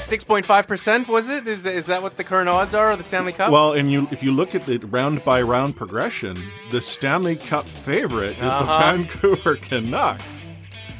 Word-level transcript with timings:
Six 0.00 0.24
point 0.24 0.46
five 0.46 0.66
percent 0.66 1.06
was 1.08 1.28
it? 1.28 1.46
Is 1.46 1.66
is 1.66 1.86
that 1.86 2.02
what 2.02 2.16
the 2.16 2.24
current 2.24 2.48
odds 2.48 2.72
are 2.74 2.90
of 2.92 2.98
the 2.98 3.04
Stanley 3.04 3.32
Cup? 3.32 3.52
Well, 3.52 3.74
and 3.74 3.92
you 3.92 4.08
if 4.10 4.22
you 4.22 4.32
look 4.32 4.54
at 4.54 4.64
the 4.64 4.78
round 4.78 5.22
by 5.24 5.42
round 5.42 5.76
progression, 5.76 6.36
the 6.70 6.80
Stanley 6.80 7.36
Cup 7.36 7.66
favorite 7.68 8.30
is 8.32 8.38
the 8.38 8.46
Uh-huh. 8.46 8.78
Vancouver 8.96 9.56
Canucks. 9.56 10.46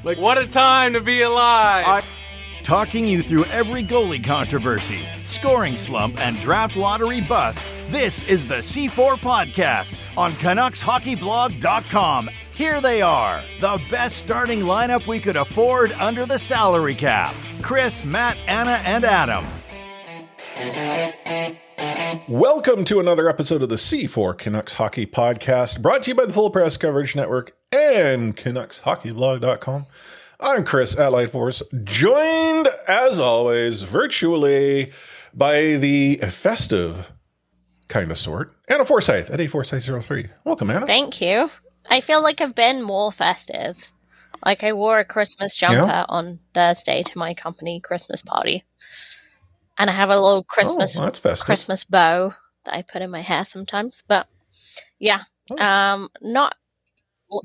Like 0.05 0.19
what 0.19 0.37
a 0.39 0.47
time 0.47 0.93
to 0.93 1.01
be 1.01 1.23
alive! 1.23 1.87
I, 1.87 2.03
Talking 2.63 3.07
you 3.09 3.23
through 3.23 3.45
every 3.47 3.83
goalie 3.83 4.23
controversy, 4.23 5.01
scoring 5.25 5.75
slump, 5.75 6.21
and 6.21 6.39
draft 6.39 6.77
lottery 6.77 7.23
bust, 7.23 7.65
this 7.89 8.23
is 8.25 8.47
the 8.47 8.57
C4 8.57 9.17
Podcast 9.17 9.97
on 10.19 10.33
CanucksHockeyBlog.com. 10.33 12.29
Here 12.59 12.81
they 12.81 13.03
are, 13.03 13.41
the 13.61 13.81
best 13.89 14.17
starting 14.17 14.63
lineup 14.63 15.07
we 15.07 15.21
could 15.21 15.37
afford 15.37 15.93
under 15.93 16.27
the 16.27 16.41
salary 16.41 16.97
cap 16.97 17.33
Chris, 17.63 18.05
Matt, 18.05 18.37
Anna, 18.49 18.83
and 18.85 19.05
Adam. 19.05 19.47
Welcome 22.27 22.85
to 22.87 22.99
another 22.99 23.29
episode 23.29 23.63
of 23.63 23.69
the 23.69 23.77
C4 23.77 24.37
Canucks 24.37 24.75
Hockey 24.75 25.07
Podcast, 25.07 25.81
brought 25.81 26.03
to 26.03 26.11
you 26.11 26.17
by 26.17 26.25
the 26.25 26.33
Full 26.33 26.51
Press 26.51 26.77
Coverage 26.77 27.15
Network 27.15 27.53
and 27.71 28.37
CanucksHockeyBlog.com. 28.37 29.87
I'm 30.41 30.65
Chris 30.65 30.99
at 30.99 31.13
Lightforce, 31.13 31.63
joined 31.85 32.67
as 32.89 33.21
always 33.21 33.83
virtually 33.83 34.91
by 35.33 35.77
the 35.77 36.17
festive 36.17 37.13
kind 37.87 38.11
of 38.11 38.19
sort, 38.19 38.57
Anna 38.67 38.85
Forsyth 38.85 39.31
at 39.31 39.39
A4Site03. 39.39 40.31
Welcome, 40.45 40.71
Anna. 40.71 40.89
Thank 40.89 41.21
you. 41.21 41.49
I 41.89 42.01
feel 42.01 42.23
like 42.23 42.41
I've 42.41 42.55
been 42.55 42.83
more 42.83 43.11
festive. 43.13 43.77
Like 44.45 44.63
I 44.63 44.73
wore 44.73 44.99
a 44.99 45.05
Christmas 45.05 45.57
jumper 45.57 45.77
Yeah? 45.87 46.05
on 46.09 46.39
Thursday 46.55 47.03
to 47.03 47.19
my 47.19 47.35
company 47.35 47.81
Christmas 47.81 48.23
party. 48.23 48.65
And 49.79 49.89
I 49.91 49.93
have 49.95 50.11
a 50.11 50.15
little 50.21 50.45
Christmas 50.45 50.97
Oh. 50.99 51.11
Christmas 51.45 51.85
bow 51.85 52.35
that 52.65 52.75
I 52.75 52.83
put 52.83 53.03
in 53.03 53.11
my 53.11 53.23
hair 53.23 53.45
sometimes. 53.45 54.03
But 54.07 54.27
yeah. 54.99 55.23
Oh. 55.51 55.59
Um 55.65 56.09
not 56.21 56.57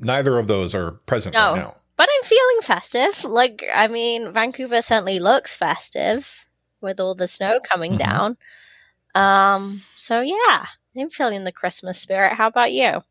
Neither 0.00 0.38
of 0.38 0.46
those 0.48 0.74
are 0.74 0.92
present 1.06 1.34
no. 1.34 1.40
right 1.52 1.56
now. 1.56 1.76
But 1.96 2.08
I'm 2.12 2.24
feeling 2.28 2.60
festive. 2.62 3.24
Like 3.24 3.64
I 3.72 3.88
mean 3.88 4.32
Vancouver 4.32 4.82
certainly 4.82 5.18
looks 5.20 5.54
festive 5.54 6.30
with 6.80 7.00
all 7.00 7.14
the 7.14 7.28
snow 7.28 7.60
coming 7.70 7.94
Mhm. 7.94 7.98
down. 7.98 8.36
Um 9.14 9.82
so 9.96 10.20
yeah, 10.20 10.66
I'm 10.96 11.10
feeling 11.10 11.44
the 11.44 11.52
Christmas 11.52 12.00
spirit. 12.00 12.34
How 12.34 12.46
about 12.48 12.72
you? 12.72 13.02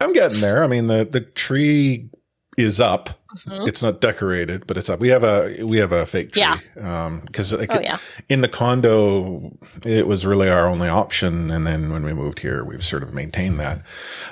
I'm 0.00 0.12
getting 0.12 0.40
there. 0.40 0.62
I 0.62 0.66
mean, 0.66 0.86
the 0.86 1.04
the 1.04 1.20
tree 1.20 2.10
is 2.56 2.80
up. 2.80 3.10
Mhm. 3.46 3.68
It's 3.68 3.82
not 3.82 4.00
decorated, 4.00 4.66
but 4.66 4.76
it's 4.76 4.88
up. 4.88 5.00
We 5.00 5.08
have 5.08 5.22
a 5.22 5.62
we 5.64 5.78
have 5.78 5.92
a 5.92 6.06
fake 6.06 6.32
tree. 6.32 6.42
Yeah. 6.42 6.58
Um, 6.80 7.20
because 7.26 7.52
like 7.52 7.72
Oh 7.74 7.80
yeah. 7.80 7.98
in 8.28 8.40
the 8.40 8.48
condo, 8.48 9.56
it 9.84 10.06
was 10.08 10.24
really 10.26 10.48
our 10.48 10.66
only 10.66 10.88
option, 10.88 11.50
and 11.50 11.66
then 11.66 11.92
when 11.92 12.04
we 12.04 12.12
moved 12.12 12.40
here, 12.40 12.64
we've 12.64 12.84
sort 12.84 13.02
of 13.02 13.12
maintained 13.12 13.60
that. 13.60 13.82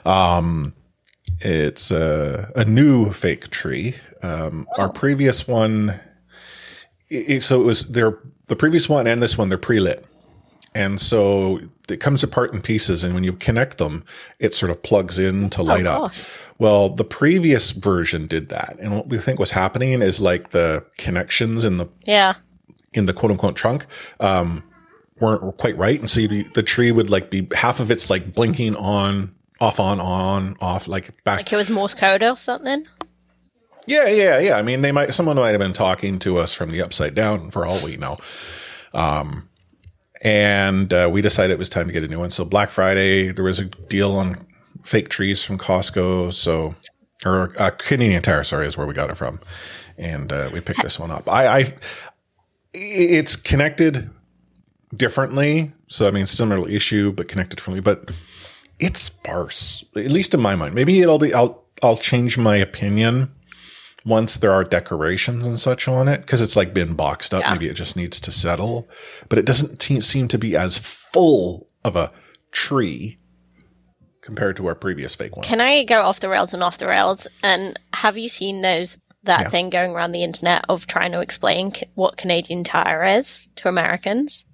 Um, 0.05 0.75
it's 1.41 1.91
a, 1.91 2.51
a 2.57 2.65
new 2.65 3.11
fake 3.13 3.51
tree. 3.51 3.95
Um, 4.23 4.67
our 4.79 4.89
previous 4.91 5.47
one, 5.47 6.01
i- 7.13 7.25
i- 7.29 7.39
so 7.41 7.61
it 7.61 7.65
was 7.65 7.83
there. 7.89 8.19
The 8.47 8.57
previous 8.57 8.89
one 8.89 9.07
and 9.07 9.23
this 9.23 9.37
one, 9.37 9.49
they're 9.51 9.59
pre 9.59 9.79
lit. 9.81 10.05
And 10.77 11.01
so 11.01 11.61
it 11.89 12.01
comes 12.01 12.23
apart 12.23 12.53
in 12.53 12.61
pieces, 12.61 13.03
and 13.03 13.15
when 13.15 13.25
you 13.25 13.33
connect 13.33 13.79
them, 13.79 14.05
it 14.41 14.53
sort 14.53 14.71
of 14.71 14.83
plugs 14.83 15.19
in 15.19 15.49
to 15.51 15.63
light 15.63 15.87
up. 15.87 16.13
Well, 16.59 16.91
the 16.91 17.05
previous 17.05 17.71
version 17.71 18.27
did 18.27 18.51
that, 18.51 18.77
and 18.81 18.95
what 18.95 19.09
we 19.09 19.17
think 19.19 19.39
was 19.39 19.53
happening 19.53 20.03
is 20.03 20.21
like 20.21 20.51
the 20.51 20.85
connections 20.99 21.65
in 21.65 21.79
the 21.79 21.87
Yeah. 22.05 22.35
in 22.93 23.07
the 23.07 23.15
quote 23.15 23.31
unquote 23.33 23.57
trunk 23.57 23.87
um, 24.21 24.63
weren't 25.19 25.57
quite 25.57 25.79
right, 25.79 25.99
and 25.99 26.11
so 26.11 26.21
you'd, 26.21 26.53
the 26.55 26.63
tree 26.63 26.93
would 26.93 27.09
like 27.09 27.31
be 27.31 27.49
half 27.55 27.81
of 27.81 27.91
it's 27.91 28.11
like 28.11 28.35
blinking 28.35 28.77
on, 28.77 29.35
off, 29.61 29.81
on, 29.81 29.99
on, 29.99 30.57
off, 30.61 30.89
like 30.89 31.25
back. 31.25 31.39
Like 31.39 31.53
it 31.53 31.57
was 31.57 31.71
Morse 31.71 31.95
code 31.95 32.23
or 32.23 32.37
something. 32.37 32.87
Yeah, 33.87 34.09
yeah, 34.09 34.39
yeah. 34.41 34.57
I 34.59 34.63
mean, 34.63 34.83
they 34.83 34.93
might 34.93 35.15
someone 35.15 35.37
might 35.37 35.51
have 35.53 35.61
been 35.61 35.73
talking 35.73 36.19
to 36.21 36.37
us 36.39 36.53
from 36.53 36.71
the 36.71 36.83
upside 36.83 37.15
down 37.15 37.51
for 37.51 37.65
all 37.65 37.83
we 37.83 37.97
know. 37.97 38.19
Um, 38.93 39.49
and 40.23 40.93
uh, 40.93 41.09
we 41.13 41.21
decided 41.21 41.53
it 41.53 41.59
was 41.59 41.69
time 41.69 41.87
to 41.87 41.93
get 41.93 42.05
a 42.05 42.09
new 42.09 42.19
one. 42.19 42.31
So 42.31 42.45
Black 42.45 42.71
Friday, 42.71 43.33
there 43.33 43.45
was 43.45 43.59
a 43.59 43.65
deal 43.65 44.13
on 44.13 44.37
fake 44.83 45.09
trees 45.09 45.45
from 45.45 45.59
Costco. 45.59 46.33
So 46.33 46.75
or 47.25 47.53
uh, 47.59 47.71
Canadian 47.79 48.23
Tire, 48.23 48.45
sorry, 48.45 48.67
is 48.67 48.77
where 48.77 48.87
we 48.87 48.95
got 48.95 49.11
it 49.11 49.17
from, 49.17 49.41
and 49.97 50.33
uh, 50.33 50.51
we 50.53 50.61
picked 50.61 50.83
this 50.83 50.99
one 50.99 51.11
up. 51.11 51.31
I, 51.31 51.61
I, 51.61 51.75
it's 52.73 53.37
connected 53.37 54.11
differently. 54.95 55.73
So 55.89 56.07
I 56.07 56.11
mean, 56.11 56.27
similar 56.27 56.69
issue, 56.69 57.13
but 57.13 57.29
connected 57.29 57.57
differently. 57.57 57.81
But 57.81 58.11
it's 58.79 59.01
sparse, 59.01 59.85
at 59.97 60.11
least 60.11 60.35
in 60.35 60.41
my 60.41 60.55
mind. 60.55 60.75
Maybe 60.75 61.01
it'll 61.01 61.19
be. 61.19 61.33
I'll 61.35 61.65
I'll 61.83 61.97
change 61.97 62.39
my 62.39 62.57
opinion 62.57 63.33
once 64.07 64.37
there 64.39 64.53
are 64.53 64.63
decorations 64.65 65.47
and 65.47 65.59
such 65.59 65.89
on 65.89 66.07
it 66.09 66.21
because 66.23 66.41
it's 66.41 66.55
like 66.57 66.73
been 66.73 66.95
boxed 66.95 67.35
up. 67.35 67.43
Yeah. 67.43 67.53
Maybe 67.53 67.67
it 67.69 67.75
just 67.75 67.97
needs 67.97 68.21
to 68.21 68.31
settle, 68.31 68.89
but 69.29 69.39
it 69.39 69.45
doesn't 69.45 69.81
te- 69.81 70.01
seem 70.01 70.29
to 70.29 70.39
be 70.39 70.57
as 70.57 70.79
full 70.79 71.69
of 71.85 71.97
a 71.97 72.13
tree 72.53 73.19
compared 74.23 74.57
to 74.57 74.67
our 74.67 74.75
previous 74.75 75.15
fake 75.15 75.37
one. 75.37 75.45
Can 75.45 75.61
I 75.61 75.85
go 75.85 76.01
off 76.03 76.21
the 76.21 76.29
rails 76.29 76.55
and 76.55 76.63
off 76.63 76.79
the 76.79 76.87
rails? 76.87 77.27
And 77.43 77.79
have 77.93 78.17
you 78.17 78.29
seen 78.29 78.63
those 78.63 78.97
that 79.25 79.41
Yeah. 79.43 79.49
thing 79.51 79.71
going 79.71 79.91
around 79.91 80.13
the 80.13 80.23
internet 80.23 80.65
of 80.69 80.87
trying 80.87 81.11
to 81.13 81.21
explain 81.21 81.75
c- 81.75 81.87
what 81.95 82.17
Canadian 82.17 82.63
Tire 82.65 83.05
is 83.19 83.49
to 83.57 83.69
Americans? 83.69 84.47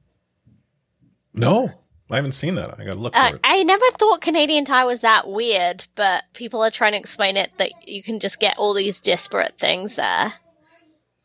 no, 1.35 1.71
I 2.13 2.17
haven't 2.17 2.33
seen 2.33 2.55
that. 2.57 2.79
I 2.79 2.85
got 2.85 2.95
to 2.95 2.99
look 2.99 3.17
Uh, 3.17 3.33
it. 3.35 3.41
I 3.43 3.63
never 3.63 3.85
thought 3.99 4.21
Canadian 4.21 4.65
Tire 4.65 4.87
was 4.87 5.01
that 5.01 5.29
weird, 5.29 5.85
but 5.95 6.25
people 6.35 6.63
are 6.63 6.71
trying 6.71 6.93
to 6.93 6.99
explain 6.99 7.37
it 7.37 7.51
that 7.59 7.73
you 7.87 8.03
can 8.03 8.21
just 8.21 8.39
get 8.39 8.59
all 8.59 8.75
these 8.75 9.01
disparate 9.01 9.59
things 9.59 9.95
there. 9.97 10.33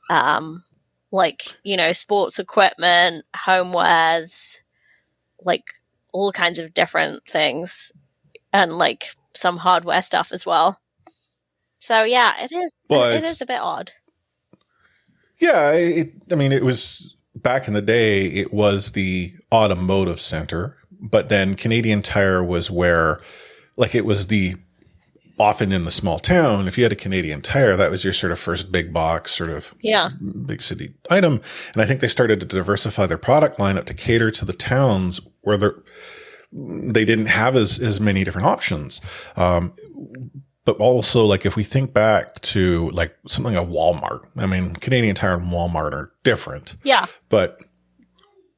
Um, 0.09 0.63
like, 1.11 1.43
you 1.63 1.75
know, 1.77 1.91
sports 1.93 2.39
equipment, 2.39 3.25
homewares, 3.35 4.57
like 5.41 5.63
all 6.13 6.31
kinds 6.31 6.59
of 6.59 6.73
different 6.73 7.25
things, 7.25 7.91
and 8.53 8.71
like 8.71 9.07
some 9.35 9.57
hardware 9.57 10.01
stuff 10.01 10.29
as 10.31 10.45
well. 10.45 10.79
So 11.79 12.03
yeah, 12.03 12.33
it 12.43 12.51
is. 12.51 12.71
Well, 12.89 13.11
it 13.11 13.17
it's- 13.17 13.41
a 13.41 13.45
bit 13.45 13.59
odd. 13.59 13.91
Yeah, 15.39 15.71
it, 15.73 16.13
I 16.31 16.35
mean, 16.35 16.51
it 16.51 16.63
was 16.63 17.15
back 17.35 17.67
in 17.67 17.75
the 17.75 17.81
day. 17.81 18.25
It 18.25 18.51
was 18.51 18.93
the 18.93 19.35
automotive 19.51 20.19
center, 20.19 20.76
but 20.99 21.29
then 21.29 21.55
Canadian 21.55 22.01
Tire 22.01 22.43
was 22.43 22.69
where, 22.71 23.19
like, 23.77 23.93
it 23.95 24.05
was 24.05 24.27
the 24.27 24.55
often 25.39 25.71
in 25.71 25.85
the 25.85 25.91
small 25.91 26.17
town. 26.17 26.67
If 26.67 26.77
you 26.79 26.83
had 26.83 26.91
a 26.91 26.95
Canadian 26.95 27.41
Tire, 27.41 27.77
that 27.77 27.91
was 27.91 28.03
your 28.03 28.13
sort 28.13 28.31
of 28.31 28.39
first 28.39 28.71
big 28.71 28.91
box, 28.91 29.31
sort 29.35 29.51
of 29.51 29.73
Yeah. 29.81 30.09
big 30.47 30.61
city 30.63 30.95
item. 31.11 31.41
And 31.73 31.81
I 31.83 31.85
think 31.85 32.01
they 32.01 32.07
started 32.07 32.39
to 32.39 32.45
diversify 32.47 33.05
their 33.05 33.19
product 33.19 33.59
lineup 33.59 33.85
to 33.85 33.93
cater 33.93 34.31
to 34.31 34.45
the 34.45 34.53
towns 34.53 35.21
where 35.41 35.57
they're, 35.57 35.75
they 36.51 37.05
didn't 37.05 37.27
have 37.27 37.55
as, 37.55 37.77
as 37.77 37.99
many 37.99 38.23
different 38.23 38.47
options. 38.47 38.99
Um, 39.35 39.73
but 40.65 40.75
also 40.77 41.23
like 41.23 41.45
if 41.45 41.55
we 41.55 41.63
think 41.63 41.93
back 41.93 42.41
to 42.41 42.89
like 42.89 43.15
something 43.27 43.53
like 43.53 43.67
Walmart, 43.67 44.21
I 44.37 44.47
mean, 44.47 44.73
Canadian 44.75 45.13
Tire 45.15 45.35
and 45.35 45.51
Walmart 45.51 45.93
are 45.93 46.09
different, 46.23 46.77
Yeah. 46.83 47.05
but 47.29 47.61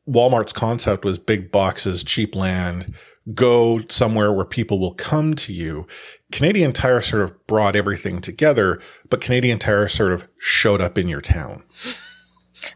Walmart's 0.10 0.54
concept 0.54 1.06
was 1.06 1.18
big 1.18 1.52
boxes, 1.52 2.04
cheap 2.04 2.36
land, 2.36 2.94
go 3.34 3.82
somewhere 3.90 4.34
where 4.34 4.46
people 4.46 4.80
will 4.80 4.94
come 4.94 5.36
to 5.36 5.54
you. 5.54 5.86
Canadian 6.32 6.74
Tire 6.74 7.02
sort 7.02 7.24
of 7.24 7.48
brought 7.48 7.76
everything 7.76 8.22
together, 8.22 8.82
but 9.10 9.22
Canadian 9.22 9.60
Tire 9.60 9.88
sort 9.88 10.12
of 10.12 10.28
showed 10.40 10.82
up 10.82 10.98
in 10.98 11.08
your 11.08 11.22
town. 11.22 11.64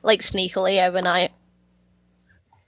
Like 0.01 0.21
sneakily 0.21 0.81
overnight. 0.87 1.31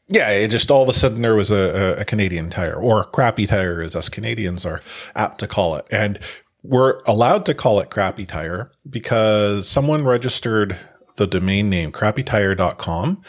Yeah, 0.10 0.32
it 0.32 0.50
just 0.50 0.70
all 0.70 0.84
of 0.84 0.90
a 0.90 0.94
sudden 0.94 1.22
there 1.22 1.36
was 1.36 1.50
a, 1.50 1.96
a, 1.98 2.02
a 2.02 2.06
Canadian 2.06 2.50
tire 2.50 2.76
or 2.76 3.06
crappy 3.06 3.48
tire, 3.48 3.82
as 3.82 3.96
us 3.96 4.10
Canadians 4.10 4.66
are 4.66 4.82
apt 5.16 5.40
to 5.40 5.48
call 5.48 5.78
it. 5.78 5.86
And 5.90 6.20
we're 6.62 7.00
allowed 7.06 7.46
to 7.46 7.54
call 7.54 7.80
it 7.80 7.90
crappy 7.90 8.26
tire 8.26 8.70
because 8.90 9.68
someone 9.68 10.04
registered 10.04 10.78
the 11.16 11.26
domain 11.26 11.70
name 11.70 11.92
crappytire.com. 11.92 13.22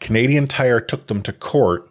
Canadian 0.00 0.46
Tire 0.46 0.80
took 0.80 1.06
them 1.06 1.22
to 1.22 1.32
court 1.32 1.90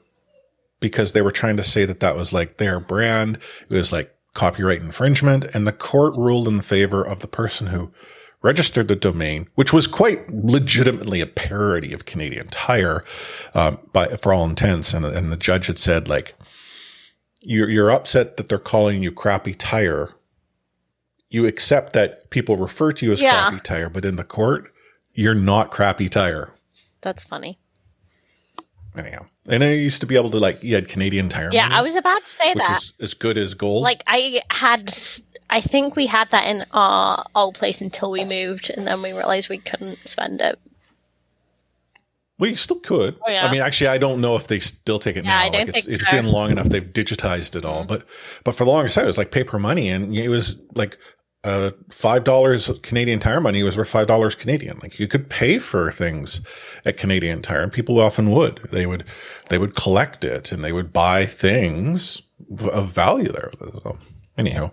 because 0.79 1.13
they 1.13 1.21
were 1.21 1.31
trying 1.31 1.57
to 1.57 1.63
say 1.63 1.85
that 1.85 1.99
that 2.01 2.15
was 2.15 2.31
like 2.33 2.57
their 2.57 2.79
brand. 2.79 3.37
It 3.69 3.73
was 3.73 3.91
like 3.91 4.13
copyright 4.33 4.81
infringement. 4.81 5.45
And 5.55 5.65
the 5.65 5.71
court 5.71 6.15
ruled 6.15 6.47
in 6.47 6.61
favor 6.61 7.01
of 7.01 7.21
the 7.21 7.27
person 7.27 7.67
who 7.67 7.91
registered 8.41 8.87
the 8.87 8.95
domain, 8.95 9.47
which 9.55 9.73
was 9.73 9.87
quite 9.87 10.31
legitimately 10.31 11.19
a 11.21 11.25
parody 11.25 11.93
of 11.93 12.05
Canadian 12.05 12.47
Tire, 12.49 13.03
um, 13.55 13.79
by 13.91 14.07
for 14.17 14.33
all 14.33 14.45
intents. 14.45 14.93
And, 14.93 15.03
and 15.05 15.31
the 15.31 15.37
judge 15.37 15.65
had 15.67 15.79
said, 15.79 16.07
like, 16.07 16.35
you're, 17.41 17.69
you're 17.69 17.91
upset 17.91 18.37
that 18.37 18.49
they're 18.49 18.59
calling 18.59 19.01
you 19.01 19.11
crappy 19.11 19.53
tire. 19.55 20.13
You 21.29 21.47
accept 21.47 21.93
that 21.93 22.29
people 22.29 22.55
refer 22.57 22.91
to 22.91 23.05
you 23.05 23.11
as 23.13 23.21
Yeah. 23.21 23.47
crappy 23.49 23.63
tire, 23.63 23.89
but 23.89 24.05
in 24.05 24.15
the 24.15 24.23
court, 24.23 24.71
you're 25.13 25.33
not 25.35 25.71
crappy 25.71 26.09
tire. 26.09 26.51
That's 27.01 27.23
funny. 27.23 27.57
Anyhow, 28.97 29.25
and 29.49 29.63
I 29.63 29.71
used 29.73 30.01
to 30.01 30.07
be 30.07 30.15
able 30.15 30.29
to 30.31 30.39
like, 30.39 30.63
you 30.63 30.75
had 30.75 30.87
Canadian 30.87 31.29
Tire, 31.29 31.49
Yeah, 31.51 31.63
money, 31.63 31.75
I 31.75 31.81
was 31.81 31.95
about 31.95 32.23
to 32.23 32.29
say 32.29 32.53
that. 32.53 32.55
which 32.55 32.67
that. 32.67 32.83
is 32.83 32.93
as 32.99 33.13
good 33.13 33.37
as 33.37 33.53
gold. 33.53 33.83
Like 33.83 34.03
I 34.07 34.41
had, 34.49 34.93
I 35.49 35.61
think 35.61 35.95
we 35.95 36.05
had 36.07 36.29
that 36.31 36.45
in 36.47 36.63
our 36.71 37.25
old 37.35 37.55
place 37.55 37.81
until 37.81 38.11
we 38.11 38.23
moved, 38.23 38.69
and 38.69 38.87
then 38.87 39.01
we 39.01 39.11
realized 39.13 39.49
we 39.49 39.57
couldn't 39.59 39.99
spend 40.05 40.39
it. 40.41 40.57
We 42.37 42.53
still 42.55 42.79
could. 42.79 43.15
Oh, 43.25 43.31
yeah. 43.31 43.45
I 43.47 43.51
mean, 43.51 43.61
actually, 43.61 43.87
I 43.87 43.97
don't 43.97 44.19
know 44.19 44.35
if 44.35 44.47
they 44.47 44.59
still 44.59 44.99
take 44.99 45.15
it 45.15 45.23
Yeah, 45.23 45.31
now. 45.31 45.39
I 45.39 45.49
don't 45.49 45.53
like 45.53 45.69
it's, 45.69 45.85
think 45.85 45.95
it's 45.95 46.03
so. 46.03 46.11
been 46.11 46.27
long 46.27 46.51
enough; 46.51 46.67
they've 46.67 46.83
digitized 46.83 47.55
it 47.55 47.63
all. 47.63 47.83
Mm. 47.85 47.87
But 47.87 48.05
but 48.43 48.55
for 48.55 48.65
the 48.65 48.71
longest 48.71 48.95
time, 48.95 49.05
it 49.05 49.07
was 49.07 49.17
like 49.17 49.31
paper 49.31 49.57
money, 49.57 49.87
and 49.89 50.13
it 50.13 50.27
was 50.27 50.57
like 50.73 50.97
five 51.89 52.23
dollars 52.23 52.71
Canadian 52.81 53.19
Tire 53.19 53.39
money 53.39 53.63
was 53.63 53.77
worth 53.77 53.89
five 53.89 54.07
dollars 54.07 54.35
Canadian. 54.35 54.79
Like 54.81 54.99
you 54.99 55.07
could 55.07 55.29
pay 55.29 55.59
for 55.59 55.91
things 55.91 56.41
at 56.85 56.97
Canadian 56.97 57.41
Tire, 57.41 57.61
and 57.61 57.71
people 57.71 57.99
often 57.99 58.31
would. 58.31 58.59
They 58.71 58.85
would 58.85 59.05
they 59.49 59.57
would 59.57 59.75
collect 59.75 60.25
it, 60.25 60.51
and 60.51 60.63
they 60.63 60.71
would 60.71 60.91
buy 60.91 61.25
things 61.25 62.21
of 62.71 62.89
value 62.89 63.31
there. 63.31 63.51
So, 63.59 63.97
anyhow, 64.37 64.71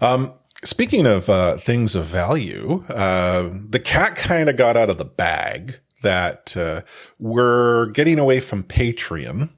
um, 0.00 0.34
speaking 0.64 1.06
of 1.06 1.28
uh, 1.28 1.56
things 1.56 1.96
of 1.96 2.04
value, 2.04 2.84
uh, 2.88 3.50
the 3.68 3.80
cat 3.80 4.16
kind 4.16 4.48
of 4.48 4.56
got 4.56 4.76
out 4.76 4.90
of 4.90 4.98
the 4.98 5.04
bag 5.04 5.78
that 6.02 6.56
uh, 6.56 6.82
we're 7.18 7.86
getting 7.86 8.18
away 8.18 8.40
from 8.40 8.62
Patreon. 8.64 9.50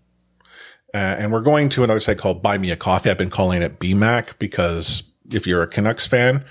Uh, 0.92 1.16
and 1.18 1.32
we're 1.32 1.40
going 1.40 1.68
to 1.70 1.82
another 1.82 1.98
site 1.98 2.18
called 2.18 2.40
Buy 2.40 2.56
Me 2.56 2.70
a 2.70 2.76
Coffee. 2.76 3.10
I've 3.10 3.18
been 3.18 3.28
calling 3.28 3.62
it 3.62 3.80
BMAC 3.80 4.38
because 4.38 5.02
if 5.32 5.46
you're 5.46 5.62
a 5.62 5.66
Canucks 5.66 6.06
fan, 6.06 6.44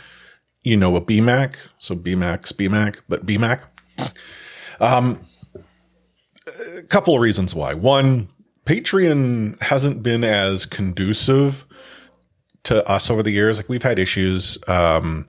you 0.63 0.77
know 0.77 0.95
a 0.95 1.01
BMAC. 1.01 1.55
So 1.79 1.95
BMAC's 1.95 2.51
BMAC, 2.53 2.99
but 3.07 3.25
BMAC. 3.25 3.61
Um, 4.79 5.19
a 6.77 6.83
couple 6.83 7.15
of 7.15 7.21
reasons 7.21 7.55
why. 7.55 7.73
One, 7.73 8.29
Patreon 8.65 9.61
hasn't 9.61 10.03
been 10.03 10.23
as 10.23 10.65
conducive 10.65 11.65
to 12.63 12.87
us 12.89 13.09
over 13.09 13.21
the 13.23 13.31
years. 13.31 13.57
Like 13.57 13.69
we've 13.69 13.83
had 13.83 13.99
issues, 13.99 14.57
um, 14.67 15.27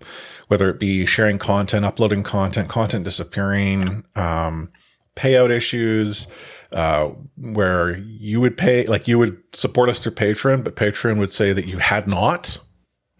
whether 0.48 0.70
it 0.70 0.78
be 0.78 1.04
sharing 1.06 1.38
content, 1.38 1.84
uploading 1.84 2.22
content, 2.22 2.68
content 2.68 3.04
disappearing, 3.04 4.04
um, 4.14 4.70
payout 5.16 5.50
issues, 5.50 6.26
uh, 6.72 7.10
where 7.36 7.96
you 7.98 8.40
would 8.40 8.56
pay, 8.56 8.84
like 8.86 9.08
you 9.08 9.18
would 9.18 9.40
support 9.52 9.88
us 9.88 10.00
through 10.00 10.12
Patreon, 10.12 10.64
but 10.64 10.76
Patreon 10.76 11.18
would 11.18 11.30
say 11.30 11.52
that 11.52 11.66
you 11.66 11.78
had 11.78 12.06
not. 12.06 12.58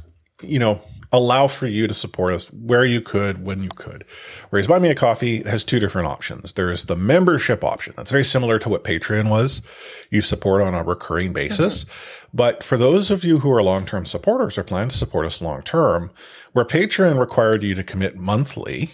you 0.42 0.58
know, 0.58 0.80
allow 1.14 1.46
for 1.46 1.68
you 1.68 1.86
to 1.86 1.94
support 1.94 2.32
us 2.32 2.52
where 2.52 2.84
you 2.84 3.00
could, 3.00 3.44
when 3.44 3.62
you 3.62 3.68
could. 3.76 4.04
Whereas 4.50 4.66
Buy 4.66 4.80
Me 4.80 4.90
a 4.90 4.96
Coffee 4.96 5.44
has 5.44 5.62
two 5.62 5.78
different 5.78 6.08
options. 6.08 6.54
There's 6.54 6.86
the 6.86 6.96
membership 6.96 7.62
option. 7.62 7.94
That's 7.96 8.10
very 8.10 8.24
similar 8.24 8.58
to 8.58 8.68
what 8.68 8.82
Patreon 8.82 9.30
was. 9.30 9.62
You 10.10 10.22
support 10.22 10.62
on 10.62 10.74
a 10.74 10.82
recurring 10.82 11.32
basis. 11.32 11.86
But 12.32 12.64
for 12.64 12.76
those 12.76 13.12
of 13.12 13.24
you 13.24 13.38
who 13.38 13.50
are 13.52 13.62
long-term 13.62 14.06
supporters 14.06 14.58
or 14.58 14.64
plan 14.64 14.88
to 14.88 14.96
support 14.96 15.24
us 15.24 15.40
long-term, 15.40 16.10
where 16.52 16.64
Patreon 16.64 17.20
required 17.20 17.62
you 17.62 17.76
to 17.76 17.84
commit 17.84 18.16
monthly, 18.16 18.90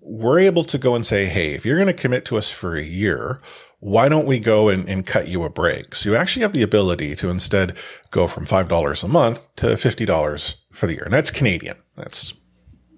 we're 0.00 0.40
able 0.40 0.64
to 0.64 0.76
go 0.76 0.96
and 0.96 1.06
say, 1.06 1.26
Hey, 1.26 1.52
if 1.52 1.64
you're 1.64 1.76
going 1.76 1.86
to 1.86 1.92
commit 1.92 2.24
to 2.26 2.36
us 2.36 2.50
for 2.50 2.74
a 2.74 2.82
year, 2.82 3.40
why 3.80 4.08
don't 4.08 4.26
we 4.26 4.38
go 4.38 4.68
and, 4.68 4.88
and 4.88 5.06
cut 5.06 5.28
you 5.28 5.42
a 5.42 5.50
break? 5.50 5.94
So 5.94 6.10
you 6.10 6.16
actually 6.16 6.42
have 6.42 6.52
the 6.52 6.62
ability 6.62 7.16
to 7.16 7.30
instead 7.30 7.76
go 8.10 8.26
from 8.26 8.46
$5 8.46 9.04
a 9.04 9.08
month 9.08 9.54
to 9.56 9.66
$50 9.68 10.56
for 10.72 10.86
the 10.86 10.92
year. 10.94 11.02
And 11.04 11.12
that's 11.12 11.30
Canadian. 11.30 11.76
That's, 11.96 12.34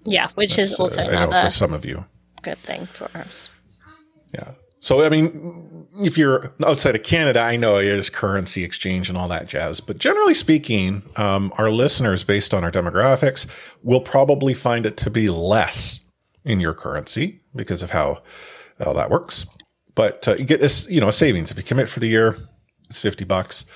Yeah, 0.05 0.29
which 0.35 0.59
is 0.59 0.77
that's, 0.77 0.81
uh, 0.81 0.83
also 0.83 1.03
I 1.03 1.27
know 1.27 1.43
for 1.43 1.51
some 1.51 1.73
of 1.73 1.85
you. 1.85 2.05
good 2.43 2.59
thing 2.59 2.87
for 2.87 3.09
us. 3.15 3.51
Yeah. 4.35 4.53
So, 4.81 5.05
I 5.05 5.11
mean, 5.11 5.87
if 6.01 6.19
you're 6.19 6.53
outside 6.67 6.97
of 6.97 7.05
Canada, 7.05 7.39
I 7.39 7.55
know 7.55 7.79
it 7.79 7.85
is 7.85 8.11
currency 8.11 8.65
exchange 8.65 9.09
and 9.09 9.17
all 9.17 9.29
that 9.29 9.47
jazz. 9.47 9.81
But 9.81 9.99
generally 9.99 10.35
speaking, 10.35 11.03
um, 11.17 11.53
our 11.57 11.71
listeners, 11.71 12.25
based 12.25 12.53
on 12.53 12.65
our 12.65 12.73
demographics, 12.73 13.47
will 13.85 14.01
probably 14.01 14.55
find 14.55 14.85
it 14.85 14.97
to 14.97 15.11
be 15.11 15.29
less 15.29 16.01
in 16.45 16.59
your 16.59 16.75
currency 16.75 17.43
because 17.55 17.85
of 17.85 17.93
how, 17.93 18.23
how 18.85 18.93
that 18.95 19.09
works. 19.09 19.47
But 19.95 20.27
uh, 20.27 20.35
you 20.37 20.45
get 20.45 20.61
this, 20.61 20.89
you 20.89 21.01
know, 21.01 21.09
a 21.09 21.13
savings. 21.13 21.51
If 21.51 21.57
you 21.57 21.63
commit 21.63 21.89
for 21.89 22.01
the 22.01 22.09
year, 22.09 22.37
it's 22.89 22.99
50 22.99 23.25
bucks. 23.25 23.67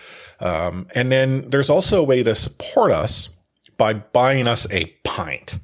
Um, 0.41 0.87
and 0.95 1.11
then 1.11 1.49
there's 1.51 1.71
also 1.71 2.01
a 2.01 2.05
way 2.05 2.23
to 2.23 2.35
support 2.35 2.93
us 2.93 3.29
by 3.79 3.95
buying 3.95 4.47
us 4.47 4.71
a 4.71 4.87
pint. 5.05 5.59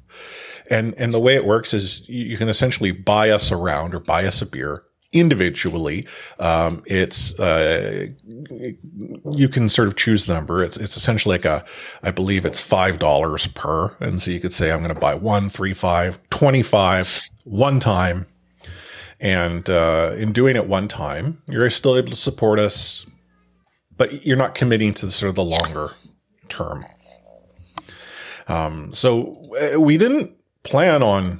And, 0.69 0.93
and 0.97 1.13
the 1.13 1.19
way 1.19 1.35
it 1.35 1.45
works 1.45 1.73
is 1.73 2.07
you, 2.07 2.25
you 2.25 2.37
can 2.37 2.49
essentially 2.49 2.91
buy 2.91 3.29
us 3.29 3.51
around 3.51 3.93
or 3.93 3.99
buy 3.99 4.25
us 4.25 4.41
a 4.41 4.45
beer 4.45 4.83
individually. 5.11 6.07
Um, 6.39 6.83
it's, 6.87 7.39
uh, 7.39 8.07
you 9.31 9.47
can 9.47 9.69
sort 9.69 9.87
of 9.87 9.95
choose 9.95 10.25
the 10.25 10.33
number. 10.33 10.63
It's, 10.63 10.77
it's 10.77 10.97
essentially 10.97 11.35
like 11.35 11.45
a, 11.45 11.63
I 12.01 12.11
believe 12.11 12.45
it's 12.45 12.67
$5 12.67 13.53
per. 13.53 13.95
And 13.99 14.21
so 14.21 14.31
you 14.31 14.39
could 14.39 14.53
say, 14.53 14.71
I'm 14.71 14.79
going 14.79 14.93
to 14.93 14.99
buy 14.99 15.13
one, 15.13 15.49
three, 15.49 15.73
five, 15.73 16.19
25 16.31 17.21
one 17.45 17.79
time. 17.79 18.25
And, 19.23 19.69
uh, 19.69 20.11
in 20.17 20.33
doing 20.33 20.57
it 20.57 20.67
one 20.67 20.87
time, 20.87 21.41
you're 21.47 21.69
still 21.69 21.95
able 21.95 22.09
to 22.09 22.15
support 22.15 22.59
us, 22.59 23.05
but 23.95 24.25
you're 24.25 24.37
not 24.37 24.53
committing 24.53 24.93
to 24.95 25.05
the, 25.05 25.11
sort 25.11 25.29
of 25.29 25.35
the 25.35 25.43
longer 25.45 25.91
term. 26.49 26.85
Um, 28.47 28.91
so 28.91 29.41
uh, 29.59 29.79
we 29.79 29.97
didn't 29.97 30.35
plan 30.63 31.01
on 31.01 31.39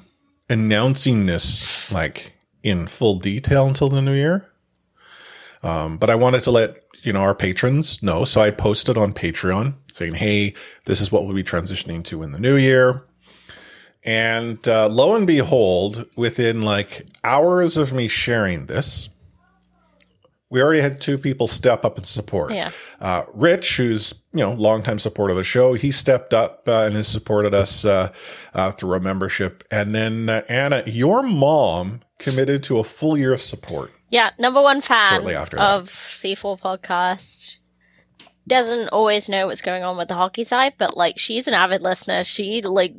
announcing 0.49 1.25
this 1.25 1.91
like 1.91 2.33
in 2.63 2.87
full 2.87 3.19
detail 3.19 3.67
until 3.67 3.89
the 3.89 4.01
new 4.01 4.13
year. 4.13 4.47
Um, 5.61 5.97
but 5.97 6.09
I 6.09 6.15
wanted 6.15 6.43
to 6.43 6.51
let 6.51 6.77
you 7.01 7.11
know 7.11 7.21
our 7.21 7.35
patrons 7.35 8.01
know, 8.01 8.23
so 8.23 8.39
I 8.39 8.51
posted 8.51 8.97
on 8.97 9.13
Patreon 9.13 9.73
saying, 9.91 10.13
"Hey, 10.15 10.53
this 10.85 11.01
is 11.01 11.11
what 11.11 11.25
we'll 11.25 11.35
be 11.35 11.43
transitioning 11.43 12.03
to 12.05 12.23
in 12.23 12.31
the 12.31 12.39
new 12.39 12.55
year." 12.55 13.03
And 14.05 14.65
uh, 14.67 14.89
lo 14.89 15.15
and 15.15 15.25
behold, 15.25 16.07
within 16.17 16.61
like 16.63 17.05
hours 17.23 17.77
of 17.77 17.93
me 17.93 18.07
sharing 18.07 18.65
this, 18.65 19.09
we 20.49 20.61
already 20.61 20.81
had 20.81 21.01
two 21.01 21.17
people 21.17 21.47
step 21.47 21.83
up 21.83 21.97
and 21.97 22.05
support. 22.05 22.53
Yeah. 22.53 22.69
Uh, 23.01 23.23
Rich, 23.33 23.77
who's 23.77 24.13
you 24.33 24.39
know 24.39 24.53
longtime 24.53 24.99
supporter 24.99 25.31
of 25.31 25.37
the 25.37 25.43
show, 25.43 25.73
he 25.73 25.89
stepped 25.89 26.33
up 26.33 26.67
uh, 26.67 26.83
and 26.85 26.95
has 26.95 27.07
supported 27.07 27.55
us 27.55 27.85
uh, 27.85 28.09
uh 28.53 28.71
through 28.71 28.93
a 28.95 28.99
membership. 28.99 29.63
And 29.71 29.95
then 29.95 30.29
uh, 30.29 30.43
Anna, 30.49 30.83
your 30.85 31.23
mom 31.23 32.01
committed 32.19 32.61
to 32.63 32.77
a 32.77 32.83
full 32.83 33.17
year 33.17 33.33
of 33.33 33.41
support. 33.41 33.91
Yeah, 34.09 34.29
number 34.37 34.61
one 34.61 34.81
fan 34.81 35.13
Shortly 35.13 35.33
after 35.33 35.57
that. 35.57 35.73
of 35.73 35.89
C4 35.89 36.59
podcast. 36.59 37.55
Doesn't 38.45 38.89
always 38.89 39.29
know 39.29 39.47
what's 39.47 39.61
going 39.61 39.83
on 39.83 39.97
with 39.97 40.09
the 40.09 40.13
hockey 40.13 40.43
side, 40.43 40.73
but 40.77 40.95
like 40.95 41.17
she's 41.17 41.47
an 41.47 41.55
avid 41.55 41.81
listener. 41.81 42.23
She 42.23 42.61
like 42.61 42.93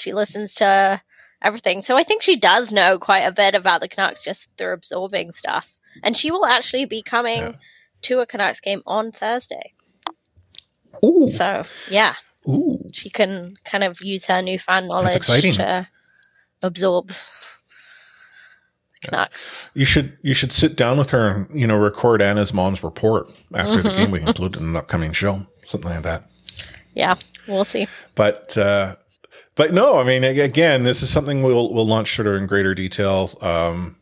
she 0.00 0.12
listens 0.12 0.54
to 0.56 1.00
everything. 1.42 1.82
So 1.82 1.96
I 1.96 2.02
think 2.04 2.22
she 2.22 2.36
does 2.36 2.72
know 2.72 2.98
quite 2.98 3.20
a 3.20 3.32
bit 3.32 3.54
about 3.54 3.80
the 3.80 3.88
Canucks 3.88 4.22
just 4.24 4.50
through 4.56 4.72
absorbing 4.72 5.32
stuff. 5.32 5.72
And 6.02 6.16
she 6.16 6.30
will 6.30 6.46
actually 6.46 6.84
be 6.86 7.02
coming 7.02 7.56
to 8.02 8.20
a 8.20 8.26
Canucks 8.26 8.60
game 8.60 8.82
on 8.86 9.12
Thursday. 9.12 9.72
Ooh. 11.04 11.28
So 11.30 11.62
yeah. 11.90 12.14
Ooh. 12.48 12.78
She 12.92 13.10
can 13.10 13.56
kind 13.64 13.84
of 13.84 14.00
use 14.00 14.26
her 14.26 14.40
newfound 14.42 14.88
knowledge 14.88 15.14
to 15.26 15.86
absorb 16.62 17.12
Canucks. 19.02 19.70
You 19.74 19.84
should 19.86 20.16
you 20.22 20.34
should 20.34 20.52
sit 20.52 20.76
down 20.76 20.98
with 20.98 21.10
her 21.10 21.28
and 21.28 21.60
you 21.60 21.66
know 21.66 21.76
record 21.76 22.20
Anna's 22.20 22.52
mom's 22.52 22.82
report 22.82 23.28
after 23.54 23.82
the 23.82 23.88
Mhm. 23.88 23.96
game. 23.96 24.10
We 24.10 24.20
include 24.20 24.56
in 24.56 24.64
an 24.64 24.76
upcoming 24.76 25.12
show, 25.12 25.46
something 25.62 25.90
like 25.90 26.02
that. 26.02 26.24
Yeah, 26.94 27.14
we'll 27.46 27.64
see. 27.64 27.86
But 28.14 28.58
uh, 28.58 28.96
but 29.56 29.72
no, 29.72 29.98
I 29.98 30.04
mean 30.04 30.24
again, 30.24 30.82
this 30.84 31.02
is 31.02 31.10
something 31.10 31.42
we'll 31.42 31.72
we'll 31.72 31.86
launch 31.86 32.14
sort 32.14 32.28
of 32.28 32.34
in 32.36 32.46
greater 32.46 32.74
detail 32.74 33.30
um, 33.40 33.96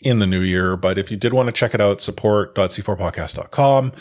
in 0.00 0.18
the 0.18 0.26
new 0.26 0.40
year. 0.40 0.76
But 0.76 0.98
if 0.98 1.10
you 1.10 1.16
did 1.16 1.32
want 1.32 1.48
to 1.48 1.52
check 1.52 1.74
it 1.74 1.80
out, 1.80 2.00
support.c4podcast.com. 2.00 3.92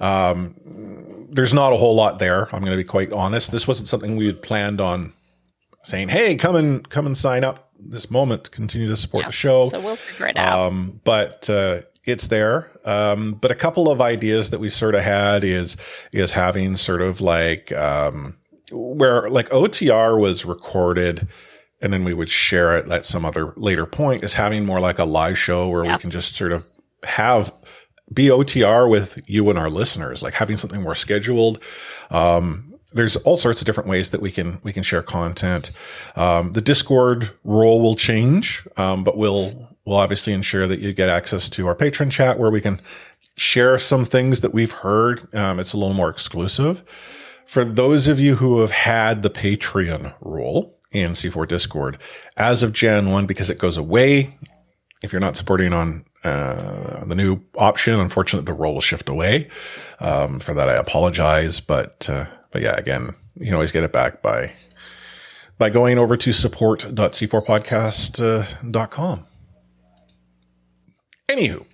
Um, 0.00 1.28
there's 1.30 1.54
not 1.54 1.72
a 1.72 1.76
whole 1.76 1.94
lot 1.94 2.18
there. 2.18 2.44
I'm 2.54 2.60
going 2.60 2.72
to 2.72 2.76
be 2.76 2.84
quite 2.84 3.12
honest. 3.12 3.52
This 3.52 3.66
wasn't 3.66 3.88
something 3.88 4.16
we 4.16 4.26
had 4.26 4.42
planned 4.42 4.80
on 4.80 5.12
saying, 5.84 6.08
"Hey, 6.08 6.36
come 6.36 6.56
and 6.56 6.88
come 6.88 7.06
and 7.06 7.16
sign 7.16 7.44
up 7.44 7.70
this 7.78 8.10
moment 8.10 8.44
to 8.44 8.50
continue 8.50 8.88
to 8.88 8.96
support 8.96 9.26
the 9.26 9.32
show." 9.32 9.68
So 9.68 9.80
we'll 9.80 9.96
figure 9.96 10.28
it 10.28 10.36
out. 10.36 10.66
Um, 10.66 11.00
but 11.04 11.48
uh, 11.48 11.82
it's 12.04 12.28
there. 12.28 12.70
Um, 12.84 13.34
but 13.34 13.50
a 13.50 13.54
couple 13.54 13.90
of 13.90 14.00
ideas 14.00 14.50
that 14.50 14.60
we've 14.60 14.72
sort 14.72 14.94
of 14.94 15.02
had 15.02 15.44
is 15.44 15.76
is 16.12 16.32
having 16.32 16.76
sort 16.76 17.00
of 17.00 17.20
like 17.20 17.72
um, 17.72 18.36
where 18.72 19.28
like 19.28 19.48
OTR 19.50 20.20
was 20.20 20.44
recorded. 20.44 21.28
And 21.80 21.92
then 21.92 22.04
we 22.04 22.14
would 22.14 22.28
share 22.28 22.76
it 22.76 22.88
at 22.92 23.04
some 23.04 23.24
other 23.24 23.54
later 23.56 23.86
point 23.86 24.22
is 24.22 24.34
having 24.34 24.64
more 24.64 24.78
like 24.78 25.00
a 25.00 25.04
live 25.04 25.36
show 25.36 25.68
where 25.68 25.82
we 25.82 25.98
can 25.98 26.10
just 26.10 26.36
sort 26.36 26.52
of 26.52 26.64
have 27.02 27.52
be 28.12 28.26
OTR 28.26 28.88
with 28.90 29.20
you 29.26 29.48
and 29.50 29.58
our 29.58 29.70
listeners, 29.70 30.22
like 30.22 30.34
having 30.34 30.56
something 30.56 30.82
more 30.82 30.94
scheduled. 30.94 31.62
Um, 32.10 32.72
there's 32.92 33.16
all 33.16 33.36
sorts 33.36 33.60
of 33.60 33.66
different 33.66 33.88
ways 33.88 34.10
that 34.10 34.20
we 34.20 34.30
can 34.30 34.60
we 34.62 34.72
can 34.72 34.82
share 34.82 35.02
content. 35.02 35.70
Um, 36.14 36.52
the 36.52 36.60
Discord 36.60 37.30
role 37.44 37.80
will 37.80 37.96
change, 37.96 38.66
um, 38.76 39.02
but 39.02 39.16
we'll 39.16 39.76
we'll 39.84 39.96
obviously 39.96 40.32
ensure 40.32 40.66
that 40.66 40.80
you 40.80 40.92
get 40.92 41.08
access 41.08 41.48
to 41.50 41.66
our 41.66 41.74
patron 41.74 42.10
chat 42.10 42.38
where 42.38 42.50
we 42.50 42.60
can 42.60 42.80
share 43.36 43.78
some 43.78 44.04
things 44.04 44.42
that 44.42 44.52
we've 44.52 44.72
heard. 44.72 45.22
Um, 45.34 45.58
it's 45.58 45.72
a 45.72 45.78
little 45.78 45.94
more 45.94 46.10
exclusive. 46.10 46.82
For 47.52 47.64
those 47.64 48.08
of 48.08 48.18
you 48.18 48.36
who 48.36 48.60
have 48.60 48.70
had 48.70 49.22
the 49.22 49.28
Patreon 49.28 50.14
role 50.22 50.78
in 50.90 51.10
C4 51.10 51.46
Discord, 51.46 51.98
as 52.34 52.62
of 52.62 52.72
Jan 52.72 53.10
1, 53.10 53.26
because 53.26 53.50
it 53.50 53.58
goes 53.58 53.76
away, 53.76 54.38
if 55.02 55.12
you're 55.12 55.20
not 55.20 55.36
supporting 55.36 55.74
on 55.74 56.06
uh, 56.24 57.04
the 57.04 57.14
new 57.14 57.42
option, 57.58 58.00
unfortunately, 58.00 58.46
the 58.46 58.54
role 58.54 58.72
will 58.72 58.80
shift 58.80 59.10
away. 59.10 59.50
Um, 60.00 60.40
for 60.40 60.54
that, 60.54 60.70
I 60.70 60.76
apologize. 60.76 61.60
But, 61.60 62.08
uh, 62.08 62.24
but 62.52 62.62
yeah, 62.62 62.74
again, 62.74 63.10
you 63.36 63.44
can 63.44 63.52
always 63.52 63.70
get 63.70 63.84
it 63.84 63.92
back 63.92 64.22
by, 64.22 64.54
by 65.58 65.68
going 65.68 65.98
over 65.98 66.16
to 66.16 66.32
support.c4podcast.com. 66.32 69.26
Anywho, 71.28 71.66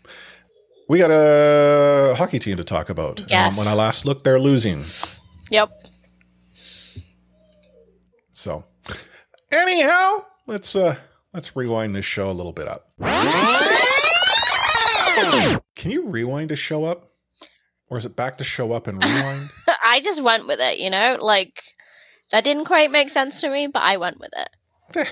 we 0.88 0.98
got 0.98 1.12
a 1.12 2.16
hockey 2.18 2.40
team 2.40 2.56
to 2.56 2.64
talk 2.64 2.90
about. 2.90 3.24
Yes. 3.28 3.52
Um, 3.52 3.56
when 3.56 3.68
I 3.72 3.74
last 3.74 4.04
looked, 4.04 4.24
they're 4.24 4.40
losing. 4.40 4.82
Yep. 5.50 5.70
So, 8.32 8.64
anyhow, 9.52 10.24
let's 10.46 10.76
uh 10.76 10.96
let's 11.32 11.56
rewind 11.56 11.94
this 11.94 12.04
show 12.04 12.30
a 12.30 12.32
little 12.32 12.52
bit 12.52 12.68
up. 12.68 12.90
Can 15.74 15.90
you 15.90 16.08
rewind 16.08 16.50
to 16.50 16.56
show 16.56 16.84
up, 16.84 17.10
or 17.88 17.98
is 17.98 18.04
it 18.04 18.16
back 18.16 18.38
to 18.38 18.44
show 18.44 18.72
up 18.72 18.86
and 18.86 18.98
rewind? 19.02 19.50
I 19.82 20.00
just 20.00 20.22
went 20.22 20.46
with 20.46 20.60
it, 20.60 20.78
you 20.78 20.90
know? 20.90 21.18
Like 21.20 21.62
that 22.30 22.44
didn't 22.44 22.66
quite 22.66 22.90
make 22.90 23.10
sense 23.10 23.40
to 23.40 23.50
me, 23.50 23.66
but 23.68 23.82
I 23.82 23.96
went 23.96 24.20
with 24.20 24.30
it. 24.36 25.08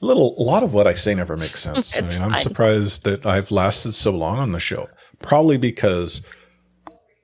a 0.00 0.04
little, 0.06 0.34
a 0.38 0.42
lot 0.42 0.62
of 0.62 0.72
what 0.72 0.86
I 0.86 0.94
say 0.94 1.14
never 1.14 1.36
makes 1.36 1.60
sense. 1.60 1.96
I 1.96 2.00
mean, 2.08 2.22
I'm 2.22 2.38
surprised 2.38 3.04
that 3.04 3.26
I've 3.26 3.50
lasted 3.50 3.92
so 3.92 4.12
long 4.12 4.38
on 4.38 4.52
the 4.52 4.60
show. 4.60 4.88
Probably 5.20 5.58
because 5.58 6.24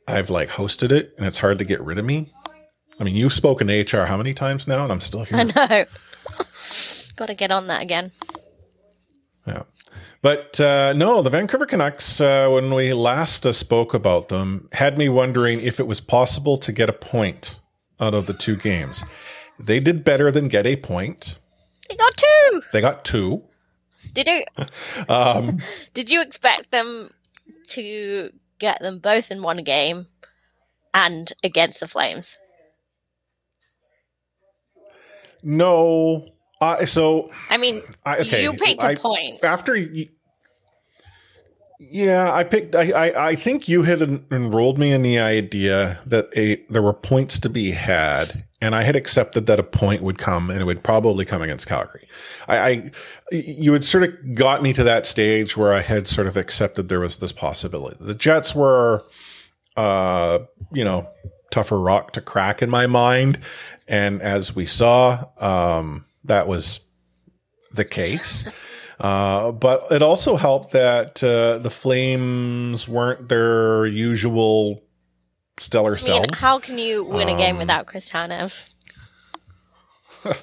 I've 0.06 0.30
like 0.30 0.50
hosted 0.50 0.92
it 0.92 1.14
and 1.16 1.26
it's 1.26 1.38
hard 1.38 1.58
to 1.58 1.64
get 1.64 1.80
rid 1.80 1.98
of 1.98 2.04
me. 2.04 2.32
I 2.98 3.04
mean, 3.04 3.16
you've 3.16 3.32
spoken 3.32 3.66
to 3.66 3.80
HR 3.80 4.04
how 4.04 4.16
many 4.16 4.34
times 4.34 4.68
now, 4.68 4.84
and 4.84 4.92
I'm 4.92 5.00
still 5.00 5.24
here. 5.24 5.38
I 5.38 5.42
know. 5.44 5.84
Got 7.16 7.26
to 7.26 7.34
get 7.34 7.50
on 7.50 7.66
that 7.66 7.82
again. 7.82 8.12
Yeah. 9.46 9.64
But 10.22 10.58
uh, 10.60 10.94
no, 10.94 11.20
the 11.20 11.30
Vancouver 11.30 11.66
Canucks, 11.66 12.20
uh, 12.20 12.48
when 12.48 12.72
we 12.72 12.92
last 12.92 13.44
uh, 13.44 13.52
spoke 13.52 13.94
about 13.94 14.28
them, 14.28 14.68
had 14.72 14.96
me 14.96 15.08
wondering 15.08 15.60
if 15.60 15.80
it 15.80 15.86
was 15.86 16.00
possible 16.00 16.56
to 16.58 16.72
get 16.72 16.88
a 16.88 16.94
point 16.94 17.58
out 18.00 18.14
of 18.14 18.26
the 18.26 18.32
two 18.32 18.56
games. 18.56 19.04
They 19.58 19.80
did 19.80 20.04
better 20.04 20.30
than 20.30 20.48
get 20.48 20.66
a 20.66 20.76
point. 20.76 21.38
They 21.88 21.96
got 21.96 22.16
two. 22.16 22.62
They 22.72 22.80
got 22.80 23.04
two. 23.04 23.44
Did 24.12 24.28
you 24.28 24.44
Um, 25.08 25.58
did 25.94 26.10
you 26.10 26.22
expect 26.22 26.70
them 26.70 27.10
to 27.68 28.30
get 28.58 28.80
them 28.80 28.98
both 28.98 29.30
in 29.30 29.42
one 29.42 29.62
game 29.64 30.06
and 30.92 31.32
against 31.42 31.80
the 31.80 31.88
Flames? 31.88 32.38
no. 35.42 36.28
Uh, 36.60 36.86
so 36.86 37.30
I 37.50 37.56
mean, 37.56 37.82
I, 38.06 38.18
okay, 38.18 38.42
you 38.42 38.52
picked 38.52 38.82
a 38.82 38.86
I- 38.88 38.94
point. 38.94 39.42
after. 39.44 39.74
You, 39.76 40.08
yeah, 41.78 42.32
I 42.32 42.44
picked. 42.44 42.74
I, 42.74 42.90
I 42.92 43.28
I 43.30 43.34
think 43.34 43.68
you 43.68 43.82
had 43.82 44.00
en- 44.00 44.24
enrolled 44.30 44.78
me 44.78 44.92
in 44.92 45.02
the 45.02 45.18
idea 45.18 46.00
that 46.06 46.26
a 46.36 46.64
there 46.70 46.80
were 46.80 46.94
points 46.94 47.38
to 47.40 47.50
be 47.50 47.72
had, 47.72 48.44
and 48.64 48.74
I 48.74 48.82
had 48.82 48.96
accepted 48.96 49.44
that 49.44 49.60
a 49.60 49.62
point 49.62 50.00
would 50.00 50.16
come, 50.16 50.48
and 50.48 50.58
it 50.58 50.64
would 50.64 50.82
probably 50.82 51.26
come 51.26 51.42
against 51.42 51.66
Calgary. 51.66 52.08
I, 52.48 52.56
I 52.56 52.90
you 53.30 53.74
had 53.74 53.84
sort 53.84 54.04
of 54.04 54.34
got 54.34 54.62
me 54.62 54.72
to 54.72 54.82
that 54.84 55.04
stage 55.04 55.54
where 55.54 55.74
I 55.74 55.80
had 55.80 56.08
sort 56.08 56.26
of 56.26 56.38
accepted 56.38 56.88
there 56.88 57.00
was 57.00 57.18
this 57.18 57.30
possibility. 57.30 57.98
The 58.00 58.14
Jets 58.14 58.54
were, 58.54 59.04
uh, 59.76 60.38
you 60.72 60.82
know, 60.82 61.10
tougher 61.50 61.78
rock 61.78 62.12
to 62.12 62.22
crack 62.22 62.62
in 62.62 62.70
my 62.70 62.86
mind, 62.86 63.38
and 63.86 64.22
as 64.22 64.56
we 64.56 64.64
saw, 64.64 65.24
um, 65.36 66.06
that 66.24 66.48
was 66.48 66.80
the 67.70 67.84
case. 67.84 68.46
Uh, 69.00 69.50
but 69.50 69.90
it 69.90 70.02
also 70.02 70.36
helped 70.36 70.70
that 70.70 71.22
uh, 71.24 71.58
the 71.58 71.68
Flames 71.68 72.88
weren't 72.88 73.28
their 73.28 73.86
usual 73.86 74.83
stellar 75.58 75.90
I 75.90 75.94
mean, 75.94 75.98
selves. 75.98 76.40
how 76.40 76.58
can 76.58 76.78
you 76.78 77.04
win 77.04 77.28
a 77.28 77.36
game 77.36 77.54
Um, 77.54 77.58
without 77.60 77.86
Chris 77.86 78.10
Tanev? 78.10 78.70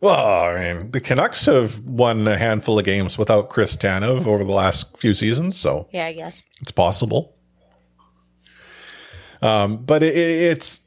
Well, 0.00 0.16
I 0.56 0.74
mean, 0.74 0.90
the 0.90 1.00
Canucks 1.00 1.46
have 1.46 1.78
won 1.78 2.26
a 2.26 2.36
handful 2.36 2.76
of 2.76 2.84
games 2.84 3.16
without 3.16 3.50
Chris 3.50 3.76
Tanev 3.76 4.26
over 4.26 4.42
the 4.42 4.50
last 4.50 4.96
few 4.96 5.14
seasons, 5.14 5.56
so 5.56 5.86
Yeah, 5.92 6.06
I 6.06 6.12
guess. 6.12 6.44
it's 6.60 6.72
possible. 6.72 7.36
Um, 9.40 9.76
but 9.78 10.02
it, 10.02 10.16
it, 10.16 10.18
it's 10.52 10.80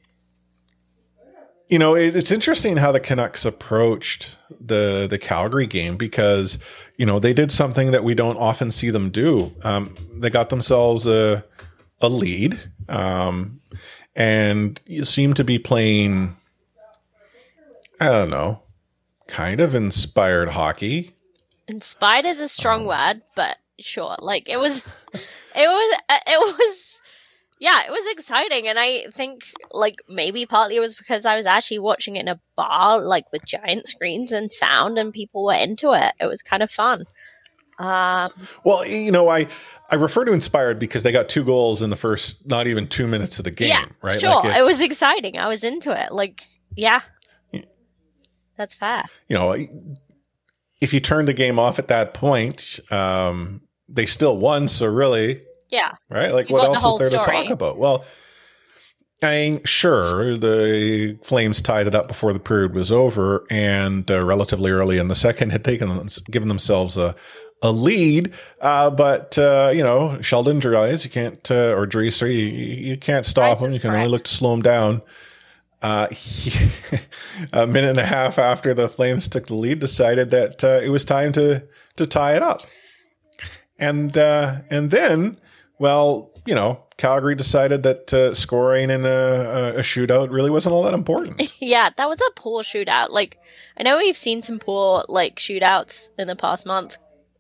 you 1.69 1.79
know 1.79 1.95
it, 1.95 2.13
it's 2.15 2.29
interesting 2.31 2.75
how 2.75 2.91
the 2.91 2.99
Canucks 2.99 3.45
approached 3.45 4.37
the 4.59 5.07
the 5.09 5.17
Calgary 5.17 5.65
game 5.67 5.95
because 5.95 6.59
you 6.97 7.05
know 7.05 7.17
they 7.17 7.33
did 7.33 7.53
something 7.53 7.91
that 7.91 8.03
we 8.03 8.15
don't 8.15 8.35
often 8.37 8.69
see 8.69 8.89
them 8.89 9.09
do. 9.11 9.53
Um, 9.63 9.95
they 10.19 10.29
got 10.29 10.49
themselves 10.49 11.07
a 11.07 11.45
a 12.01 12.09
lead, 12.09 12.59
um, 12.89 13.61
and 14.15 14.79
you 14.85 15.05
seem 15.05 15.33
to 15.35 15.43
be 15.43 15.59
playing. 15.59 16.35
I 17.99 18.09
don't 18.09 18.29
know, 18.29 18.61
kind 19.27 19.61
of 19.61 19.73
inspired 19.73 20.49
hockey. 20.49 21.15
Inspired 21.67 22.25
is 22.25 22.39
a 22.39 22.49
strong 22.49 22.81
Um, 22.81 22.87
word, 22.87 23.21
but 23.35 23.57
sure. 23.79 24.15
Like 24.19 24.49
it 24.49 24.59
was, 24.59 24.79
it 25.13 25.67
was, 25.67 25.99
uh, 26.09 26.17
it 26.27 26.57
was, 26.59 27.01
yeah, 27.59 27.83
it 27.87 27.91
was 27.91 28.05
exciting, 28.11 28.67
and 28.67 28.77
I 28.77 29.05
think 29.13 29.43
like 29.71 30.01
maybe 30.09 30.45
partly 30.45 30.75
it 30.75 30.81
was 30.81 30.95
because 30.95 31.25
I 31.25 31.37
was 31.37 31.45
actually 31.45 31.79
watching 31.79 32.17
it 32.17 32.21
in 32.21 32.27
a 32.27 32.39
bar, 32.57 32.99
like 33.01 33.31
with 33.31 33.45
giant 33.45 33.87
screens 33.87 34.33
and 34.33 34.51
sound, 34.51 34.97
and 34.97 35.13
people 35.13 35.45
were 35.45 35.53
into 35.53 35.93
it. 35.93 36.13
It 36.19 36.25
was 36.25 36.41
kind 36.43 36.61
of 36.61 36.69
fun. 36.69 37.05
Um, 37.77 38.31
Well, 38.63 38.85
you 38.87 39.11
know, 39.11 39.27
I 39.29 39.47
I 39.91 39.95
refer 39.95 40.25
to 40.25 40.33
inspired 40.33 40.79
because 40.79 41.03
they 41.03 41.11
got 41.11 41.29
two 41.29 41.43
goals 41.43 41.81
in 41.81 41.89
the 41.89 41.95
first 41.95 42.45
not 42.47 42.67
even 42.67 42.87
two 42.87 43.05
minutes 43.07 43.37
of 43.39 43.45
the 43.45 43.51
game, 43.51 43.69
yeah, 43.69 43.85
right? 44.01 44.19
Sure, 44.19 44.29
Like 44.35 44.59
it 44.59 44.65
was 44.65 44.79
exciting. 44.81 45.37
I 45.37 45.47
was 45.47 45.63
into 45.63 45.91
it. 45.91 46.11
Like, 46.11 46.41
yeah, 46.75 47.01
that's 48.57 48.75
fair. 48.75 49.03
you 49.27 49.35
know, 49.37 49.53
if 50.81 50.93
you 50.93 50.99
turn 50.99 51.25
the 51.25 51.33
game 51.33 51.59
off 51.59 51.79
at 51.79 51.87
that 51.89 52.13
point, 52.13 52.79
um, 52.91 53.61
they 53.89 54.05
still 54.05 54.37
won. 54.37 54.67
So 54.67 54.87
really, 54.87 55.41
Yeah, 55.69 55.91
right? 56.09 56.33
Like, 56.33 56.49
You 56.49 56.55
what 56.55 56.65
got 56.65 56.73
the 56.79 56.81
else 56.85 56.93
is 56.93 56.99
there 57.11 57.19
to 57.19 57.25
talk 57.25 57.49
about? 57.49 57.77
Well, 57.77 58.05
I 59.23 59.31
mean, 59.31 59.63
sure, 59.63 60.37
the 60.37 61.17
Flames 61.23 61.61
tied 61.61 61.87
it 61.87 61.95
up 61.95 62.07
before 62.07 62.33
the 62.33 62.39
period 62.39 62.73
was 62.73 62.91
over, 62.91 63.45
and 63.49 64.09
uh, 64.11 64.25
relatively 64.25 64.71
early 64.71 64.97
in 64.97 65.07
the 65.07 65.15
second 65.15 65.51
had 65.51 65.63
taken 65.63 65.87
them, 65.89 66.07
given 66.29 66.47
themselves 66.49 66.97
a 66.97 67.15
a 67.65 67.71
lead. 67.71 68.33
Uh, 68.61 68.89
but 68.89 69.37
uh, 69.37 69.71
you 69.73 69.83
know, 69.83 70.21
Sheldon 70.21 70.59
Dries, 70.59 71.03
you 71.03 71.11
can't, 71.11 71.51
uh, 71.51 71.73
or 71.75 71.85
Dries, 71.85 72.21
you, 72.21 72.27
you 72.27 72.97
can't 72.97 73.25
stop 73.25 73.59
him. 73.59 73.71
You 73.71 73.79
can 73.79 73.91
only 73.91 74.07
look 74.07 74.23
to 74.25 74.31
slow 74.31 74.53
him 74.53 74.61
down. 74.61 75.01
Uh, 75.81 76.07
he, 76.07 76.69
a 77.53 77.67
minute 77.67 77.91
and 77.91 77.99
a 77.99 78.05
half 78.05 78.39
after 78.39 78.73
the 78.73 78.87
Flames 78.87 79.27
took 79.27 79.47
the 79.47 79.55
lead, 79.55 79.79
decided 79.79 80.31
that 80.31 80.63
uh, 80.63 80.79
it 80.81 80.89
was 80.89 81.05
time 81.05 81.31
to 81.33 81.63
to 81.97 82.07
tie 82.07 82.35
it 82.35 82.41
up, 82.41 82.61
and 83.77 84.17
uh, 84.17 84.61
and 84.69 84.89
then, 84.89 85.37
well, 85.77 86.31
you 86.45 86.55
know, 86.55 86.83
Calgary 86.97 87.35
decided 87.35 87.83
that 87.83 88.13
uh, 88.13 88.33
scoring 88.33 88.89
in 88.89 89.05
a, 89.05 89.73
a 89.75 89.81
shootout 89.81 90.31
really 90.31 90.49
wasn't 90.49 90.73
all 90.73 90.83
that 90.83 90.93
important. 90.93 91.53
yeah, 91.59 91.89
that 91.97 92.09
was 92.09 92.19
a 92.21 92.39
poor 92.39 92.63
shootout. 92.63 93.09
Like, 93.09 93.37
I 93.77 93.83
know 93.83 93.97
we've 93.97 94.17
seen 94.17 94.43
some 94.43 94.59
poor 94.59 95.03
like 95.09 95.35
shootouts 95.35 96.09
in 96.17 96.27
the 96.27 96.35
past 96.35 96.65
month 96.65 96.97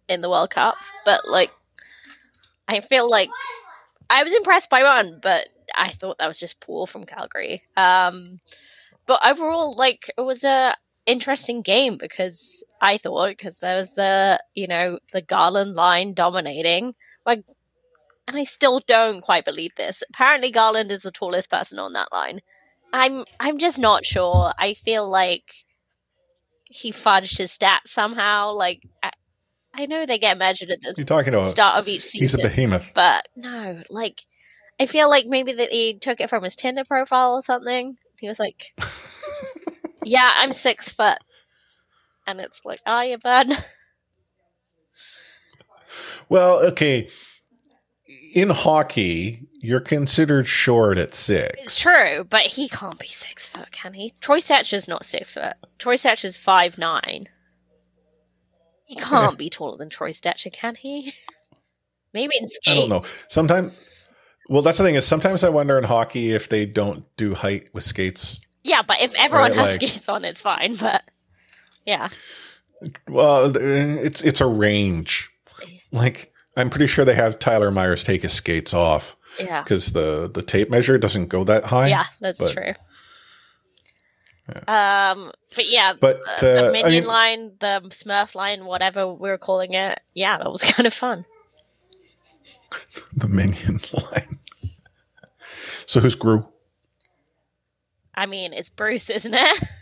in 0.07 0.21
the 0.21 0.29
World 0.29 0.49
Cup, 0.49 0.75
but 1.03 1.27
like, 1.27 1.51
I 2.67 2.81
feel 2.81 3.09
like 3.09 3.29
I 4.09 4.23
was 4.23 4.33
impressed 4.33 4.69
by 4.69 4.83
one, 4.83 5.19
but 5.21 5.47
I 5.75 5.89
thought 5.89 6.17
that 6.19 6.27
was 6.27 6.39
just 6.39 6.59
poor 6.59 6.87
from 6.87 7.05
Calgary. 7.05 7.63
Um, 7.75 8.39
but 9.07 9.21
overall, 9.25 9.75
like, 9.75 10.11
it 10.17 10.21
was 10.21 10.43
a 10.43 10.75
interesting 11.05 11.61
game 11.61 11.97
because 11.99 12.63
I 12.81 12.97
thought 12.97 13.29
because 13.29 13.59
there 13.59 13.75
was 13.75 13.93
the 13.93 14.41
you 14.55 14.67
know 14.67 14.97
the 15.13 15.21
Garland 15.21 15.75
line 15.75 16.13
dominating, 16.13 16.95
like. 17.25 17.43
And 18.27 18.35
I 18.35 18.43
still 18.43 18.81
don't 18.87 19.21
quite 19.21 19.45
believe 19.45 19.75
this. 19.75 20.01
Apparently, 20.09 20.49
Garland 20.49 20.91
is 20.91 21.03
the 21.03 21.11
tallest 21.11 21.47
person 21.47 21.77
on 21.77 21.93
that 21.93 22.11
line. 22.11 22.41
I'm 22.91 23.23
I'm 23.39 23.59
just 23.59 23.77
not 23.77 24.03
sure. 24.03 24.51
I 24.57 24.73
feel 24.73 25.07
like 25.07 25.43
he 26.65 26.91
fudged 26.91 27.37
his 27.37 27.55
stats 27.55 27.87
somehow. 27.87 28.53
Like 28.53 28.81
I, 29.77 29.85
know 29.85 30.05
they 30.05 30.17
get 30.19 30.37
measured 30.37 30.69
at 30.69 30.81
the 30.81 30.93
You're 30.97 31.05
talking 31.05 31.33
about 31.33 31.49
start 31.49 31.79
of 31.79 31.87
each 31.87 32.03
season. 32.03 32.21
he's 32.21 32.33
a 32.33 32.37
behemoth. 32.37 32.93
But 32.93 33.27
no, 33.35 33.81
like 33.89 34.21
I 34.79 34.85
feel 34.85 35.09
like 35.09 35.25
maybe 35.25 35.53
that 35.53 35.69
he 35.71 35.97
took 35.99 36.19
it 36.19 36.29
from 36.29 36.43
his 36.43 36.55
Tinder 36.55 36.83
profile 36.83 37.33
or 37.33 37.41
something. 37.41 37.97
He 38.19 38.27
was 38.27 38.39
like, 38.39 38.73
"Yeah, 40.03 40.29
I'm 40.35 40.53
six 40.53 40.91
foot," 40.91 41.17
and 42.27 42.39
it's 42.39 42.61
like, 42.65 42.81
"Oh, 42.85 43.01
you 43.01 43.17
bad." 43.17 43.51
Well, 46.27 46.65
okay. 46.67 47.09
In 48.33 48.49
hockey, 48.49 49.47
you're 49.61 49.79
considered 49.79 50.45
short 50.47 50.97
at 50.97 51.13
six. 51.13 51.55
It's 51.61 51.79
true, 51.79 52.25
but 52.29 52.41
he 52.41 52.67
can't 52.67 52.99
be 52.99 53.07
six 53.07 53.47
foot, 53.47 53.71
can 53.71 53.93
he? 53.93 54.13
Troy 54.19 54.39
Stecher's 54.39 54.87
not 54.87 55.05
six 55.05 55.33
foot. 55.35 55.53
Troy 55.79 55.95
Stecher's 55.95 56.35
five 56.37 56.77
nine. 56.77 57.29
He 58.85 58.95
can't 58.95 59.37
be 59.37 59.49
taller 59.49 59.77
than 59.77 59.89
Troy 59.89 60.11
Stecher, 60.11 60.51
can 60.53 60.75
he? 60.75 61.13
Maybe 62.13 62.37
in 62.39 62.47
skates. 62.49 62.67
I 62.67 62.75
don't 62.75 62.89
know. 62.89 63.03
Sometimes, 63.27 63.73
well, 64.49 64.61
that's 64.61 64.77
the 64.77 64.83
thing 64.83 64.95
is 64.95 65.05
sometimes 65.05 65.43
I 65.43 65.49
wonder 65.49 65.77
in 65.77 65.83
hockey 65.83 66.31
if 66.31 66.47
they 66.49 66.65
don't 66.65 67.05
do 67.17 67.33
height 67.33 67.69
with 67.73 67.83
skates. 67.83 68.39
Yeah, 68.63 68.81
but 68.81 69.01
if 69.01 69.13
everyone 69.15 69.51
Right, 69.51 69.57
has 69.59 69.65
like- 69.71 69.89
skates 69.89 70.07
on, 70.09 70.23
it's 70.25 70.41
fine. 70.41 70.75
But 70.75 71.03
yeah, 71.85 72.09
Well, 73.09 73.51
it's 73.55 74.23
it's 74.23 74.41
a 74.41 74.47
range. 74.47 75.29
Like 75.91 76.31
I'm 76.57 76.69
pretty 76.69 76.87
sure 76.87 77.05
they 77.05 77.15
have 77.15 77.37
Tyler 77.39 77.69
Myers 77.71 78.03
take 78.03 78.21
his 78.21 78.33
skates 78.33 78.73
off. 78.73 79.15
Yeah. 79.39 79.61
Because 79.63 79.91
the 79.91 80.29
the 80.33 80.41
tape 80.41 80.69
measure 80.69 80.97
doesn't 80.97 81.27
go 81.27 81.43
that 81.43 81.65
high. 81.65 81.87
yeah, 81.89 82.05
that's 82.21 82.39
But- 82.39 82.77
Um, 84.67 85.31
but 85.55 85.67
yeah, 85.67 85.93
But, 85.99 86.21
the, 86.39 86.45
the 86.45 86.65
uh, 86.65 86.69
I 86.69 86.71
minion 86.71 86.91
mean- 86.91 87.05
line, 87.05 87.51
the 87.59 87.81
Smurf 87.89 88.35
line, 88.35 88.65
whatever 88.65 89.11
we 89.11 89.29
were 89.29 89.37
calling 89.39 89.73
it, 89.73 89.99
yeah, 90.13 90.37
that 90.37 90.51
was 90.51 90.61
kind 90.71 90.85
of 90.85 90.93
fun. 90.93 91.25
The 93.15 93.27
minion 93.27 93.79
line. 93.93 94.39
So 95.87 95.99
who's 95.99 96.15
Gru? 96.15 96.47
I 98.13 98.25
mean, 98.27 98.53
it's 98.53 98.69
Bruce, 98.69 99.09
isn't 99.09 99.33
it? 99.33 99.63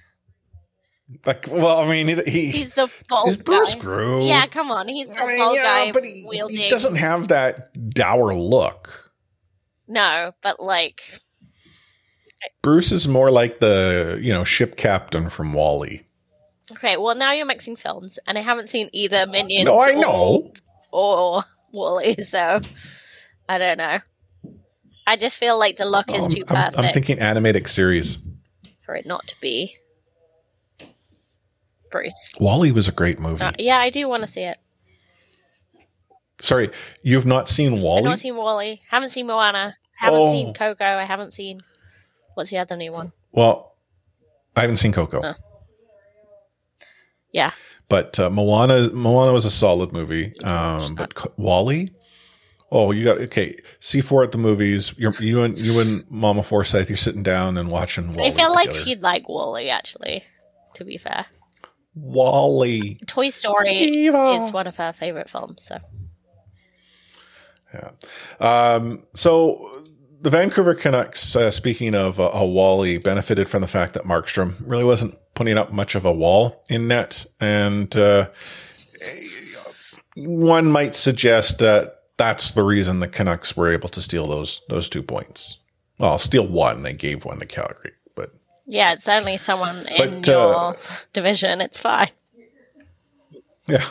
Like, 1.28 1.47
well, 1.52 1.78
I 1.78 1.88
mean, 1.88 2.08
he, 2.08 2.15
he 2.23 2.47
He's 2.49 2.73
the 2.73 2.89
bald 3.08 3.28
He's 3.28 3.38
Bruce 3.38 3.76
guy. 3.76 3.82
Gru. 3.82 4.26
Yeah, 4.26 4.47
come 4.47 4.71
on, 4.71 4.88
he's 4.88 5.10
the 5.10 5.21
I 5.21 5.28
mean, 5.28 5.38
bald 5.38 5.56
yeah, 5.56 5.62
guy 5.86 5.91
but 5.91 6.04
he, 6.04 6.26
wielding. 6.28 6.58
he 6.58 6.69
doesn't 6.69 6.95
have 6.95 7.28
that 7.28 7.71
dour 7.91 8.34
look. 8.34 9.12
No, 9.88 10.32
but 10.41 10.60
like, 10.60 11.04
Bruce 12.62 12.92
is 12.92 13.08
more 13.08 13.32
like 13.32 13.60
the 13.60 14.18
you 14.22 14.34
know 14.34 14.44
ship 14.44 14.76
captain 14.78 15.30
from 15.30 15.54
WALL-E. 15.54 16.02
okay, 16.74 16.98
well 16.98 17.16
now 17.16 17.32
you're 17.32 17.46
mixing 17.46 17.76
films, 17.76 18.20
and 18.28 18.38
I 18.38 18.42
haven't 18.42 18.68
seen 18.70 18.90
either 18.94 19.26
Minions. 19.28 19.66
No, 19.66 19.78
I 19.80 19.92
or- 19.92 19.96
know. 19.96 20.54
Or 20.92 21.44
WALL-E, 21.72 22.22
so 22.22 22.62
I 23.50 23.58
don't 23.58 23.78
know. 23.78 24.00
I 25.06 25.18
just 25.18 25.38
feel 25.38 25.58
like 25.60 25.78
the 25.78 25.86
look 25.86 26.10
is 26.12 26.22
Um, 26.24 26.30
too 26.32 26.44
I'm, 26.48 26.56
perfect 26.56 26.78
I'm 26.80 26.94
thinking 26.94 27.20
animated 27.20 27.68
series. 27.68 28.18
for 28.86 28.96
it 28.96 29.06
not 29.06 29.28
to 29.28 29.36
be 29.42 29.76
Bruce. 31.92 32.32
WALL-E 32.40 32.72
was 32.72 32.88
a 32.88 32.92
great 32.92 33.20
movie. 33.20 33.44
Uh, 33.44 33.52
yeah, 33.60 33.78
I 33.78 33.90
do 33.90 34.08
want 34.08 34.22
to 34.22 34.28
see 34.28 34.42
it. 34.44 34.58
Sorry, 36.42 36.70
you've 37.04 37.26
not 37.26 37.48
seen 37.48 37.74
I've 37.76 37.80
WALL-E? 37.82 38.04
not 38.04 38.20
seen 38.20 38.36
WALL-E. 38.36 38.82
Haven't 38.90 39.10
seen 39.12 39.28
Moana. 39.28 39.76
Haven't 39.98 40.20
Oh. 40.20 40.32
seen 40.32 40.54
Coco. 40.54 40.84
I 40.86 41.04
haven't 41.06 41.34
seen. 41.34 41.62
What's 42.36 42.50
he 42.50 42.56
had 42.56 42.67
the 42.67 42.76
other 42.76 42.80
new 42.84 42.91
one? 42.91 43.12
well, 43.32 43.76
I 44.56 44.62
haven't 44.62 44.78
seen 44.78 44.91
Coco, 44.91 45.22
Oh. 45.24 45.34
Yeah. 47.32 47.52
but 47.89 48.19
uh, 48.19 48.30
Moana 48.30 48.89
Moana 48.93 49.34
was 49.34 49.46
a 49.46 49.50
solid 49.50 49.91
movie. 49.91 50.39
Um, 50.41 50.93
but 50.96 51.15
Co- 51.15 51.34
WALL-E, 51.38 51.91
oh, 52.72 52.91
you 52.91 53.04
got 53.04 53.17
okay. 53.19 53.56
C 53.80 54.02
four 54.02 54.24
at 54.24 54.32
the 54.32 54.38
movies. 54.38 54.93
You're, 54.98 55.13
you 55.19 55.41
and 55.41 55.58
you 55.58 55.80
and 55.80 56.04
Mama 56.12 56.43
Forsyth, 56.43 56.89
you're 56.89 56.98
sitting 56.98 57.24
down 57.24 57.58
and 57.58 57.72
watching 57.72 58.13
WALL-E. 58.13 58.28
I 58.28 58.32
feel 58.32 58.52
like 58.54 58.67
together. 58.69 58.86
she'd 58.86 59.02
like 59.02 59.28
WALL-E, 59.28 59.69
actually, 59.72 60.24
to 60.76 60.86
be 60.86 60.98
fair. 60.98 61.26
WALL-E. 61.96 63.00
Toy 63.08 63.30
Story 63.30 63.72
Eva. 63.74 64.39
is 64.43 64.52
one 64.52 64.67
of 64.67 64.76
her 64.76 64.93
favorite 64.93 65.30
films, 65.30 65.63
so. 65.63 65.80
Yeah. 67.74 67.91
Um, 68.39 69.04
so 69.15 69.67
the 70.24 70.30
Vancouver 70.30 70.74
Canucks, 70.74 71.36
uh, 71.36 71.52
speaking 71.52 71.94
of 71.94 72.20
uh, 72.20 72.32
a 72.34 72.46
WALL-E, 72.46 72.98
benefited 72.98 73.50
from 73.50 73.62
the 73.62 73.68
fact 73.68 73.94
that 73.94 74.04
Markstrom 74.04 74.56
really 74.66 74.84
wasn't 74.86 75.18
putting 75.36 75.58
up 75.58 75.72
much 75.72 75.96
of 75.96 76.06
a 76.06 76.12
wall 76.14 76.64
in 76.70 76.88
net. 76.88 77.26
And 77.42 77.96
uh, 77.96 78.30
one 80.16 80.72
might 80.72 80.96
suggest 80.96 81.60
that 81.60 82.00
that's 82.18 82.52
the 82.52 82.64
reason 82.64 83.00
the 83.00 83.08
Canucks 83.08 83.58
were 83.58 83.72
able 83.72 83.90
to 83.90 84.02
steal 84.02 84.28
those 84.28 84.62
those 84.70 84.88
two 84.90 85.04
points. 85.04 85.58
Well, 85.98 86.18
Steel 86.20 86.48
won. 86.48 86.84
They 86.84 86.94
gave 86.94 87.26
one 87.26 87.40
to 87.40 87.46
Calgary, 87.46 87.92
but 88.16 88.32
Yeah, 88.66 88.94
it's 88.94 89.08
only 89.08 89.38
someone 89.38 89.88
in 89.88 89.98
But, 89.98 90.28
your 90.28 90.56
uh, 90.56 90.74
division. 91.12 91.62
It's 91.62 91.80
fine. 91.80 92.10
yeah. 93.68 93.86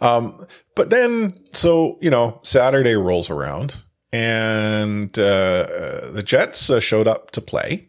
Um, 0.00 0.44
but 0.74 0.90
then, 0.90 1.34
so 1.52 1.98
you 2.00 2.10
know, 2.10 2.40
Saturday 2.42 2.94
rolls 2.94 3.30
around, 3.30 3.82
and 4.12 5.16
uh, 5.18 6.10
the 6.12 6.22
Jets 6.24 6.68
uh, 6.70 6.80
showed 6.80 7.06
up 7.06 7.30
to 7.32 7.40
play, 7.40 7.88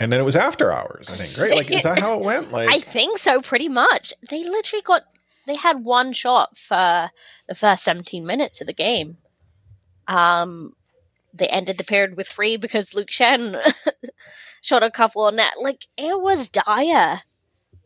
and 0.00 0.12
then 0.12 0.20
it 0.20 0.24
was 0.24 0.36
after 0.36 0.72
hours. 0.72 1.10
I 1.10 1.16
think, 1.16 1.36
right? 1.38 1.56
Like, 1.56 1.70
is 1.70 1.82
that 1.82 1.98
how 1.98 2.18
it 2.18 2.24
went? 2.24 2.52
Like, 2.52 2.68
I 2.68 2.80
think 2.80 3.18
so, 3.18 3.40
pretty 3.40 3.68
much. 3.68 4.12
They 4.28 4.44
literally 4.44 4.82
got 4.82 5.02
they 5.46 5.56
had 5.56 5.84
one 5.84 6.12
shot 6.12 6.56
for 6.56 7.10
the 7.48 7.54
first 7.54 7.84
seventeen 7.84 8.26
minutes 8.26 8.60
of 8.60 8.66
the 8.66 8.72
game. 8.72 9.16
Um, 10.06 10.72
they 11.34 11.48
ended 11.48 11.78
the 11.78 11.84
period 11.84 12.16
with 12.16 12.28
three 12.28 12.56
because 12.56 12.94
Luke 12.94 13.10
Schenn 13.10 13.60
shot 14.62 14.82
a 14.82 14.90
couple 14.90 15.24
on 15.24 15.36
net. 15.36 15.54
Like 15.60 15.86
it 15.96 16.20
was 16.20 16.48
dire. 16.48 17.20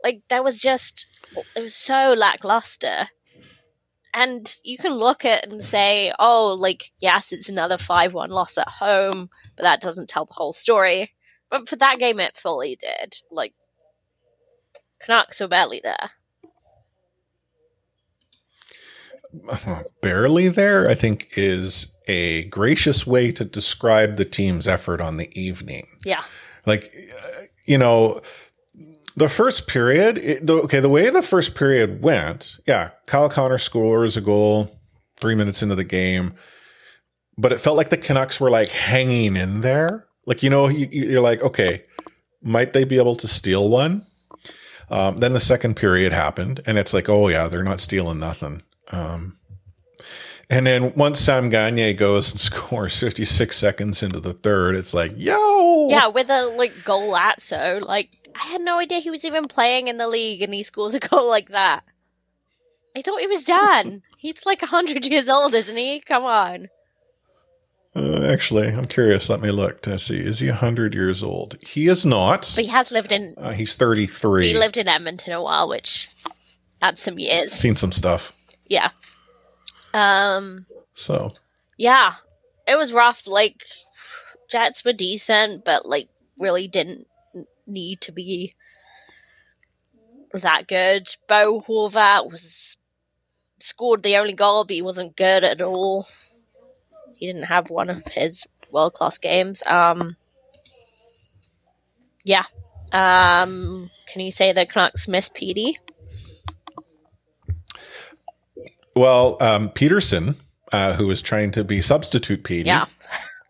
Like 0.05 0.23
that 0.29 0.45
was 0.45 0.61
just 0.61 1.09
it 1.57 1.63
was 1.63 1.75
so 1.75 2.15
lackluster. 2.17 3.09
And 4.15 4.55
you 4.63 4.77
can 4.77 4.93
look 4.93 5.25
at 5.25 5.45
it 5.45 5.53
and 5.53 5.63
say, 5.63 6.13
oh, 6.19 6.55
like 6.59 6.91
yes, 7.01 7.33
it's 7.33 7.49
another 7.49 7.79
five-one 7.79 8.31
loss 8.31 8.59
at 8.59 8.69
home, 8.69 9.31
but 9.57 9.63
that 9.63 9.81
doesn't 9.81 10.09
tell 10.09 10.27
the 10.27 10.35
whole 10.35 10.53
story. 10.53 11.13
But 11.51 11.69
for 11.69 11.77
that 11.77 11.99
game, 11.99 12.21
it 12.21 12.37
fully 12.37 12.77
did. 12.77 13.17
Like 13.31 13.55
Canucks 15.01 15.41
were 15.41 15.49
barely 15.49 15.81
there. 15.83 16.11
barely 20.01 20.49
there, 20.49 20.89
I 20.89 20.95
think, 20.95 21.31
is 21.37 21.95
a 22.07 22.45
gracious 22.45 23.07
way 23.07 23.33
to 23.33 23.45
describe 23.45 24.17
the 24.17 24.25
team's 24.25 24.69
effort 24.69 25.01
on 25.01 25.17
the 25.17 25.31
evening. 25.41 25.87
Yeah. 26.05 26.23
Like, 26.67 26.93
uh, 26.95 27.43
you 27.65 27.79
know, 27.79 28.21
the 29.17 29.29
first 29.29 29.67
period, 29.67 30.19
it, 30.19 30.47
the, 30.47 30.55
okay, 30.55 30.81
the 30.81 30.89
way 30.89 31.11
the 31.11 31.23
first 31.23 31.55
period 31.55 32.03
went, 32.03 32.59
yeah, 32.67 32.91
Kyle 33.07 33.29
Connor 33.29 33.59
scores 33.59 34.17
a 34.17 34.21
goal 34.21 34.79
three 35.21 35.35
minutes 35.35 35.63
into 35.63 35.75
the 35.75 35.85
game, 35.85 36.35
but 37.37 37.53
it 37.53 37.59
felt 37.61 37.77
like 37.77 37.91
the 37.91 37.97
Canucks 37.97 38.41
were 38.41 38.51
like 38.51 38.69
hanging 38.69 39.37
in 39.37 39.61
there. 39.61 40.07
Like, 40.27 40.43
you 40.43 40.51
know, 40.51 40.69
you, 40.69 40.87
you're 40.91 41.21
like, 41.21 41.43
okay, 41.43 41.85
might 42.43 42.73
they 42.73 42.85
be 42.85 42.99
able 42.99 43.17
to 43.17 43.29
steal 43.29 43.69
one? 43.69 44.07
Um, 44.91 45.21
then 45.21 45.33
the 45.33 45.41
second 45.41 45.77
period 45.77 46.13
happened, 46.13 46.61
and 46.67 46.77
it's 46.77 46.93
like, 46.93 47.09
oh 47.09 47.29
yeah, 47.29 47.49
they're 47.49 47.63
not 47.63 47.81
stealing 47.81 48.19
nothing. 48.19 48.63
Um, 48.91 49.39
and 50.51 50.67
then 50.67 50.93
once 50.95 51.19
Sam 51.19 51.49
Gagner 51.49 51.95
goes 51.95 52.31
and 52.31 52.41
scores 52.41 52.99
56 52.99 53.57
seconds 53.57 54.03
into 54.03 54.21
the 54.21 54.35
third, 54.35 54.75
it's 54.75 54.93
like, 54.93 55.13
yo, 55.17 55.89
Yeah, 55.89 56.09
with 56.09 56.29
a 56.29 56.43
like 56.43 56.73
goal 56.85 57.17
at 57.17 57.41
so 57.41 57.81
like 57.83 58.11
I 58.35 58.45
had 58.47 58.61
no 58.61 58.79
idea 58.79 58.99
he 59.01 59.11
was 59.11 59.25
even 59.25 59.45
playing 59.47 59.89
in 59.89 59.99
the 59.99 60.09
league 60.09 60.43
and 60.43 60.53
he 60.55 60.63
scores 60.63 60.95
a 60.95 61.01
goal 61.01 61.29
like 61.29 61.51
that. 61.51 61.85
I 62.97 63.03
thought 63.03 63.21
he 63.21 63.27
was 63.27 63.45
done. 63.45 64.03
He's 64.19 64.45
like 64.47 64.61
hundred 64.63 65.07
years 65.07 65.29
old, 65.29 65.55
isn't 65.55 65.77
he? 65.77 66.01
Come 66.01 66.25
on. 66.25 66.69
Uh, 67.95 68.23
actually, 68.25 68.69
I'm 68.69 68.87
curious. 68.87 69.29
Let 69.29 69.41
me 69.43 69.51
look 69.51 69.83
to 69.83 69.99
see. 69.99 70.17
Is 70.19 70.39
he 70.39 70.49
100 70.49 70.95
years 70.95 71.23
old? 71.23 71.59
He 71.61 71.89
is 71.89 72.07
not. 72.07 72.51
But 72.55 72.65
he 72.65 72.71
has 72.71 72.91
lived 72.91 73.13
in 73.13 73.35
Uh, 73.37 73.51
he's 73.51 73.75
33. 73.77 74.49
he 74.49 74.57
lived 74.57 74.79
in 74.79 74.89
Edmonton 74.89 75.33
a 75.35 75.43
while, 75.43 75.69
which 75.69 76.09
adds 76.81 77.03
some 77.03 77.19
years. 77.19 77.53
Seen 77.53 77.77
some 77.77 77.93
stuff. 77.93 78.33
Yeah. 78.67 78.91
Um 79.93 80.65
So, 80.95 81.33
yeah. 81.77 82.15
It 82.67 82.77
was 82.77 82.93
rough. 82.95 83.27
Like 83.27 83.63
Jets 84.51 84.85
were 84.85 84.93
decent, 84.95 85.65
but 85.65 85.85
like 85.85 86.09
really 86.39 86.69
didn't 86.69 87.01
n- 87.01 87.07
need 87.67 88.01
to 88.03 88.13
be 88.13 88.55
that 90.33 90.67
good. 90.67 91.09
Bo 91.29 91.61
Horvat 91.61 92.31
was 92.31 92.77
scored 93.61 94.03
the 94.03 94.17
only 94.17 94.33
goal, 94.33 94.65
but 94.65 94.75
he 94.75 94.83
wasn't 94.83 95.17
good 95.17 95.45
at 95.45 95.63
all. 95.63 96.07
He 97.15 97.27
didn't 97.27 97.45
have 97.45 97.71
one 97.71 97.91
of 97.91 98.05
his 98.07 98.47
world 98.71 98.95
class 98.95 99.19
games. 99.19 99.63
Um 99.67 100.17
Yeah. 102.25 102.45
Um 102.93 103.91
can 104.09 104.23
you 104.23 104.33
say 104.33 104.53
the 104.53 104.67
Canucks 104.67 105.09
miss 105.09 105.29
Petey? 105.29 105.79
well, 108.95 109.37
um, 109.41 109.71
Peterson, 109.71 110.37
uh, 110.73 110.95
who 110.95 111.07
was 111.07 111.23
trying 111.23 111.51
to 111.53 111.65
be 111.65 111.81
substitute 111.81 112.45
Petey. 112.45 112.69
Yeah. 112.69 112.87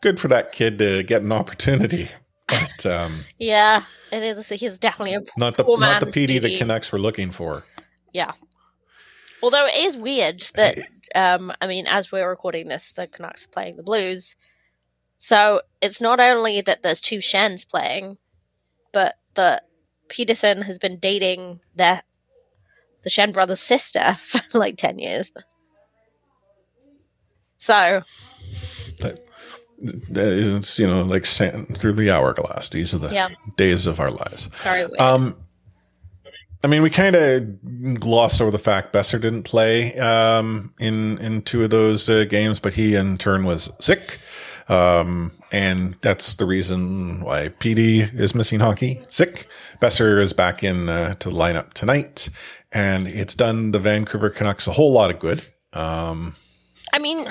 Good 0.00 0.20
for 0.20 0.28
that 0.28 0.52
kid 0.52 0.78
to 0.78 1.02
get 1.02 1.22
an 1.22 1.32
opportunity. 1.32 2.08
But 2.48 2.86
um, 2.86 3.24
Yeah, 3.38 3.82
it 4.10 4.22
is. 4.22 4.48
He's 4.48 4.78
definitely 4.78 5.14
a 5.14 5.22
not 5.36 5.56
the 5.56 5.64
not 5.78 6.00
the 6.00 6.06
Petey 6.06 6.38
the 6.38 6.58
Canucks 6.58 6.92
were 6.92 6.98
looking 6.98 7.30
for. 7.30 7.64
Yeah. 8.12 8.32
Although 9.42 9.66
it 9.66 9.76
is 9.76 9.96
weird 9.96 10.42
that, 10.54 10.78
um, 11.14 11.52
I 11.60 11.66
mean, 11.66 11.86
as 11.86 12.12
we're 12.12 12.28
recording 12.28 12.68
this, 12.68 12.92
the 12.92 13.08
Canucks 13.08 13.44
are 13.44 13.48
playing 13.48 13.76
the 13.76 13.82
Blues. 13.82 14.36
So 15.18 15.62
it's 15.80 16.00
not 16.00 16.20
only 16.20 16.60
that 16.60 16.82
there's 16.82 17.00
two 17.00 17.20
Schenns 17.20 17.64
playing, 17.64 18.18
but 18.92 19.16
that 19.34 19.66
Peterson 20.08 20.62
has 20.62 20.78
been 20.78 20.98
dating 20.98 21.60
their 21.74 22.02
the 23.02 23.10
Schenn 23.10 23.32
brother's 23.32 23.60
sister 23.60 24.18
for 24.26 24.40
like 24.58 24.76
ten 24.76 24.98
years. 24.98 25.30
So 27.56 28.02
is, 29.82 30.78
you 30.78 30.86
know, 30.86 31.02
like 31.02 31.26
sand 31.26 31.76
through 31.76 31.92
the 31.94 32.10
hourglass. 32.10 32.68
These 32.68 32.94
are 32.94 32.98
the 32.98 33.12
Yeah. 33.12 33.28
days 33.56 33.86
of 33.86 34.00
our 34.00 34.10
lives. 34.10 34.48
weird. 34.64 34.90
Um, 34.98 35.36
I 36.64 36.68
mean, 36.68 36.82
we 36.82 36.90
kind 36.90 37.16
of 37.16 37.98
glossed 37.98 38.40
over 38.40 38.52
the 38.52 38.58
fact 38.58 38.92
Boeser 38.92 39.20
didn't 39.20 39.42
play 39.42 39.96
um, 39.98 40.72
in 40.78 41.18
in 41.18 41.42
two 41.42 41.64
of 41.64 41.70
those 41.70 42.08
uh, 42.08 42.24
games, 42.28 42.60
but 42.60 42.72
he 42.74 42.94
in 42.94 43.18
turn 43.18 43.42
was 43.44 43.68
sick, 43.80 44.20
um, 44.68 45.32
and 45.50 45.94
that's 46.02 46.36
the 46.36 46.46
reason 46.46 47.20
why 47.20 47.48
Petey 47.48 48.02
is 48.02 48.36
missing 48.36 48.60
hockey. 48.60 49.02
Sick. 49.10 49.48
Boeser 49.80 50.20
is 50.20 50.32
back 50.32 50.62
in 50.62 50.88
uh, 50.88 51.14
to 51.14 51.30
the 51.30 51.34
lineup 51.34 51.72
tonight, 51.72 52.28
and 52.70 53.08
it's 53.08 53.34
done 53.34 53.72
the 53.72 53.80
Vancouver 53.80 54.30
Canucks 54.30 54.68
a 54.68 54.72
whole 54.72 54.92
lot 54.92 55.10
of 55.10 55.18
good. 55.18 55.42
Um, 55.72 56.36
I 56.92 56.98
mean, 56.98 57.26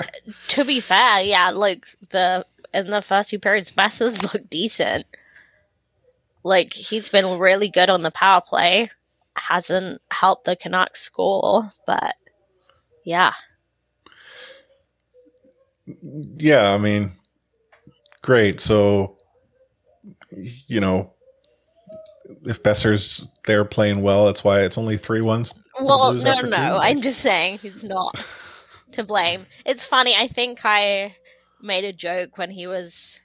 to 0.48 0.64
be 0.64 0.80
fair, 0.80 1.20
yeah, 1.20 1.50
like 1.50 1.86
the 2.10 2.46
in 2.74 2.88
the 2.88 3.02
first 3.02 3.30
two 3.30 3.38
periods, 3.38 3.70
Boeser's 3.70 4.22
looked 4.22 4.50
decent. 4.50 5.06
Like 6.42 6.72
he's 6.72 7.08
been 7.08 7.38
really 7.38 7.68
good 7.70 7.90
on 7.90 8.02
the 8.02 8.10
power 8.10 8.40
play. 8.40 8.90
Hasn't 9.36 10.02
helped 10.10 10.44
the 10.44 10.56
Canucks 10.56 11.00
score, 11.00 11.72
but 11.86 12.16
yeah, 13.04 13.32
yeah, 16.36 16.72
I 16.72 16.78
mean, 16.78 17.12
great. 18.22 18.60
So, 18.60 19.18
you 20.30 20.80
know, 20.80 21.12
if 22.44 22.62
Boeser's 22.62 23.26
there 23.44 23.64
playing 23.64 24.02
well, 24.02 24.26
that's 24.26 24.44
why 24.44 24.60
it's 24.60 24.78
only 24.78 24.96
three 24.96 25.20
ones. 25.20 25.54
Well, 25.80 26.14
no, 26.14 26.34
no, 26.34 26.48
no. 26.48 26.76
I'm 26.76 27.00
just 27.00 27.20
saying 27.20 27.58
he's 27.58 27.84
not 27.84 28.16
to 28.92 29.04
blame. 29.04 29.46
It's 29.64 29.84
funny. 29.84 30.14
I 30.16 30.28
think 30.28 30.60
I 30.64 31.14
made 31.60 31.84
a 31.84 31.92
joke 31.92 32.38
when 32.38 32.50
he 32.50 32.66
was 32.66 33.18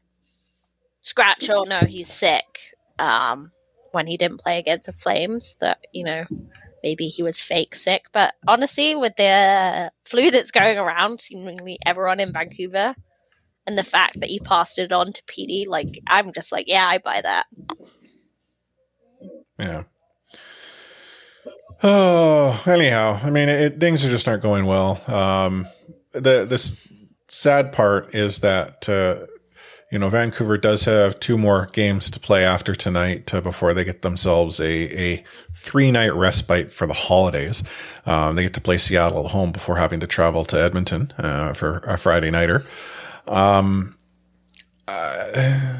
scratch 1.01 1.49
or 1.49 1.65
no, 1.65 1.81
he's 1.81 2.11
sick. 2.11 2.45
Um, 2.99 3.51
when 3.91 4.07
he 4.07 4.17
didn't 4.17 4.41
play 4.41 4.59
against 4.59 4.87
the 4.87 4.93
Flames, 4.93 5.55
that 5.59 5.79
you 5.91 6.03
know 6.03 6.25
maybe 6.83 7.07
he 7.07 7.23
was 7.23 7.39
fake 7.39 7.75
sick. 7.75 8.05
But 8.11 8.33
honestly, 8.47 8.95
with 8.95 9.15
the 9.15 9.91
flu 10.05 10.31
that's 10.31 10.51
going 10.51 10.77
around, 10.77 11.21
seemingly 11.21 11.79
everyone 11.85 12.19
in 12.19 12.33
Vancouver, 12.33 12.95
and 13.65 13.77
the 13.77 13.83
fact 13.83 14.19
that 14.19 14.29
he 14.29 14.39
passed 14.39 14.79
it 14.79 14.91
on 14.91 15.13
to 15.13 15.23
Petey, 15.27 15.65
like 15.67 15.99
I'm 16.07 16.33
just 16.33 16.51
like, 16.51 16.67
yeah, 16.67 16.85
I 16.85 16.97
buy 16.99 17.21
that. 17.21 17.45
Yeah. 19.59 19.83
Oh, 21.83 22.61
anyhow, 22.65 23.19
I 23.21 23.29
mean, 23.29 23.49
it, 23.49 23.79
things 23.79 24.03
are 24.03 24.09
just 24.09 24.27
aren't 24.27 24.41
going 24.41 24.65
well. 24.65 25.01
Um, 25.07 25.67
the 26.11 26.45
this 26.45 26.75
sad 27.27 27.71
part 27.71 28.15
is 28.15 28.41
that 28.41 28.89
uh, 28.89 29.27
you 29.91 29.99
know 29.99 30.09
Vancouver 30.09 30.57
does 30.57 30.85
have 30.85 31.19
two 31.19 31.37
more 31.37 31.69
games 31.73 32.09
to 32.11 32.19
play 32.19 32.43
after 32.43 32.73
tonight 32.73 33.31
uh, 33.33 33.41
before 33.41 33.73
they 33.75 33.83
get 33.83 34.01
themselves 34.01 34.59
a 34.59 34.65
a 35.13 35.23
three 35.55 35.91
night 35.91 36.13
respite 36.15 36.71
for 36.71 36.87
the 36.87 36.93
holidays. 36.93 37.63
Um, 38.07 38.35
they 38.35 38.43
get 38.43 38.55
to 38.55 38.61
play 38.61 38.77
Seattle 38.77 39.25
at 39.25 39.31
home 39.31 39.51
before 39.51 39.77
having 39.77 39.99
to 39.99 40.07
travel 40.07 40.43
to 40.45 40.59
Edmonton 40.59 41.13
uh, 41.19 41.53
for 41.53 41.77
a 41.85 41.97
Friday 41.97 42.31
nighter. 42.31 42.63
Um, 43.27 43.95
uh, 44.87 45.77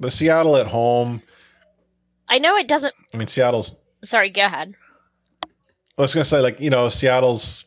the 0.00 0.10
Seattle 0.10 0.56
at 0.56 0.68
home. 0.68 1.22
I 2.28 2.38
know 2.38 2.56
it 2.56 2.66
doesn't. 2.66 2.94
I 3.12 3.18
mean, 3.18 3.28
Seattle's 3.28 3.76
Sorry, 4.04 4.30
go 4.30 4.44
ahead. 4.44 4.74
I 5.98 6.02
was 6.02 6.14
going 6.14 6.22
to 6.24 6.28
say, 6.28 6.40
like, 6.40 6.60
you 6.60 6.68
know, 6.70 6.88
Seattle's, 6.88 7.64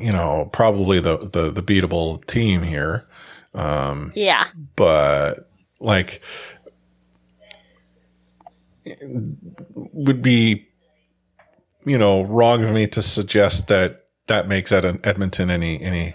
you 0.00 0.10
know, 0.12 0.48
probably 0.52 0.98
the, 1.00 1.18
the, 1.18 1.50
the 1.50 1.62
beatable 1.62 2.24
team 2.26 2.62
here. 2.62 3.06
Um, 3.54 4.12
Yeah. 4.14 4.46
but 4.76 5.48
like, 5.80 6.22
would 9.74 10.20
be, 10.22 10.66
you 11.84 11.98
know, 11.98 12.22
wrong 12.22 12.64
of 12.64 12.72
me 12.74 12.86
to 12.88 13.02
suggest 13.02 13.68
that 13.68 14.06
that 14.26 14.48
makes 14.48 14.72
Ed- 14.72 15.00
Edmonton 15.04 15.50
any, 15.50 15.80
any 15.80 16.14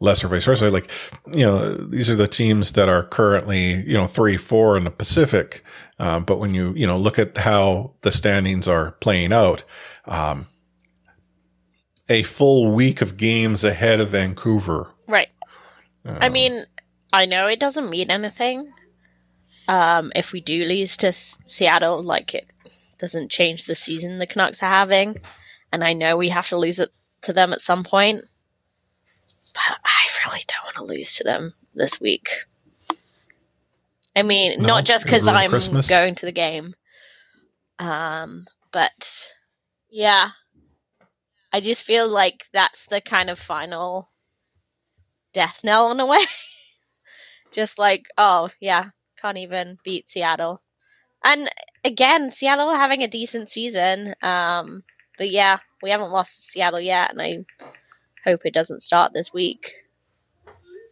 lesser 0.00 0.28
vice 0.28 0.44
versa. 0.44 0.70
Like, 0.70 0.90
you 1.34 1.44
know, 1.44 1.74
these 1.74 2.10
are 2.10 2.16
the 2.16 2.28
teams 2.28 2.72
that 2.72 2.88
are 2.88 3.02
currently, 3.04 3.74
you 3.82 3.94
know, 3.94 4.06
three, 4.06 4.36
four 4.36 4.76
in 4.76 4.84
the 4.84 4.90
Pacific. 4.90 5.64
Um, 5.98 6.24
but 6.24 6.38
when 6.38 6.54
you, 6.54 6.72
you 6.74 6.86
know, 6.86 6.96
look 6.96 7.18
at 7.18 7.36
how 7.38 7.92
the 8.02 8.12
standings 8.12 8.68
are 8.68 8.92
playing 9.00 9.32
out, 9.32 9.64
um, 10.04 10.46
a 12.08 12.22
full 12.22 12.70
week 12.70 13.02
of 13.02 13.16
games 13.16 13.64
ahead 13.64 14.00
of 14.00 14.10
Vancouver. 14.10 14.92
Right. 15.06 15.28
I 16.06 16.26
Um, 16.26 16.32
mean, 16.32 16.64
I 17.12 17.26
know 17.26 17.46
it 17.48 17.60
doesn't 17.60 17.90
mean 17.90 18.10
anything. 18.10 18.72
Um, 19.66 20.12
if 20.16 20.32
we 20.32 20.40
do 20.40 20.64
lose 20.64 20.96
to 20.98 21.08
S- 21.08 21.38
Seattle, 21.48 22.02
like 22.02 22.34
it 22.34 22.46
doesn't 22.98 23.30
change 23.30 23.64
the 23.64 23.74
season 23.74 24.18
the 24.18 24.26
Canucks 24.26 24.62
are 24.62 24.70
having, 24.70 25.16
and 25.72 25.84
I 25.84 25.92
know 25.92 26.16
we 26.16 26.30
have 26.30 26.48
to 26.48 26.56
lose 26.56 26.80
it 26.80 26.90
to 27.22 27.32
them 27.34 27.52
at 27.52 27.60
some 27.60 27.84
point. 27.84 28.24
But 29.66 29.78
I 29.84 30.08
really 30.26 30.42
don't 30.46 30.64
want 30.64 30.76
to 30.76 30.84
lose 30.94 31.16
to 31.16 31.24
them 31.24 31.52
this 31.74 32.00
week. 32.00 32.30
I 34.14 34.22
mean, 34.22 34.60
No? 34.60 34.68
not 34.68 34.84
just 34.84 35.04
because 35.04 35.26
I'm 35.26 35.50
Christmas? 35.50 35.88
going 35.88 36.14
to 36.16 36.26
the 36.26 36.32
game, 36.32 36.74
um, 37.78 38.46
but 38.72 39.32
yeah, 39.90 40.30
I 41.52 41.60
just 41.60 41.82
feel 41.82 42.08
like 42.08 42.46
that's 42.52 42.86
the 42.86 43.00
kind 43.00 43.30
of 43.30 43.38
final 43.38 44.08
death 45.34 45.60
knell 45.64 45.90
in 45.90 46.00
a 46.00 46.06
way. 46.06 46.20
just 47.52 47.78
like, 47.78 48.06
oh 48.16 48.48
yeah, 48.60 48.86
can't 49.20 49.38
even 49.38 49.78
beat 49.84 50.08
Seattle. 50.08 50.62
And 51.24 51.50
again, 51.84 52.30
Seattle 52.30 52.70
having 52.74 53.02
a 53.02 53.08
decent 53.08 53.50
season. 53.50 54.14
Um, 54.22 54.84
but 55.16 55.30
yeah, 55.30 55.58
we 55.82 55.90
haven't 55.90 56.10
lost 56.10 56.36
to 56.36 56.42
Seattle 56.42 56.80
yet, 56.80 57.10
and 57.10 57.20
I 57.20 57.44
hope 58.28 58.40
it 58.44 58.54
doesn't 58.54 58.80
start 58.80 59.12
this 59.12 59.32
week. 59.32 59.72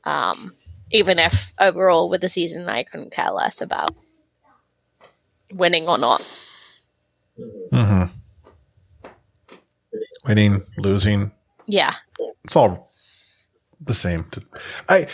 Um, 0.04 0.54
even 0.90 1.18
if 1.18 1.52
overall 1.58 2.08
with 2.08 2.20
the 2.20 2.28
season 2.28 2.68
I 2.68 2.84
couldn't 2.84 3.12
care 3.12 3.30
less 3.32 3.60
about 3.60 3.90
winning 5.52 5.88
or 5.88 5.98
not. 5.98 6.24
Mm-hmm. 7.72 8.12
Winning, 10.26 10.62
losing, 10.78 11.30
Yeah. 11.66 11.94
it's 12.44 12.56
all 12.56 12.92
the 13.80 13.94
same. 13.94 14.28
I, 14.88 15.06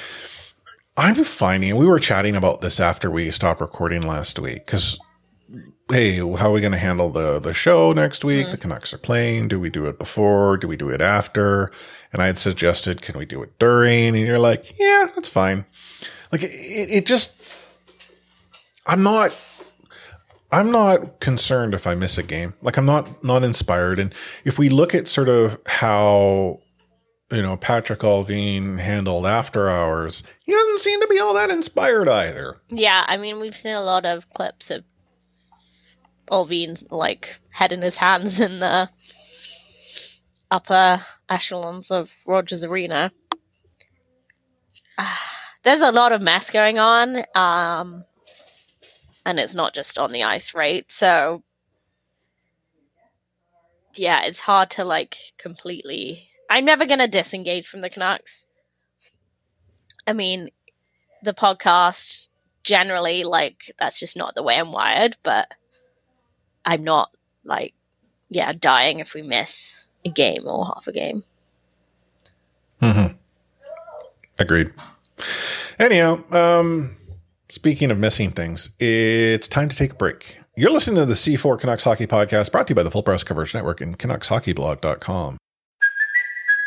I'm 0.96 1.16
finding 1.16 1.76
we 1.76 1.86
were 1.86 1.98
chatting 1.98 2.36
about 2.36 2.60
this 2.60 2.80
after 2.80 3.10
we 3.10 3.30
stopped 3.30 3.60
recording 3.60 4.02
last 4.02 4.38
week 4.38 4.64
because, 4.66 4.98
hey, 5.92 6.16
how 6.16 6.48
are 6.48 6.52
we 6.52 6.60
going 6.60 6.72
to 6.72 6.78
handle 6.78 7.10
the 7.10 7.38
the 7.38 7.52
show 7.52 7.92
next 7.92 8.24
week? 8.24 8.46
The 8.46 8.52
mm-hmm. 8.52 8.62
Canucks 8.62 8.94
are 8.94 8.98
playing. 8.98 9.48
Do 9.48 9.60
we 9.60 9.70
do 9.70 9.86
it 9.86 9.98
before? 9.98 10.56
Do 10.56 10.68
we 10.68 10.76
do 10.76 10.90
it 10.90 11.00
after? 11.00 11.70
And 12.12 12.22
I 12.22 12.26
had 12.26 12.38
suggested, 12.38 13.02
can 13.02 13.18
we 13.18 13.26
do 13.26 13.42
it 13.42 13.58
during? 13.58 14.08
And 14.08 14.26
you're 14.26 14.38
like, 14.38 14.78
yeah, 14.78 15.08
that's 15.14 15.28
fine. 15.28 15.64
Like 16.30 16.42
it, 16.42 16.50
it 16.50 17.06
just, 17.06 17.32
I'm 18.86 19.02
not. 19.02 19.36
I'm 20.50 20.70
not 20.70 21.20
concerned 21.20 21.72
if 21.72 21.86
I 21.86 21.94
miss 21.94 22.18
a 22.18 22.22
game. 22.22 22.52
Like 22.60 22.76
I'm 22.76 22.84
not 22.84 23.24
not 23.24 23.42
inspired. 23.42 23.98
And 23.98 24.14
if 24.44 24.58
we 24.58 24.68
look 24.68 24.94
at 24.94 25.08
sort 25.08 25.30
of 25.30 25.58
how 25.66 26.60
you 27.30 27.40
know 27.40 27.56
Patrik 27.56 28.00
Allvin 28.00 28.78
handled 28.78 29.24
after 29.24 29.70
hours, 29.70 30.22
he 30.44 30.52
doesn't 30.52 30.80
seem 30.80 31.00
to 31.00 31.06
be 31.08 31.18
all 31.18 31.32
that 31.32 31.50
inspired 31.50 32.06
either. 32.06 32.60
Yeah, 32.68 33.04
I 33.08 33.16
mean, 33.16 33.40
we've 33.40 33.56
seen 33.56 33.72
a 33.72 33.80
lot 33.80 34.04
of 34.04 34.28
clips 34.28 34.70
of 34.70 34.84
Allvin 36.30 36.76
like 36.90 37.38
head 37.50 37.72
in 37.72 37.82
his 37.82 37.96
hands 37.96 38.40
in 38.40 38.60
the 38.60 38.88
upper 40.50 41.04
echelons 41.28 41.90
of 41.90 42.12
Rogers 42.26 42.64
Arena. 42.64 43.12
Ah, 44.98 45.38
There's 45.62 45.80
a 45.80 45.92
lot 45.92 46.12
of 46.12 46.22
mess 46.22 46.50
going 46.50 46.78
on, 46.78 47.24
um, 47.34 48.04
and 49.24 49.38
it's 49.38 49.54
not 49.54 49.74
just 49.74 49.98
on 49.98 50.12
the 50.12 50.24
ice, 50.24 50.54
right? 50.54 50.84
So, 50.90 51.42
yeah, 53.94 54.22
it's 54.24 54.40
hard 54.40 54.70
to 54.72 54.84
like 54.84 55.16
completely. 55.38 56.28
I'm 56.50 56.64
never 56.64 56.86
gonna 56.86 57.08
disengage 57.08 57.66
from 57.66 57.80
the 57.80 57.90
Canucks. 57.90 58.46
I 60.06 60.12
mean, 60.12 60.50
the 61.22 61.32
podcast 61.34 62.28
generally 62.64 63.24
like 63.24 63.72
that's 63.78 63.98
just 63.98 64.16
not 64.16 64.34
the 64.34 64.42
way 64.42 64.56
I'm 64.56 64.72
wired, 64.72 65.16
but 65.22 65.50
I'm 66.64 66.84
not 66.84 67.14
like 67.44 67.74
yeah, 68.28 68.52
dying 68.52 68.98
if 68.98 69.14
we 69.14 69.22
miss 69.22 69.82
a 70.04 70.10
game 70.10 70.46
or 70.46 70.66
half 70.66 70.86
a 70.86 70.92
game. 70.92 71.22
Mm-hmm. 72.80 73.14
Agreed. 74.38 74.72
Anyhow, 75.78 76.24
um, 76.32 76.96
speaking 77.48 77.90
of 77.90 77.98
missing 77.98 78.30
things, 78.30 78.70
it's 78.78 79.48
time 79.48 79.68
to 79.68 79.76
take 79.76 79.92
a 79.92 79.94
break. 79.94 80.38
You're 80.56 80.70
listening 80.70 80.96
to 80.96 81.06
the 81.06 81.14
C4 81.14 81.58
Canucks 81.58 81.84
Hockey 81.84 82.06
Podcast 82.06 82.52
brought 82.52 82.66
to 82.66 82.72
you 82.72 82.74
by 82.74 82.82
the 82.82 82.90
Full 82.90 83.02
Press 83.02 83.24
Coverage 83.24 83.54
Network 83.54 83.80
and 83.80 83.98
CanucksHockeyBlog.com. 83.98 85.38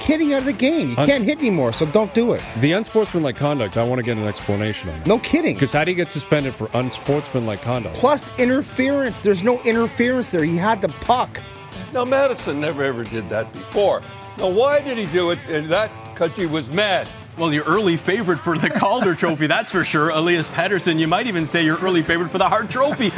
Take 0.00 0.08
hitting 0.08 0.32
out 0.32 0.40
of 0.40 0.44
the 0.46 0.52
game. 0.52 0.90
You 0.90 0.96
Un- 0.96 1.06
can't 1.06 1.24
hit 1.24 1.38
anymore, 1.38 1.72
so 1.72 1.86
don't 1.86 2.12
do 2.14 2.32
it. 2.32 2.42
The 2.60 2.72
unsportsmanlike 2.72 3.36
conduct, 3.36 3.76
I 3.76 3.84
want 3.84 3.98
to 3.98 4.02
get 4.02 4.16
an 4.16 4.26
explanation 4.26 4.88
on. 4.90 5.02
No 5.04 5.18
kidding. 5.18 5.54
Because 5.54 5.72
how 5.72 5.84
do 5.84 5.90
you 5.90 5.96
get 5.96 6.10
suspended 6.10 6.54
for 6.54 6.68
unsportsmanlike 6.74 7.60
conduct? 7.62 7.96
Plus 7.96 8.36
interference. 8.38 9.20
There's 9.20 9.42
no 9.42 9.60
interference 9.62 10.30
there. 10.30 10.44
He 10.44 10.56
had 10.56 10.80
the 10.80 10.88
puck. 10.88 11.40
Now, 11.92 12.04
Madison 12.04 12.60
never 12.60 12.82
ever 12.82 13.04
did 13.04 13.28
that 13.28 13.52
before. 13.52 14.02
Now, 14.38 14.48
why 14.48 14.80
did 14.80 14.96
he 14.96 15.06
do 15.06 15.30
it? 15.30 15.38
Uh, 15.48 15.60
that 15.68 15.90
because 16.14 16.36
he 16.36 16.46
was 16.46 16.70
mad. 16.70 17.08
Well, 17.40 17.54
your 17.54 17.64
early 17.64 17.96
favorite 17.96 18.36
for 18.38 18.58
the 18.58 18.68
Calder 18.78 19.14
Trophy, 19.14 19.46
that's 19.46 19.72
for 19.72 19.82
sure. 19.82 20.10
Elias 20.10 20.46
Pettersson. 20.46 20.98
You 20.98 21.08
might 21.08 21.26
even 21.26 21.46
say 21.46 21.64
your 21.64 21.78
early 21.78 22.02
favorite 22.02 22.28
for 22.28 22.36
the 22.36 22.46
Hart 22.46 22.68
Trophy. 22.68 23.12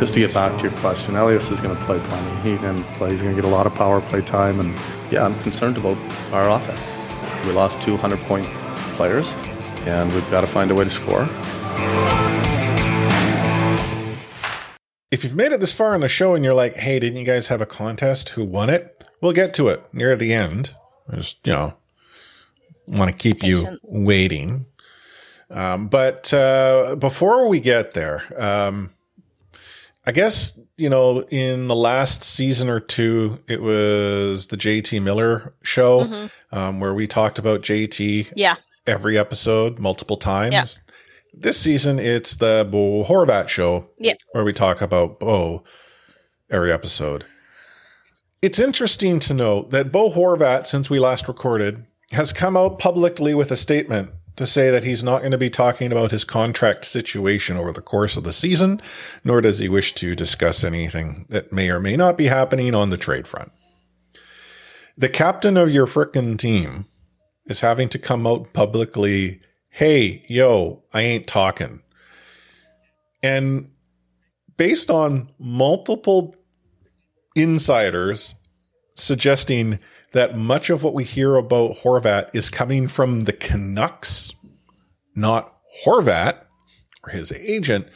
Just 0.00 0.14
to 0.14 0.18
get 0.18 0.34
back 0.34 0.56
to 0.58 0.64
your 0.64 0.76
question, 0.78 1.14
Elias 1.14 1.48
is 1.52 1.60
going 1.60 1.76
to 1.76 1.84
play 1.84 2.00
plenty. 2.00 2.40
He 2.40 2.56
didn't 2.56 2.82
play. 2.94 3.12
He's 3.12 3.22
going 3.22 3.36
to 3.36 3.40
get 3.40 3.48
a 3.48 3.54
lot 3.54 3.68
of 3.68 3.76
power 3.76 4.00
play 4.00 4.20
time, 4.20 4.58
and 4.58 4.76
yeah, 5.12 5.24
I'm 5.24 5.38
concerned 5.42 5.76
about 5.76 5.96
our 6.32 6.50
offense. 6.50 6.80
We 7.46 7.52
lost 7.52 7.80
200 7.82 8.18
point 8.22 8.46
players, 8.96 9.32
and 9.86 10.12
we've 10.12 10.28
got 10.28 10.40
to 10.40 10.48
find 10.48 10.72
a 10.72 10.74
way 10.74 10.82
to 10.82 10.90
score. 10.90 11.28
If 15.12 15.22
you've 15.22 15.36
made 15.36 15.52
it 15.52 15.60
this 15.60 15.72
far 15.72 15.94
in 15.94 16.00
the 16.00 16.08
show 16.08 16.34
and 16.34 16.44
you're 16.44 16.52
like, 16.52 16.74
hey, 16.74 16.98
didn't 16.98 17.18
you 17.18 17.24
guys 17.24 17.46
have 17.46 17.60
a 17.60 17.66
contest? 17.66 18.30
Who 18.30 18.42
won 18.42 18.70
it? 18.70 19.04
We'll 19.20 19.30
get 19.30 19.54
to 19.54 19.68
it 19.68 19.84
near 19.92 20.16
the 20.16 20.34
end. 20.34 20.74
Just, 21.14 21.46
you 21.46 21.52
know, 21.52 21.74
want 22.92 23.10
to 23.10 23.16
keep 23.16 23.42
you 23.42 23.78
waiting. 23.82 24.66
Um, 25.50 25.88
but 25.88 26.32
uh, 26.34 26.96
before 26.96 27.48
we 27.48 27.60
get 27.60 27.94
there, 27.94 28.22
um, 28.36 28.90
I 30.06 30.12
guess, 30.12 30.58
you 30.76 30.88
know, 30.88 31.22
in 31.30 31.68
the 31.68 31.74
last 31.76 32.22
season 32.24 32.68
or 32.68 32.80
two, 32.80 33.38
it 33.48 33.60
was 33.62 34.46
the 34.48 34.56
JT 34.56 35.00
Miller 35.02 35.54
show 35.62 36.04
Mhm. 36.04 36.30
um, 36.52 36.80
where 36.80 36.94
we 36.94 37.06
talked 37.06 37.38
about 37.38 37.62
JT 37.62 38.28
Yeah. 38.34 38.56
every 38.86 39.18
episode 39.18 39.78
multiple 39.78 40.16
times. 40.16 40.52
Yeah. 40.52 40.94
This 41.34 41.58
season, 41.58 41.98
it's 41.98 42.36
the 42.36 42.66
Bo 42.70 43.04
Horvat 43.04 43.48
show 43.48 43.88
Yeah. 43.98 44.14
where 44.32 44.44
we 44.44 44.52
talk 44.52 44.80
about 44.80 45.18
Bo 45.20 45.62
every 46.50 46.72
episode. 46.72 47.24
It's 48.40 48.58
interesting 48.60 49.18
to 49.20 49.34
note 49.34 49.70
that 49.72 49.90
Bo 49.92 50.10
Horvat, 50.10 50.66
since 50.66 50.88
we 50.88 50.98
last 50.98 51.26
recorded, 51.28 51.84
has 52.12 52.32
come 52.32 52.56
out 52.56 52.78
publicly 52.78 53.34
with 53.34 53.50
a 53.50 53.56
statement 53.56 54.10
to 54.36 54.46
say 54.46 54.70
that 54.70 54.84
he's 54.84 55.02
not 55.02 55.18
going 55.18 55.32
to 55.32 55.38
be 55.38 55.50
talking 55.50 55.90
about 55.90 56.12
his 56.12 56.24
contract 56.24 56.84
situation 56.84 57.56
over 57.56 57.72
the 57.72 57.82
course 57.82 58.16
of 58.16 58.22
the 58.22 58.32
season, 58.32 58.80
nor 59.24 59.40
does 59.40 59.58
he 59.58 59.68
wish 59.68 59.94
to 59.94 60.14
discuss 60.14 60.62
anything 60.62 61.26
that 61.28 61.52
may 61.52 61.68
or 61.68 61.80
may 61.80 61.96
not 61.96 62.16
be 62.16 62.26
happening 62.26 62.74
on 62.74 62.90
the 62.90 62.96
trade 62.96 63.26
front. 63.26 63.50
The 64.96 65.08
captain 65.08 65.56
of 65.56 65.70
your 65.70 65.86
frickin' 65.86 66.38
team 66.38 66.86
is 67.46 67.60
having 67.60 67.88
to 67.88 67.98
come 67.98 68.26
out 68.26 68.52
publicly, 68.52 69.40
hey, 69.70 70.24
yo, 70.28 70.84
I 70.92 71.02
ain't 71.02 71.26
talking. 71.26 71.82
And 73.22 73.72
based 74.56 74.88
on 74.88 75.30
multiple 75.38 76.34
insiders 77.34 78.36
suggesting 78.94 79.78
that 80.12 80.36
much 80.36 80.70
of 80.70 80.82
what 80.82 80.94
we 80.94 81.04
hear 81.04 81.36
about 81.36 81.78
Horvat 81.78 82.30
is 82.32 82.50
coming 82.50 82.88
from 82.88 83.22
the 83.22 83.32
Canucks, 83.32 84.32
not 85.14 85.54
Horvat 85.84 86.44
or 87.04 87.10
his 87.10 87.32
agent, 87.32 87.86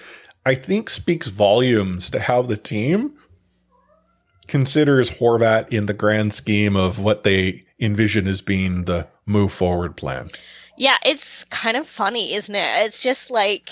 I 0.45 0.55
think 0.55 0.91
speaks 0.91 1.29
volumes 1.29 2.11
to 2.11 2.21
how 2.21 2.43
the 2.43 2.57
team 2.57 3.17
considers 4.47 5.11
Horvat 5.11 5.73
in 5.73 5.87
the 5.87 5.95
grand 5.95 6.35
scheme 6.35 6.77
of 6.77 6.99
what 6.99 7.23
they 7.23 7.65
envision 7.81 8.27
as 8.27 8.43
being 8.43 8.85
the 8.85 9.09
move 9.25 9.53
forward 9.53 9.97
plan. 9.97 10.29
Yeah, 10.77 10.99
it's 11.05 11.45
kind 11.45 11.77
of 11.77 11.87
funny, 11.87 12.35
isn't 12.35 12.55
it? 12.55 12.87
It's 12.87 13.03
just 13.03 13.31
like 13.31 13.71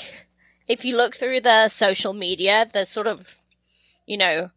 if 0.69 0.85
you 0.85 0.97
look 0.97 1.17
through 1.17 1.41
the 1.41 1.69
social 1.69 2.13
media, 2.13 2.69
the 2.73 2.85
sort 2.85 3.07
of, 3.07 3.27
you 4.07 4.17
know, 4.17 4.51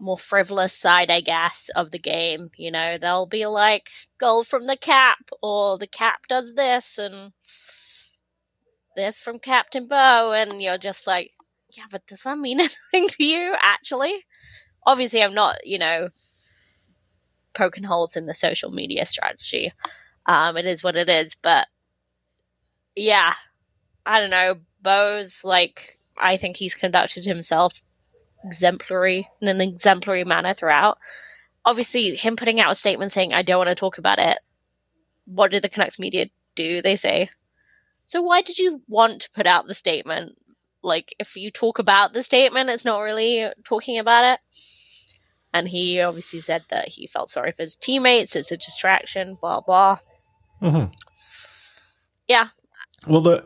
more 0.00 0.18
frivolous 0.18 0.72
side, 0.72 1.10
I 1.10 1.20
guess, 1.20 1.70
of 1.74 1.90
the 1.90 1.98
game, 1.98 2.50
you 2.56 2.70
know, 2.70 2.98
they'll 2.98 3.26
be 3.26 3.46
like, 3.46 3.88
goal 4.18 4.44
from 4.44 4.66
the 4.66 4.76
cap, 4.76 5.18
or 5.42 5.78
the 5.78 5.86
cap 5.86 6.20
does 6.28 6.54
this, 6.54 6.98
and 6.98 7.32
this 8.96 9.22
from 9.22 9.38
Captain 9.38 9.86
Bo, 9.86 10.32
and 10.32 10.62
you're 10.62 10.78
just 10.78 11.06
like, 11.06 11.32
yeah, 11.70 11.84
but 11.90 12.06
does 12.06 12.22
that 12.22 12.38
mean 12.38 12.60
anything 12.92 13.08
to 13.08 13.24
you, 13.24 13.54
actually? 13.60 14.24
Obviously, 14.86 15.22
I'm 15.22 15.34
not, 15.34 15.66
you 15.66 15.78
know, 15.78 16.08
poking 17.52 17.84
holes 17.84 18.16
in 18.16 18.26
the 18.26 18.34
social 18.34 18.70
media 18.70 19.04
strategy. 19.04 19.72
Um, 20.26 20.56
it 20.56 20.66
is 20.66 20.82
what 20.82 20.96
it 20.96 21.08
is, 21.08 21.34
but 21.34 21.66
yeah, 22.96 23.34
I 24.04 24.20
don't 24.20 24.30
know. 24.30 24.56
Bo's 24.82 25.44
like, 25.44 25.98
I 26.16 26.36
think 26.36 26.56
he's 26.56 26.74
conducted 26.74 27.24
himself 27.24 27.74
exemplary 28.44 29.28
in 29.40 29.48
an 29.48 29.60
exemplary 29.60 30.24
manner 30.24 30.54
throughout. 30.54 30.98
Obviously, 31.64 32.14
him 32.14 32.36
putting 32.36 32.60
out 32.60 32.72
a 32.72 32.74
statement 32.74 33.12
saying, 33.12 33.32
I 33.32 33.42
don't 33.42 33.58
want 33.58 33.68
to 33.68 33.74
talk 33.74 33.98
about 33.98 34.18
it. 34.18 34.38
What 35.26 35.50
did 35.50 35.62
the 35.62 35.68
Canucks 35.68 35.98
media 35.98 36.26
do? 36.54 36.82
They 36.82 36.96
say, 36.96 37.30
So 38.06 38.22
why 38.22 38.42
did 38.42 38.58
you 38.58 38.82
want 38.88 39.22
to 39.22 39.30
put 39.30 39.46
out 39.46 39.66
the 39.66 39.74
statement? 39.74 40.36
Like, 40.82 41.14
if 41.18 41.36
you 41.36 41.50
talk 41.50 41.78
about 41.78 42.12
the 42.12 42.22
statement, 42.22 42.70
it's 42.70 42.84
not 42.84 43.00
really 43.00 43.46
talking 43.64 43.98
about 43.98 44.32
it. 44.32 44.40
And 45.52 45.68
he 45.68 46.00
obviously 46.00 46.40
said 46.40 46.64
that 46.70 46.88
he 46.88 47.06
felt 47.06 47.28
sorry 47.28 47.52
for 47.52 47.62
his 47.62 47.76
teammates, 47.76 48.36
it's 48.36 48.52
a 48.52 48.56
distraction, 48.56 49.36
blah, 49.40 49.60
blah. 49.60 49.98
Mm-hmm. 50.62 50.92
Yeah. 52.28 52.48
Well, 53.06 53.20
the 53.20 53.44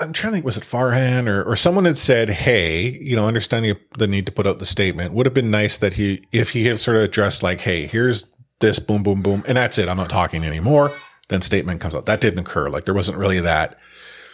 I'm 0.00 0.12
trying 0.12 0.32
to 0.32 0.36
think, 0.36 0.44
was 0.44 0.56
it 0.56 0.64
Farhan 0.64 1.28
or, 1.28 1.42
or 1.44 1.56
someone 1.56 1.84
had 1.84 1.98
said, 1.98 2.28
hey, 2.28 3.00
you 3.04 3.14
know, 3.16 3.26
understanding 3.26 3.76
the 3.98 4.06
need 4.06 4.26
to 4.26 4.32
put 4.32 4.46
out 4.46 4.58
the 4.58 4.66
statement 4.66 5.14
would 5.14 5.26
have 5.26 5.34
been 5.34 5.50
nice 5.50 5.78
that 5.78 5.94
he, 5.94 6.24
if 6.32 6.50
he 6.50 6.64
had 6.64 6.78
sort 6.78 6.96
of 6.96 7.02
addressed 7.02 7.42
like, 7.42 7.60
hey, 7.60 7.86
here's 7.86 8.26
this, 8.60 8.78
boom, 8.78 9.02
boom, 9.02 9.22
boom, 9.22 9.44
and 9.46 9.56
that's 9.56 9.78
it. 9.78 9.88
I'm 9.88 9.96
not 9.96 10.10
talking 10.10 10.44
anymore. 10.44 10.92
Then 11.28 11.40
statement 11.40 11.80
comes 11.80 11.94
out. 11.94 12.06
That 12.06 12.20
didn't 12.20 12.40
occur. 12.40 12.68
Like 12.68 12.84
there 12.84 12.94
wasn't 12.94 13.18
really 13.18 13.40
that 13.40 13.78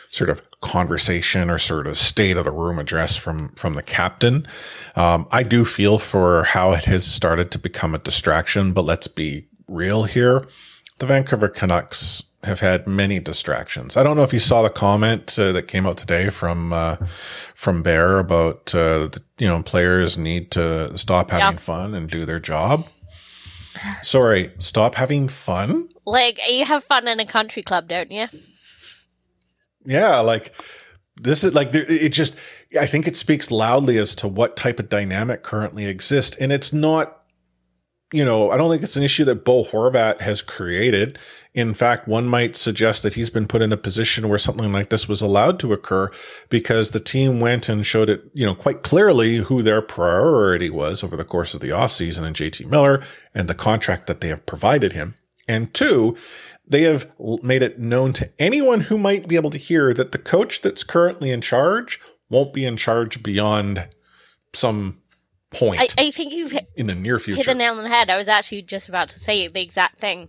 sort 0.09 0.29
of 0.29 0.43
conversation 0.61 1.49
or 1.49 1.59
sort 1.59 1.87
of 1.87 1.97
state 1.97 2.37
of 2.37 2.45
the 2.45 2.51
room 2.51 2.79
address 2.79 3.17
from 3.17 3.51
from 3.51 3.75
the 3.75 3.83
captain. 3.83 4.47
Um, 4.97 5.27
I 5.31 5.43
do 5.45 5.65
feel 5.65 5.99
for 5.99 6.45
how 6.45 6.73
it 6.73 6.85
has 6.85 7.07
started 7.07 7.51
to 7.53 7.59
become 7.59 7.95
a 7.95 7.99
distraction, 7.99 8.73
but 8.73 8.85
let's 8.85 9.07
be 9.07 9.47
real 9.69 10.05
here. 10.05 10.47
The 10.99 11.07
Vancouver 11.07 11.49
Canucks 11.49 12.23
have 12.43 12.61
had 12.61 12.87
many 12.87 13.21
distractions. 13.21 13.97
I 13.97 14.03
don't 14.03 14.17
know 14.17 14.23
if 14.23 14.33
you 14.33 14.39
saw 14.39 14.63
the 14.63 14.71
comment 14.71 15.39
uh, 15.39 15.53
that 15.53 15.69
came 15.69 15.87
out 15.87 15.99
today 15.99 16.31
from 16.31 16.73
uh, 16.73 16.97
from 17.55 17.83
Bear 17.83 18.19
about 18.19 18.75
uh, 18.75 19.09
the, 19.09 19.23
you 19.39 19.47
know 19.47 19.63
players 19.63 20.17
need 20.17 20.51
to 20.53 20.97
stop 20.97 21.31
having 21.31 21.55
Yeah. 21.57 21.61
fun 21.61 21.95
and 21.95 22.09
do 22.09 22.25
their 22.25 22.41
job. 22.41 22.87
Sorry, 24.03 24.51
stop 24.59 24.95
having 24.95 25.29
fun. 25.29 25.89
Like, 26.05 26.41
you 26.49 26.65
have 26.65 26.83
fun 26.85 27.07
in 27.07 27.21
a 27.21 27.27
country 27.27 27.63
club, 27.63 27.89
don't 27.89 28.11
you? 28.11 28.27
Yeah, 29.85 30.19
like 30.21 30.53
this 31.17 31.45
is 31.45 31.55
like 31.55 31.71
it 31.73 32.11
just 32.11 32.35
I 32.79 32.87
think 32.87 33.07
it 33.07 33.17
speaks 33.17 33.51
loudly 33.51 33.99
as 33.99 34.15
to 34.17 34.29
what 34.29 34.57
type 34.57 34.79
of 34.79 34.89
dynamic 34.89 35.43
currently 35.43 35.87
exists 35.87 36.37
and 36.37 36.53
it's 36.53 36.73
not 36.73 37.17
you 38.13 38.25
know, 38.25 38.51
I 38.51 38.57
don't 38.57 38.69
think 38.71 38.83
it's 38.83 38.97
an 38.97 39.05
issue 39.05 39.25
that 39.27 39.45
Bo 39.45 39.63
Horvat 39.63 40.21
has 40.21 40.43
created. 40.43 41.17
In 41.53 41.75
fact, 41.75 42.07
one 42.07 42.27
might 42.27 42.55
suggest 42.55 43.03
that 43.03 43.15
he's 43.15 43.31
been 43.31 43.49
put 43.49 43.63
in 43.63 43.73
a 43.73 43.77
position 43.77 44.29
where 44.29 44.39
something 44.39 44.73
like 44.73 44.91
this 44.91 45.09
was 45.09 45.21
allowed 45.21 45.59
to 45.61 45.73
occur 45.73 46.11
because 46.49 46.91
the 46.91 47.01
team 47.01 47.41
went 47.41 47.69
and 47.69 47.85
showed 47.85 48.09
it, 48.09 48.23
you 48.35 48.47
know, 48.47 48.55
quite 48.55 48.85
clearly 48.85 49.39
who 49.39 49.61
their 49.61 49.83
priority 49.83 50.71
was 50.71 51.03
over 51.03 51.17
the 51.17 51.25
course 51.25 51.53
of 51.53 51.61
the 51.61 51.71
offseason 51.71 52.23
and 52.23 52.37
JT 52.37 52.67
Miller 52.67 53.03
and 53.35 53.49
the 53.49 53.55
contract 53.55 54.07
that 54.07 54.21
they 54.21 54.29
have 54.29 54.47
provided 54.47 54.93
him. 54.93 55.17
And 55.49 55.75
two, 55.75 56.17
they 56.67 56.83
have 56.83 57.11
made 57.43 57.63
it 57.63 57.81
known 57.81 58.13
to 58.13 58.31
anyone 58.39 58.83
who 58.83 58.97
might 58.97 59.27
be 59.27 59.35
able 59.35 59.51
to 59.51 59.59
hear 59.59 59.93
that 59.93 60.13
the 60.13 60.19
coach 60.19 60.61
that's 60.61 60.85
currently 60.85 61.33
in 61.33 61.41
charge 61.41 62.01
won't 62.29 62.53
be 62.53 62.65
in 62.65 62.77
charge 62.77 63.25
beyond 63.25 63.89
some 64.53 65.01
point 65.51 65.81
I, 65.99 66.07
I 66.07 66.11
think 66.13 66.33
you've 66.33 66.53
hit, 66.53 66.69
in 66.77 66.87
the 66.87 66.95
near 66.95 67.19
future. 67.19 67.39
hit 67.39 67.47
the 67.47 67.55
nail 67.55 67.77
on 67.77 67.83
the 67.83 67.89
head. 67.89 68.09
I 68.09 68.17
was 68.17 68.29
actually 68.29 68.63
just 68.63 68.89
about 68.89 69.11
to 69.11 69.19
say 69.19 69.49
the 69.49 69.61
exact 69.61 70.01
thing. 70.01 70.29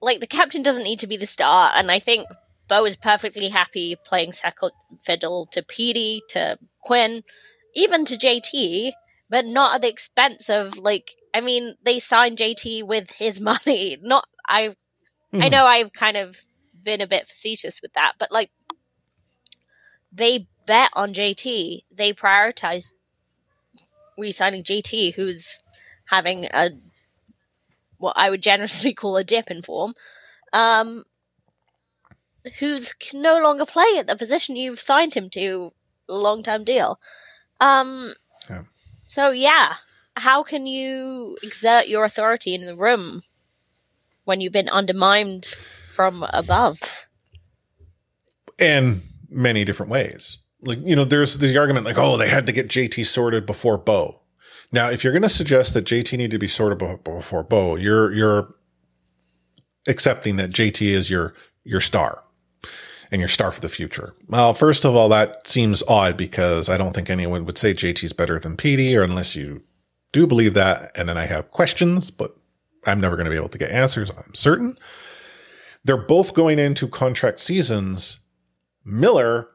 Like, 0.00 0.20
the 0.20 0.26
captain 0.26 0.62
doesn't 0.62 0.84
need 0.84 1.00
to 1.00 1.06
be 1.06 1.16
the 1.16 1.26
star, 1.26 1.72
and 1.74 1.90
I 1.90 1.98
think 2.00 2.28
Bo 2.68 2.84
is 2.84 2.96
perfectly 2.96 3.48
happy 3.48 3.96
playing 4.06 4.32
second 4.32 4.72
fiddle 5.04 5.46
to 5.52 5.62
Petey, 5.62 6.22
to 6.30 6.58
Quinn, 6.82 7.24
even 7.74 8.04
to 8.06 8.16
JT, 8.16 8.92
but 9.30 9.44
not 9.44 9.76
at 9.76 9.82
the 9.82 9.88
expense 9.88 10.48
of, 10.50 10.76
like, 10.78 11.14
I 11.34 11.40
mean, 11.40 11.74
they 11.82 11.98
signed 11.98 12.38
JT 12.38 12.82
with 12.84 13.10
his 13.10 13.40
money. 13.52 13.98
Not, 14.00 14.26
I, 14.46 14.74
I 15.40 15.48
Mhm. 15.48 15.50
know 15.50 15.64
I've 15.66 15.92
kind 15.92 16.16
of 16.16 16.36
been 16.82 17.00
a 17.00 17.06
bit 17.08 17.28
facetious 17.28 17.82
with 17.82 17.92
that, 17.94 18.14
but, 18.18 18.30
like, 18.32 18.50
they 20.12 20.46
bet 20.66 20.90
on 20.94 21.14
JT. 21.14 21.84
They 21.90 22.12
prioritize 22.12 22.92
re-signing 24.18 24.64
JT, 24.64 25.12
who's 25.14 25.56
having 26.06 26.44
a 26.46 26.70
what 27.98 28.14
I 28.16 28.30
would 28.30 28.42
generously 28.42 28.94
call 29.00 29.16
a 29.16 29.24
dip 29.24 29.50
in 29.50 29.62
form, 29.62 29.94
um, 30.52 31.04
who's 32.58 32.92
can 32.94 33.22
no 33.22 33.40
longer 33.40 33.66
play 33.66 33.98
at 33.98 34.06
the 34.06 34.16
position 34.16 34.56
you've 34.56 34.80
signed 34.80 35.14
him 35.14 35.30
to, 35.30 35.72
long-term 36.08 36.64
deal. 36.64 36.98
Um, 37.60 38.14
Yeah. 38.48 38.62
So 39.04 39.30
yeah, 39.30 39.74
how 40.14 40.42
can 40.42 40.66
you 40.66 41.36
exert 41.42 41.88
your 41.88 42.04
authority 42.04 42.54
in 42.54 42.66
the 42.66 42.76
room 42.76 43.22
when 44.24 44.40
you've 44.40 44.52
been 44.52 44.68
undermined 44.68 45.46
from 45.46 46.24
above? 46.30 46.78
in 48.58 49.02
many 49.30 49.64
different 49.64 49.90
ways. 49.90 50.38
Like, 50.60 50.80
you 50.84 50.96
know, 50.96 51.04
there's 51.04 51.38
the 51.38 51.56
argument 51.56 51.86
like, 51.86 51.98
oh, 51.98 52.16
they 52.16 52.28
had 52.28 52.46
to 52.46 52.52
get 52.52 52.68
JT 52.68 53.06
sorted 53.06 53.46
before 53.46 53.78
Bo. 53.78 54.20
Now, 54.72 54.90
if 54.90 55.02
you're 55.02 55.12
going 55.12 55.22
to 55.22 55.28
suggest 55.28 55.74
that 55.74 55.86
JT 55.86 56.16
need 56.18 56.30
to 56.30 56.38
be 56.38 56.48
sorted 56.48 56.78
be- 56.78 56.94
before 57.02 57.42
Bo, 57.42 57.76
you're, 57.76 58.12
you're 58.12 58.54
accepting 59.86 60.36
that 60.36 60.50
JT 60.50 60.86
is 60.86 61.10
your, 61.10 61.34
your 61.64 61.80
star 61.80 62.22
and 63.10 63.20
your 63.20 63.28
star 63.28 63.50
for 63.50 63.60
the 63.60 63.68
future. 63.68 64.14
Well, 64.28 64.52
first 64.52 64.84
of 64.84 64.94
all, 64.94 65.08
that 65.08 65.46
seems 65.46 65.82
odd 65.88 66.16
because 66.16 66.68
I 66.68 66.76
don't 66.76 66.94
think 66.94 67.08
anyone 67.08 67.46
would 67.46 67.56
say 67.56 67.72
JT's 67.72 68.12
better 68.12 68.38
than 68.38 68.56
Petey 68.56 68.96
or 68.96 69.02
unless 69.02 69.34
you 69.34 69.62
do 70.12 70.26
believe 70.26 70.54
that. 70.54 70.92
And 70.94 71.08
then 71.08 71.16
I 71.16 71.24
have 71.24 71.50
questions, 71.50 72.10
but 72.10 72.36
I'm 72.84 73.00
never 73.00 73.16
going 73.16 73.24
to 73.24 73.30
be 73.30 73.36
able 73.36 73.48
to 73.48 73.58
get 73.58 73.70
answers. 73.70 74.10
I'm 74.10 74.34
certain. 74.34 74.76
They're 75.84 75.96
both 75.96 76.34
going 76.34 76.58
into 76.58 76.88
contract 76.88 77.40
seasons 77.40 78.18
Miller 78.88 79.48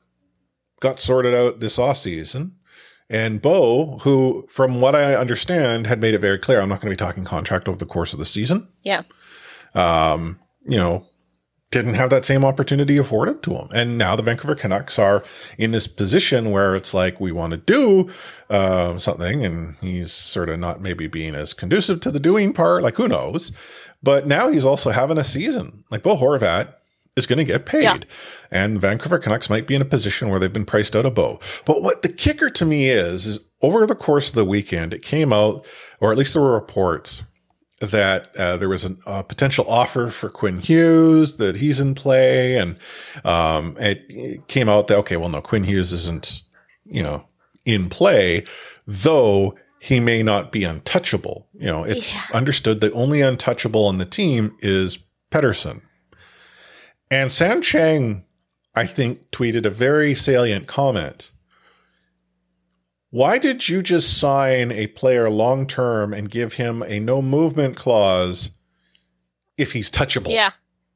got 0.80 1.00
sorted 1.00 1.34
out 1.34 1.60
this 1.60 1.80
off 1.80 1.98
season. 1.98 2.56
And 3.14 3.42
Bo, 3.42 4.00
who, 4.00 4.46
from 4.50 4.82
what 4.82 4.96
I 4.96 5.14
understand, 5.14 5.86
had 5.86 6.02
made 6.02 6.16
it 6.16 6.20
very 6.20 6.40
clear, 6.40 6.60
I'm 6.60 6.68
not 6.68 6.82
going 6.82 6.92
to 6.92 6.98
be 6.98 7.06
talking 7.06 7.24
contract 7.24 7.70
over 7.70 7.78
the 7.78 7.86
course 7.86 8.12
of 8.12 8.18
the 8.18 8.26
season. 8.26 8.68
Yeah. 8.82 9.04
Um, 9.76 10.40
you 10.66 10.78
know, 10.78 11.06
didn't 11.70 11.94
have 11.94 12.10
that 12.10 12.26
same 12.26 12.44
opportunity 12.44 12.98
afforded 12.98 13.44
to 13.44 13.54
him. 13.54 13.68
And 13.72 14.00
now 14.00 14.16
the 14.16 14.24
Vancouver 14.24 14.56
Canucks 14.56 14.98
are 14.98 15.24
in 15.60 15.72
this 15.72 15.86
position 15.86 16.50
where 16.50 16.76
it's 16.76 16.94
like, 16.94 17.22
we 17.22 17.32
want 17.32 17.52
to 17.52 17.58
do 17.58 18.10
uh, 18.50 18.98
something, 18.98 19.46
and 19.46 19.76
he's 19.80 20.12
sort 20.12 20.50
of 20.50 20.60
not 20.60 20.82
maybe 20.82 21.06
being 21.06 21.36
as 21.36 21.54
conducive 21.54 22.00
to 22.02 22.12
the 22.12 22.20
doing 22.20 22.52
part. 22.52 22.82
Like, 22.82 22.96
who 22.96 23.08
knows? 23.08 23.52
But 24.02 24.26
now 24.26 24.50
he's 24.50 24.66
also 24.66 24.90
having 24.90 25.20
a 25.20 25.24
season. 25.24 25.84
Like, 25.92 26.02
Bo 26.02 26.16
Horvat 26.16 26.74
is 27.16 27.26
going 27.26 27.38
to 27.38 27.44
get 27.44 27.66
paid. 27.66 27.84
Yeah. 27.84 27.98
And 28.52 28.80
Vancouver 28.80 29.20
Canucks 29.20 29.50
might 29.50 29.68
be 29.68 29.76
in 29.76 29.82
a 29.82 29.86
position 29.86 30.30
where 30.30 30.40
they've 30.40 30.52
been 30.52 30.66
priced 30.66 30.96
out 30.96 31.06
of 31.06 31.14
Bo. 31.14 31.40
But 31.66 31.82
what 31.82 32.02
the 32.02 32.10
kicker 32.10 32.50
to 32.50 32.66
me 32.66 32.90
is, 32.90 33.26
is 33.26 33.40
over 33.62 33.86
the 33.86 33.96
course 33.96 34.30
of 34.30 34.36
the 34.36 34.46
weekend, 34.46 34.94
it 34.94 35.02
came 35.02 35.32
out, 35.32 35.66
or 36.00 36.12
at 36.12 36.18
least 36.18 36.34
there 36.34 36.42
were 36.42 36.54
reports 36.54 37.24
that 37.80 38.36
uh, 38.38 38.56
there 38.58 38.70
was 38.70 38.86
an- 38.86 39.00
a 39.06 39.24
potential 39.24 39.66
offer 39.68 40.10
for 40.10 40.30
Quinn 40.30 40.60
Hughes 40.60 41.38
that 41.38 41.58
he's 41.58 41.80
in 41.80 41.96
play, 41.96 42.58
and 42.58 42.78
um, 43.26 43.76
it, 43.80 44.06
it 44.10 44.48
came 44.48 44.70
out 44.70 44.88
that 44.88 44.98
okay, 45.00 45.18
well, 45.18 45.30
no, 45.30 45.42
Quinn 45.42 45.66
Hughes 45.66 45.92
isn't, 45.92 46.44
you 46.86 47.04
know, 47.04 47.26
in 47.66 47.90
play, 47.90 48.46
though 48.88 49.56
he 49.80 50.00
may 50.00 50.24
not 50.24 50.52
be 50.52 50.64
untouchable. 50.64 51.48
You 51.54 51.68
know, 51.68 51.84
it's 51.84 52.14
understood 52.34 52.80
that 52.82 52.94
only 52.94 53.22
untouchable 53.22 53.86
on 53.86 53.98
the 53.98 54.06
team 54.06 54.56
is 54.62 54.98
Pettersson, 55.30 55.82
and 57.12 57.32
San 57.32 57.62
Chang, 57.62 58.24
I 58.76 58.86
think, 58.86 59.30
tweeted 59.32 59.66
a 59.66 59.70
very 59.70 60.16
salient 60.16 60.68
comment. 60.68 61.32
Why 63.10 63.38
did 63.38 63.70
you 63.70 63.84
just 63.84 64.18
sign 64.18 64.72
a 64.72 64.88
player 64.88 65.30
long 65.30 65.68
term 65.68 66.14
and 66.14 66.30
give 66.30 66.54
him 66.54 66.82
a 66.82 67.00
no 67.00 67.22
movement 67.22 67.76
clause 67.78 68.50
if 69.58 69.74
he's 69.74 69.92
touchable? 69.92 70.32
Yeah. 70.32 70.52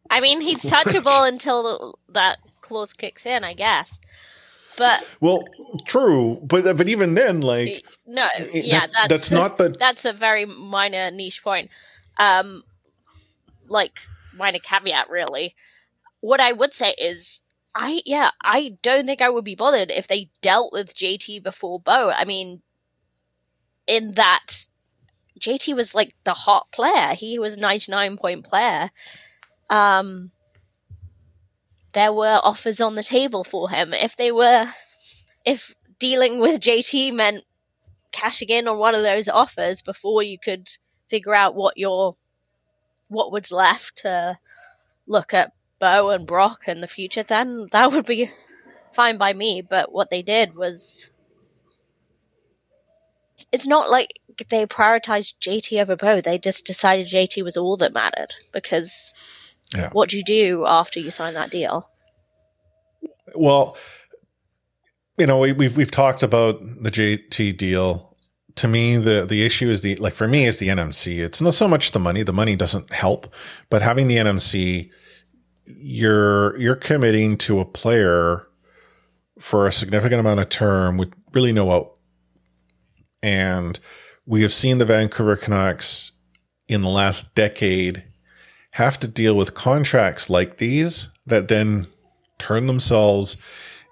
I 0.10 0.20
mean, 0.20 0.42
he's 0.42 0.58
touchable 0.66 1.28
until 1.28 2.00
that 2.10 2.40
clause 2.62 2.94
kicks 2.94 3.26
in, 3.26 3.44
I 3.44 3.54
guess. 3.54 4.00
But 4.78 5.08
Well, 5.22 5.44
true, 5.86 6.40
but 6.44 6.78
but 6.78 6.88
even 6.88 7.16
then, 7.16 7.42
like, 7.42 7.84
no, 8.06 8.28
yeah, 8.54 8.82
that- 8.82 8.92
that's 8.94 9.08
that's 9.10 9.32
not 9.32 9.58
the- 9.58 9.76
that's 9.78 10.06
a 10.06 10.14
very 10.14 10.46
minor 10.46 11.10
niche 11.12 11.44
point. 11.44 11.70
Um, 12.18 12.64
like 13.68 14.00
minor 14.36 14.60
caveat, 14.60 15.10
really. 15.10 15.56
What 16.28 16.42
I 16.42 16.52
would 16.52 16.74
say 16.74 16.94
is, 16.98 17.40
I 17.74 18.02
yeah, 18.06 18.32
I 18.44 18.76
don't 18.82 19.06
think 19.06 19.22
I 19.22 19.30
would 19.30 19.46
be 19.46 19.56
bothered 19.56 19.92
if 19.92 20.10
they 20.10 20.30
dealt 20.42 20.74
with 20.74 20.94
JT 20.94 21.42
before 21.42 21.80
Bo. 21.80 22.12
I 22.12 22.26
mean, 22.26 22.62
in 23.88 24.16
that 24.16 24.68
JT 25.40 25.74
was 25.74 25.96
like 25.96 26.14
the 26.26 26.34
hot 26.34 26.70
player. 26.74 27.14
He 27.14 27.40
was 27.40 27.56
ninety 27.56 27.94
nine 27.94 28.18
point 28.18 28.44
player. 28.44 28.92
Um, 29.70 30.32
there 31.94 32.12
were 32.12 32.42
offers 32.44 32.82
on 32.82 32.96
the 32.96 33.04
table 33.04 33.46
for 33.46 33.70
him. 33.70 33.94
If 33.94 34.18
they 34.18 34.34
were, 34.34 34.68
if 35.46 35.74
dealing 35.98 36.42
with 36.42 36.60
JT 36.60 37.14
meant 37.14 37.46
cashing 38.12 38.50
in 38.50 38.68
on 38.68 38.78
one 38.80 38.96
of 38.96 39.02
those 39.02 39.30
offers 39.30 39.82
before 39.82 40.24
you 40.24 40.38
could 40.38 40.68
figure 41.08 41.34
out 41.34 41.56
what 41.56 41.78
your 41.78 42.18
what 43.08 43.32
was 43.32 43.50
left 43.50 44.00
to 44.00 44.38
look 45.08 45.34
at 45.34 45.54
Bo 45.80 46.10
and 46.10 46.26
Brock 46.28 46.62
in 46.68 46.82
the 46.82 46.88
future, 46.88 47.24
then 47.24 47.68
that 47.72 47.92
would 47.92 48.06
be 48.06 48.32
fine 48.94 49.18
by 49.18 49.34
me. 49.34 49.62
But 49.68 49.92
what 49.92 50.10
they 50.10 50.22
did 50.22 50.56
was. 50.56 51.12
It's 53.52 53.68
not 53.68 53.90
like 53.90 54.20
they 54.50 54.66
prioritized 54.66 55.36
JT 55.42 55.82
over 55.82 55.96
Bo. 55.96 56.22
They 56.22 56.38
just 56.38 56.66
decided 56.66 57.08
JT 57.08 57.44
was 57.44 57.56
all 57.56 57.78
that 57.78 57.94
mattered 57.94 58.34
because 58.52 59.14
Yeah. 59.76 59.90
what 59.92 60.10
do 60.10 60.18
you 60.18 60.24
do 60.24 60.66
after 60.66 61.00
you 61.00 61.12
sign 61.12 61.34
that 61.36 61.52
deal? 61.52 61.90
Well, 63.36 63.78
you 65.18 65.26
know, 65.26 65.40
we, 65.40 65.52
we've 65.54 65.78
we've 65.78 65.92
talked 65.92 66.24
about 66.24 66.60
the 66.62 66.92
JT 66.92 67.58
deal. 67.58 68.16
To 68.56 68.68
me, 68.68 68.98
the 68.98 69.26
the 69.26 69.46
issue 69.46 69.70
is 69.70 69.82
the 69.82 69.96
like 69.98 70.14
for 70.14 70.28
me 70.28 70.46
is 70.46 70.60
the 70.60 70.68
NMC. 70.70 71.20
It's 71.20 71.40
not 71.42 71.54
so 71.54 71.68
much 71.68 71.92
the 71.92 72.00
money. 72.00 72.24
The 72.24 72.34
money 72.34 72.56
doesn't 72.56 72.92
help, 72.92 73.34
but 73.70 73.82
having 73.82 74.08
the 74.08 74.18
NMC, 74.18 74.90
you're 75.68 76.58
you're 76.58 76.76
committing 76.76 77.38
to 77.38 77.60
a 77.60 77.66
player 77.66 78.48
for 79.40 79.68
a 79.68 79.72
significant 79.72 80.20
amount 80.20 80.40
of 80.40 80.50
term 80.50 80.98
with 80.98 81.12
really 81.34 81.52
no 81.52 81.72
out. 81.72 81.94
And 83.22 83.80
we 84.26 84.42
have 84.42 84.54
seen 84.54 84.78
the 84.78 84.86
Vancouver 84.86 85.36
Canucks 85.36 86.14
in 86.68 86.82
the 86.82 86.90
last 86.90 87.36
decade 87.36 88.04
have 88.72 89.00
to 89.00 89.08
deal 89.08 89.36
with 89.36 89.54
contracts 89.54 90.30
like 90.30 90.58
these 90.58 91.10
that 91.26 91.48
then 91.48 91.88
turn 92.38 92.68
themselves 92.68 93.38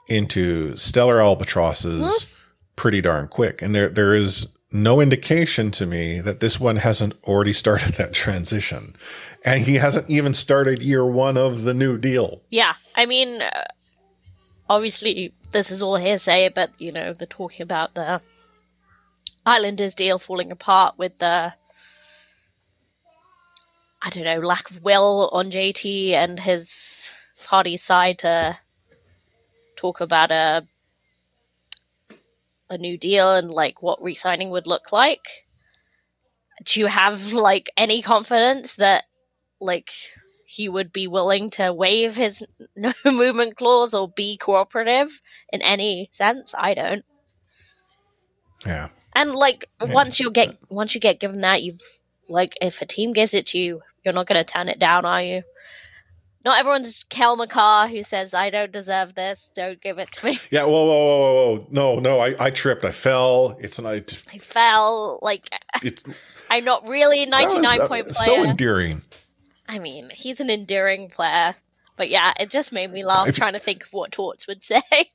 into 0.07 0.75
stellar 0.75 1.19
albatrosses 1.19 2.27
pretty 2.75 3.01
darn 3.01 3.27
quick. 3.27 3.61
And 3.61 3.73
there 3.73 3.89
there 3.89 4.13
is 4.13 4.47
no 4.71 4.99
indication 4.99 5.71
to 5.71 5.85
me 5.85 6.19
that 6.19 6.41
this 6.41 6.59
one 6.59 6.75
hasn't 6.77 7.13
already 7.23 7.53
started 7.53 7.93
that 7.95 8.13
transition. 8.13 8.95
And 9.45 9.63
he 9.63 9.75
hasn't 9.75 10.09
even 10.09 10.33
started 10.33 10.81
year 10.81 11.05
one 11.05 11.37
of 11.37 11.63
the 11.63 11.73
new 11.73 11.99
deal. 11.99 12.41
Yeah, 12.49 12.73
I 12.95 13.05
mean, 13.05 13.43
uh, 13.43 13.65
obviously 14.67 15.33
this 15.51 15.69
is 15.71 15.83
all 15.83 15.97
hearsay, 15.97 16.49
but 16.49 16.81
you 16.81 16.91
know 16.91 17.13
they're 17.13 17.27
talking 17.27 17.61
about 17.61 17.93
the 17.93 18.21
Islanders 19.45 19.93
deal 19.93 20.17
falling 20.17 20.51
apart 20.51 20.97
with 20.97 21.17
the 21.19 21.53
I 24.01 24.09
don't 24.09 24.23
know 24.23 24.39
lack 24.39 24.69
of 24.71 24.83
will 24.83 25.29
on 25.31 25.51
JT 25.51 26.11
and 26.11 26.39
his 26.39 27.13
party 27.43 27.77
side 27.77 28.19
to 28.19 28.57
talk 29.75 30.01
about 30.01 30.31
a 30.31 30.67
a 32.69 32.77
new 32.79 32.97
deal 32.97 33.35
and 33.35 33.51
like 33.51 33.83
what 33.83 34.01
re-signing 34.01 34.49
would 34.49 34.65
look 34.65 34.91
like. 34.91 35.45
Do 36.63 36.79
you 36.79 36.87
have 36.87 37.33
like 37.33 37.71
any 37.77 38.01
confidence 38.01 38.75
that 38.75 39.03
like 39.59 39.89
he 40.45 40.69
would 40.69 40.93
be 40.93 41.07
willing 41.07 41.49
to 41.51 41.73
waive 41.73 42.15
his 42.15 42.43
no 42.75 42.93
movement 43.05 43.55
clause 43.57 43.93
or 43.93 44.09
be 44.09 44.37
cooperative 44.37 45.09
in 45.51 45.61
any 45.61 46.09
sense? 46.13 46.53
I 46.57 46.73
don't. 46.73 47.05
Yeah. 48.65 48.89
And 49.13 49.31
like 49.31 49.69
Yeah. 49.81 49.93
once 49.93 50.19
you 50.19 50.31
get 50.31 50.55
once 50.69 50.95
you 50.95 51.01
get 51.01 51.19
given 51.19 51.41
that, 51.41 51.63
you've 51.63 51.81
like 52.27 52.53
if 52.61 52.81
a 52.81 52.85
team 52.85 53.13
gives 53.13 53.33
it 53.33 53.47
to 53.47 53.57
you, 53.57 53.81
you're 54.03 54.13
not 54.13 54.27
going 54.27 54.43
to 54.43 54.51
turn 54.51 54.69
it 54.69 54.79
down, 54.79 55.05
are 55.05 55.21
you? 55.21 55.43
Not 56.43 56.59
everyone's 56.59 57.03
Cale 57.09 57.35
Makar 57.35 57.87
who 57.87 58.03
says 58.03 58.33
I 58.35 58.51
don't 58.51 58.71
deserve 58.71 59.15
this. 59.15 59.49
Don't 59.55 59.81
give 59.81 59.97
it 59.97 60.11
to 60.13 60.25
me. 60.25 60.39
Yeah, 60.51 60.65
whoa, 60.65 60.71
whoa, 60.71 60.85
whoa, 60.85 61.07
whoa, 61.07 61.55
whoa. 61.55 61.67
No, 61.71 61.99
no, 61.99 62.19
I, 62.19 62.35
I 62.39 62.49
tripped. 62.51 62.85
I 62.85 62.91
fell. 62.91 63.57
It's 63.59 63.79
an 63.79 63.87
I 63.87 64.03
I 64.31 64.37
fell 64.37 65.19
like 65.21 65.49
it's 65.81 66.03
I'm 66.49 66.63
not 66.63 66.87
really 66.87 67.23
a 67.23 67.25
was, 67.25 67.29
99 67.55 67.81
uh, 67.81 67.87
point 67.87 68.13
so 68.13 68.43
endearing. 68.43 69.01
I 69.67 69.79
mean, 69.79 70.09
he's 70.13 70.39
an 70.39 70.49
enduring 70.49 71.09
player. 71.09 71.55
But 71.97 72.09
yeah, 72.09 72.33
it 72.39 72.49
just 72.49 72.71
made 72.71 72.91
me 72.91 73.05
laugh 73.05 73.29
If- 73.29 73.37
trying 73.37 73.53
to 73.53 73.59
think 73.59 73.83
of 73.83 73.93
what 73.93 74.11
Torts 74.11 74.47
would 74.47 74.63
say. 74.63 74.81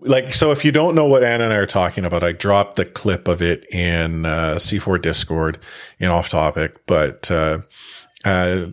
like 0.00 0.32
so 0.32 0.50
if 0.50 0.64
you 0.64 0.72
don't 0.72 0.94
know 0.94 1.06
what 1.06 1.22
Anna 1.22 1.44
and 1.44 1.52
I 1.52 1.56
are 1.56 1.66
talking 1.66 2.04
about, 2.04 2.24
I 2.24 2.32
dropped 2.32 2.76
the 2.76 2.84
clip 2.84 3.28
of 3.28 3.40
it 3.40 3.66
in 3.72 4.26
uh, 4.26 4.56
C4 4.56 5.00
Discord 5.00 5.58
in 5.98 6.08
off 6.08 6.28
topic, 6.28 6.86
but 6.86 7.30
uh, 7.30 7.58
uh, 8.24 8.66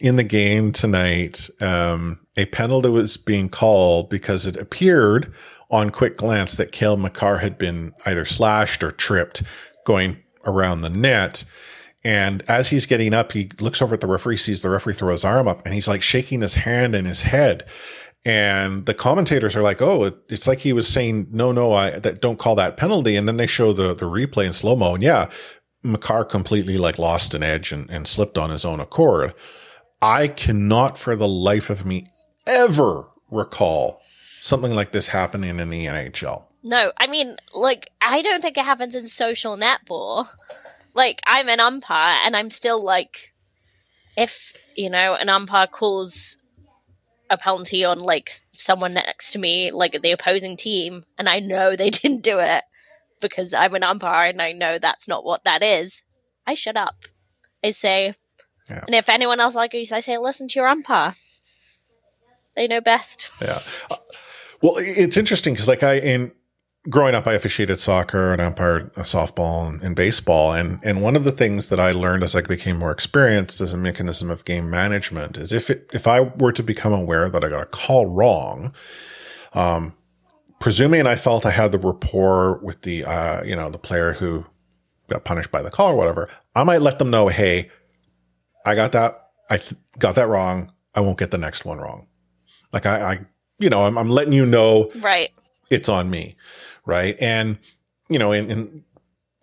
in 0.00 0.16
the 0.16 0.24
game 0.24 0.72
tonight, 0.72 1.48
um, 1.60 2.20
a 2.36 2.46
penalty 2.46 2.90
was 2.90 3.16
being 3.16 3.48
called 3.48 4.08
because 4.08 4.46
it 4.46 4.56
appeared 4.56 5.32
on 5.70 5.90
quick 5.90 6.16
glance 6.16 6.56
that 6.56 6.72
Cale 6.72 6.96
Makar 6.96 7.38
had 7.38 7.58
been 7.58 7.92
either 8.04 8.24
slashed 8.24 8.84
or 8.84 8.92
tripped 8.92 9.42
going 9.84 10.22
around 10.44 10.82
the 10.82 10.90
net. 10.90 11.44
And 12.06 12.48
as 12.48 12.70
he's 12.70 12.86
getting 12.86 13.12
up, 13.12 13.32
he 13.32 13.50
looks 13.60 13.82
over 13.82 13.94
at 13.94 14.00
the 14.00 14.06
referee, 14.06 14.36
sees 14.36 14.62
the 14.62 14.70
referee 14.70 14.92
throw 14.92 15.10
his 15.10 15.24
arm 15.24 15.48
up, 15.48 15.64
and 15.64 15.74
he's 15.74 15.88
like 15.88 16.02
shaking 16.02 16.40
his 16.40 16.54
hand 16.54 16.94
and 16.94 17.04
his 17.04 17.22
head. 17.22 17.66
And 18.24 18.86
the 18.86 18.94
commentators 18.94 19.56
are 19.56 19.62
like, 19.62 19.82
"Oh, 19.82 20.04
it, 20.04 20.14
it's 20.28 20.46
like 20.46 20.60
he 20.60 20.72
was 20.72 20.86
saying, 20.86 21.26
no, 21.32 21.50
no, 21.50 21.72
I 21.72 21.98
that 21.98 22.20
don't 22.20 22.38
call 22.38 22.54
that 22.54 22.76
penalty." 22.76 23.16
And 23.16 23.26
then 23.26 23.38
they 23.38 23.48
show 23.48 23.72
the 23.72 23.92
the 23.92 24.06
replay 24.06 24.46
in 24.46 24.52
slow 24.52 24.76
mo, 24.76 24.94
and 24.94 25.02
yeah, 25.02 25.28
Makar 25.82 26.24
completely 26.24 26.78
like 26.78 26.96
lost 26.96 27.34
an 27.34 27.42
edge 27.42 27.72
and, 27.72 27.90
and 27.90 28.06
slipped 28.06 28.38
on 28.38 28.50
his 28.50 28.64
own 28.64 28.78
accord. 28.78 29.34
I 30.00 30.28
cannot, 30.28 30.98
for 30.98 31.16
the 31.16 31.26
life 31.26 31.70
of 31.70 31.84
me, 31.84 32.06
ever 32.46 33.08
recall 33.32 34.00
something 34.40 34.74
like 34.74 34.92
this 34.92 35.08
happening 35.08 35.58
in 35.58 35.70
the 35.70 35.86
NHL. 35.86 36.44
No, 36.62 36.92
I 36.98 37.08
mean, 37.08 37.34
like, 37.52 37.90
I 38.00 38.22
don't 38.22 38.42
think 38.42 38.56
it 38.56 38.64
happens 38.64 38.94
in 38.94 39.08
social 39.08 39.56
netball. 39.56 40.28
Like, 40.96 41.20
I'm 41.26 41.48
an 41.48 41.60
umpire, 41.60 42.20
and 42.24 42.34
I'm 42.34 42.48
still 42.50 42.82
like, 42.82 43.32
if, 44.16 44.54
you 44.74 44.88
know, 44.90 45.14
an 45.14 45.28
umpire 45.28 45.66
calls 45.66 46.38
a 47.28 47.36
penalty 47.36 47.84
on 47.84 47.98
like 47.98 48.32
someone 48.54 48.94
next 48.94 49.32
to 49.32 49.38
me, 49.38 49.72
like 49.72 50.00
the 50.00 50.12
opposing 50.12 50.56
team, 50.56 51.04
and 51.18 51.28
I 51.28 51.40
know 51.40 51.76
they 51.76 51.90
didn't 52.00 52.22
do 52.22 52.38
it 52.38 52.64
because 53.20 53.52
I'm 53.52 53.74
an 53.74 53.82
umpire 53.82 54.30
and 54.30 54.40
I 54.40 54.52
know 54.52 54.78
that's 54.78 55.06
not 55.06 55.24
what 55.24 55.44
that 55.44 55.62
is, 55.62 56.02
I 56.46 56.54
shut 56.54 56.76
up. 56.76 56.94
I 57.64 57.70
say, 57.72 58.14
Yeah. 58.70 58.84
and 58.86 58.94
if 58.94 59.08
anyone 59.08 59.40
else 59.40 59.56
argues, 59.56 59.92
I 59.92 60.00
say, 60.00 60.16
listen 60.18 60.48
to 60.48 60.58
your 60.58 60.68
umpire. 60.68 61.14
They 62.54 62.68
know 62.68 62.80
best. 62.80 63.30
Yeah. 63.42 63.60
Uh, 63.90 63.96
Well, 64.62 64.74
it's 64.78 65.18
interesting 65.18 65.52
because, 65.52 65.68
like, 65.68 65.82
I 65.82 65.94
in 65.98 66.32
growing 66.88 67.14
up, 67.14 67.26
I 67.26 67.34
officiated 67.34 67.80
soccer 67.80 68.32
and 68.32 68.40
umpired 68.40 68.90
uh, 68.96 69.02
softball 69.02 69.68
and, 69.68 69.82
and 69.82 69.96
baseball, 69.96 70.52
and 70.52 70.80
and 70.82 71.02
one 71.02 71.16
of 71.16 71.24
the 71.24 71.32
things 71.32 71.68
that 71.68 71.80
I 71.80 71.92
learned 71.92 72.22
as 72.22 72.34
I 72.34 72.40
became 72.42 72.78
more 72.78 72.90
experienced 72.90 73.60
as 73.60 73.72
a 73.72 73.76
mechanism 73.76 74.30
of 74.30 74.44
game 74.44 74.70
management 74.70 75.36
is 75.36 75.52
if 75.52 75.70
it, 75.70 75.88
if 75.92 76.06
I 76.06 76.20
were 76.20 76.52
to 76.52 76.62
become 76.62 76.92
aware 76.92 77.28
that 77.28 77.44
I 77.44 77.48
got 77.48 77.62
a 77.62 77.66
call 77.66 78.06
wrong, 78.06 78.74
um, 79.52 79.94
presuming 80.60 81.06
I 81.06 81.16
felt 81.16 81.46
I 81.46 81.50
had 81.50 81.72
the 81.72 81.78
rapport 81.78 82.58
with 82.62 82.82
the 82.82 83.04
uh, 83.04 83.44
you 83.44 83.56
know 83.56 83.70
the 83.70 83.78
player 83.78 84.12
who 84.12 84.44
got 85.08 85.24
punished 85.24 85.50
by 85.50 85.62
the 85.62 85.70
call 85.70 85.92
or 85.92 85.96
whatever, 85.96 86.28
I 86.54 86.64
might 86.64 86.82
let 86.82 86.98
them 86.98 87.10
know, 87.10 87.28
hey, 87.28 87.70
I 88.64 88.74
got 88.74 88.92
that, 88.92 89.28
I 89.48 89.58
th- 89.58 89.80
got 89.98 90.16
that 90.16 90.28
wrong. 90.28 90.72
I 90.94 91.00
won't 91.00 91.18
get 91.18 91.30
the 91.30 91.38
next 91.38 91.64
one 91.64 91.78
wrong. 91.78 92.08
Like 92.72 92.86
I, 92.86 93.12
I 93.12 93.20
you 93.58 93.70
know, 93.70 93.82
I'm, 93.82 93.96
I'm 93.96 94.10
letting 94.10 94.32
you 94.32 94.46
know 94.46 94.90
Right. 94.96 95.30
It's 95.70 95.88
on 95.88 96.10
me. 96.10 96.36
Right. 96.84 97.16
And, 97.20 97.58
you 98.08 98.18
know, 98.18 98.32
and, 98.32 98.50
and 98.52 98.84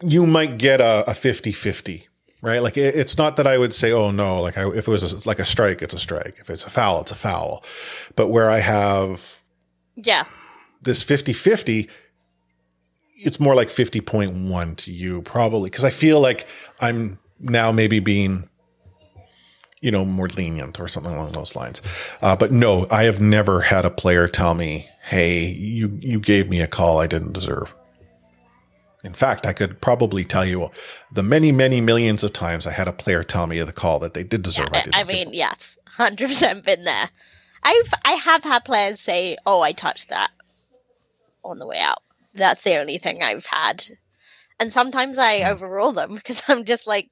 you 0.01 0.25
might 0.25 0.57
get 0.57 0.79
a, 0.81 1.09
a 1.09 1.13
50 1.13 1.51
50, 1.51 2.07
right? 2.41 2.61
Like 2.61 2.77
it, 2.77 2.95
it's 2.95 3.17
not 3.17 3.35
that 3.37 3.47
I 3.47 3.57
would 3.57 3.73
say, 3.73 3.91
oh 3.91 4.11
no, 4.11 4.41
like 4.41 4.57
I, 4.57 4.67
if 4.69 4.87
it 4.87 4.91
was 4.91 5.11
a, 5.11 5.27
like 5.27 5.39
a 5.39 5.45
strike, 5.45 5.81
it's 5.81 5.93
a 5.93 5.99
strike. 5.99 6.37
If 6.39 6.49
it's 6.49 6.65
a 6.65 6.69
foul, 6.69 7.01
it's 7.01 7.11
a 7.11 7.15
foul. 7.15 7.63
But 8.15 8.27
where 8.29 8.49
I 8.49 8.59
have 8.59 9.39
Yeah. 9.95 10.25
this 10.81 11.03
50 11.03 11.33
50, 11.33 11.89
it's 13.15 13.39
more 13.39 13.55
like 13.55 13.69
50.1 13.69 14.75
to 14.77 14.91
you 14.91 15.21
probably. 15.21 15.69
Cause 15.69 15.83
I 15.83 15.89
feel 15.89 16.19
like 16.19 16.47
I'm 16.79 17.19
now 17.39 17.71
maybe 17.71 17.99
being, 17.99 18.49
you 19.81 19.91
know, 19.91 20.05
more 20.05 20.27
lenient 20.29 20.79
or 20.79 20.87
something 20.87 21.13
along 21.13 21.33
those 21.33 21.55
lines. 21.55 21.81
Uh, 22.21 22.35
but 22.35 22.51
no, 22.51 22.87
I 22.89 23.03
have 23.03 23.19
never 23.21 23.61
had 23.61 23.85
a 23.85 23.89
player 23.89 24.27
tell 24.27 24.53
me, 24.55 24.89
Hey, 25.03 25.45
you, 25.45 25.97
you 26.01 26.19
gave 26.19 26.49
me 26.49 26.61
a 26.61 26.67
call 26.67 26.99
I 26.99 27.07
didn't 27.07 27.33
deserve. 27.33 27.75
In 29.03 29.13
fact, 29.13 29.45
I 29.45 29.51
could 29.51 29.81
probably 29.81 30.23
tell 30.23 30.45
you 30.45 30.69
the 31.11 31.23
many, 31.23 31.51
many 31.51 31.81
millions 31.81 32.23
of 32.23 32.31
times 32.31 32.65
I 32.65 32.71
had 32.71 32.87
a 32.87 32.93
player 32.93 33.21
tell 33.21 33.47
me 33.47 33.59
of 33.59 33.67
the 33.67 33.73
call 33.73 33.99
that 33.99 34.13
they 34.13 34.23
did 34.23 34.43
deserve. 34.43 34.69
I 34.73 34.77
I, 34.93 35.01
I 35.01 35.03
mean, 35.03 35.33
yes, 35.33 35.77
hundred 35.87 36.29
percent 36.29 36.63
been 36.63 36.85
there. 36.85 37.09
I've 37.61 37.93
I 38.05 38.11
have 38.13 38.43
had 38.45 38.63
players 38.63 39.01
say, 39.01 39.35
"Oh, 39.45 39.59
I 39.59 39.73
touched 39.73 40.09
that," 40.09 40.31
on 41.43 41.59
the 41.59 41.67
way 41.67 41.79
out. 41.79 42.01
That's 42.33 42.63
the 42.63 42.77
only 42.79 42.97
thing 42.97 43.21
I've 43.21 43.45
had, 43.45 43.85
and 44.57 44.71
sometimes 44.71 45.17
I 45.17 45.41
Hmm. 45.41 45.51
overrule 45.51 45.91
them 45.91 46.15
because 46.15 46.41
I'm 46.47 46.63
just 46.63 46.87
like, 46.87 47.09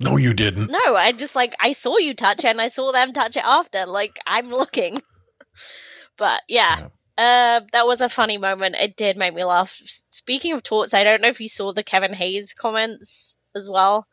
no, 0.00 0.16
you 0.16 0.34
didn't. 0.34 0.70
no, 0.70 0.96
I 0.96 1.12
just 1.12 1.36
like 1.36 1.54
I 1.60 1.70
saw 1.72 1.98
you 1.98 2.14
touch 2.14 2.40
it 2.40 2.48
and 2.48 2.60
I 2.60 2.68
saw 2.68 2.90
them 2.90 3.12
touch 3.12 3.36
it 3.36 3.44
after. 3.44 3.86
Like 3.86 4.18
I'm 4.26 4.50
looking, 4.50 5.00
but 6.16 6.42
yeah. 6.48 6.88
Uh, 7.18 7.60
that 7.72 7.86
was 7.86 8.02
a 8.02 8.10
funny 8.10 8.36
moment. 8.36 8.76
It 8.78 8.94
did 8.94 9.16
make 9.16 9.34
me 9.34 9.42
laugh. 9.42 9.80
Speaking 10.10 10.52
of 10.52 10.62
torts, 10.62 10.92
I 10.92 11.02
don't 11.02 11.22
know 11.22 11.28
if 11.28 11.40
you 11.40 11.48
saw 11.48 11.72
the 11.72 11.82
Kevin 11.82 12.12
Hayes 12.12 12.52
comments 12.52 13.38
as 13.54 13.70
well. 13.70 14.06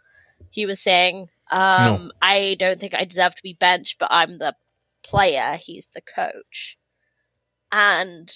He 0.51 0.65
was 0.65 0.79
saying, 0.79 1.27
um, 1.51 2.11
I 2.21 2.55
don't 2.57 2.79
think 2.79 2.93
I 2.93 3.03
deserve 3.03 3.35
to 3.35 3.43
be 3.43 3.57
benched, 3.59 3.99
but 3.99 4.07
I'm 4.09 4.37
the 4.37 4.55
player. 5.03 5.57
He's 5.61 5.87
the 5.93 6.01
coach. 6.01 6.77
And 7.71 8.33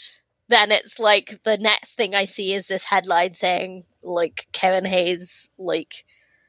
then 0.50 0.72
it's 0.72 1.00
like 1.00 1.42
the 1.44 1.58
next 1.58 1.96
thing 1.96 2.14
I 2.14 2.26
see 2.26 2.54
is 2.54 2.68
this 2.68 2.84
headline 2.84 3.34
saying, 3.34 3.86
like, 4.04 4.48
Kevin 4.52 4.86
Hayes, 4.86 5.50
like, 5.58 6.06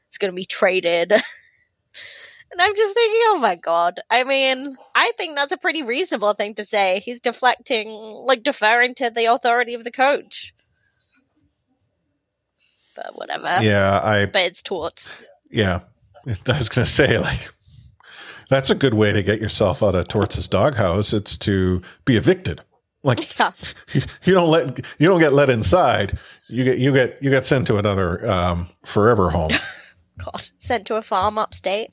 it's 0.07 0.17
going 0.17 0.31
to 0.31 0.35
be 0.35 0.45
traded. 0.45 1.13
And 2.51 2.59
I'm 2.61 2.75
just 2.75 2.93
thinking, 2.95 3.21
oh 3.25 3.37
my 3.39 3.55
god. 3.55 3.99
I 4.09 4.23
mean, 4.23 4.75
I 4.95 5.11
think 5.17 5.35
that's 5.35 5.51
a 5.51 5.57
pretty 5.57 5.83
reasonable 5.83 6.33
thing 6.33 6.55
to 6.55 6.65
say. 6.65 6.99
He's 7.05 7.19
deflecting, 7.19 7.87
like 7.89 8.43
deferring 8.43 8.95
to 8.95 9.11
the 9.11 9.25
authority 9.31 9.75
of 9.75 9.83
the 9.83 9.91
coach. 9.91 10.53
But 12.95 13.15
whatever. 13.15 13.47
Yeah, 13.61 13.99
I- 14.03 14.25
But 14.25 14.43
it's 14.43 14.61
torts. 14.61 15.15
Yeah. 15.51 15.81
I 16.27 16.57
was 16.57 16.69
going 16.69 16.85
to 16.85 16.91
say, 16.91 17.17
like, 17.17 17.53
that's 18.49 18.69
a 18.69 18.75
good 18.75 18.93
way 18.93 19.11
to 19.13 19.23
get 19.23 19.39
yourself 19.39 19.81
out 19.83 19.95
of 19.95 20.07
Torts' 20.07 20.47
doghouse. 20.47 21.13
It's 21.13 21.37
to 21.39 21.81
be 22.05 22.17
evicted. 22.17 22.61
Like, 23.03 23.37
Yeah. 23.39 23.51
you 24.23 24.33
don't 24.33 24.49
let, 24.49 24.79
you 24.97 25.07
don't 25.07 25.19
get 25.21 25.33
let 25.33 25.49
inside. 25.49 26.17
You 26.47 26.63
get, 26.63 26.79
you 26.79 26.91
get, 26.91 27.21
you 27.21 27.29
get 27.29 27.45
sent 27.45 27.67
to 27.67 27.77
another, 27.77 28.29
um, 28.29 28.69
forever 28.85 29.29
home. 29.29 29.51
God, 30.17 30.41
sent 30.57 30.87
to 30.87 30.95
a 30.95 31.01
farm 31.03 31.37
upstate. 31.37 31.91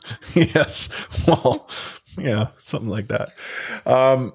yes. 0.34 0.88
Well, 1.26 1.68
yeah, 2.18 2.48
something 2.60 2.90
like 2.90 3.08
that. 3.08 3.30
Um, 3.86 4.34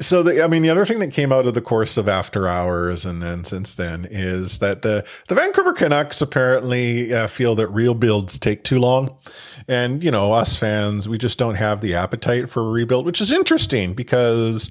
so 0.00 0.22
the, 0.22 0.42
I 0.42 0.48
mean, 0.48 0.62
the 0.62 0.70
other 0.70 0.84
thing 0.84 0.98
that 1.00 1.12
came 1.12 1.32
out 1.32 1.46
of 1.46 1.54
the 1.54 1.62
course 1.62 1.96
of 1.96 2.08
after 2.08 2.46
hours 2.46 3.04
and 3.04 3.22
then 3.22 3.44
since 3.44 3.74
then 3.74 4.06
is 4.10 4.58
that 4.58 4.82
the, 4.82 5.06
the 5.28 5.34
Vancouver 5.34 5.72
Canucks 5.72 6.20
apparently 6.20 7.12
uh, 7.12 7.26
feel 7.26 7.54
that 7.54 7.68
real 7.68 7.94
builds 7.94 8.38
take 8.38 8.64
too 8.64 8.78
long. 8.78 9.16
And, 9.68 10.02
you 10.02 10.10
know, 10.10 10.32
us 10.32 10.56
fans, 10.56 11.08
we 11.08 11.18
just 11.18 11.38
don't 11.38 11.54
have 11.54 11.80
the 11.80 11.94
appetite 11.94 12.50
for 12.50 12.60
a 12.60 12.70
rebuild, 12.70 13.06
which 13.06 13.20
is 13.20 13.32
interesting 13.32 13.94
because 13.94 14.70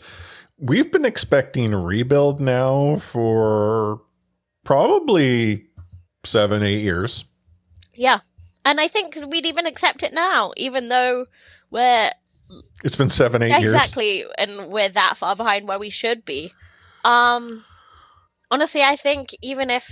we've 0.59 0.91
been 0.91 1.05
expecting 1.05 1.73
a 1.73 1.79
rebuild 1.79 2.39
now 2.39 2.97
for 2.97 4.01
probably 4.63 5.65
seven, 6.23 6.63
eight 6.63 6.81
years. 6.81 7.25
Yeah. 7.93 8.19
And 8.65 8.79
I 8.79 8.87
think 8.87 9.17
we'd 9.27 9.45
even 9.45 9.65
accept 9.65 10.03
it 10.03 10.13
now, 10.13 10.53
even 10.57 10.89
though 10.89 11.25
we're 11.69 12.11
It's 12.83 12.95
been 12.95 13.09
seven, 13.09 13.41
eight 13.43 13.49
years. 13.59 13.73
exactly 13.73 14.25
and 14.37 14.71
we're 14.71 14.89
that 14.89 15.17
far 15.17 15.35
behind 15.35 15.67
where 15.67 15.79
we 15.79 15.89
should 15.89 16.23
be. 16.25 16.53
Um 17.03 17.65
honestly 18.51 18.81
I 18.83 18.95
think 18.95 19.29
even 19.41 19.69
if 19.69 19.89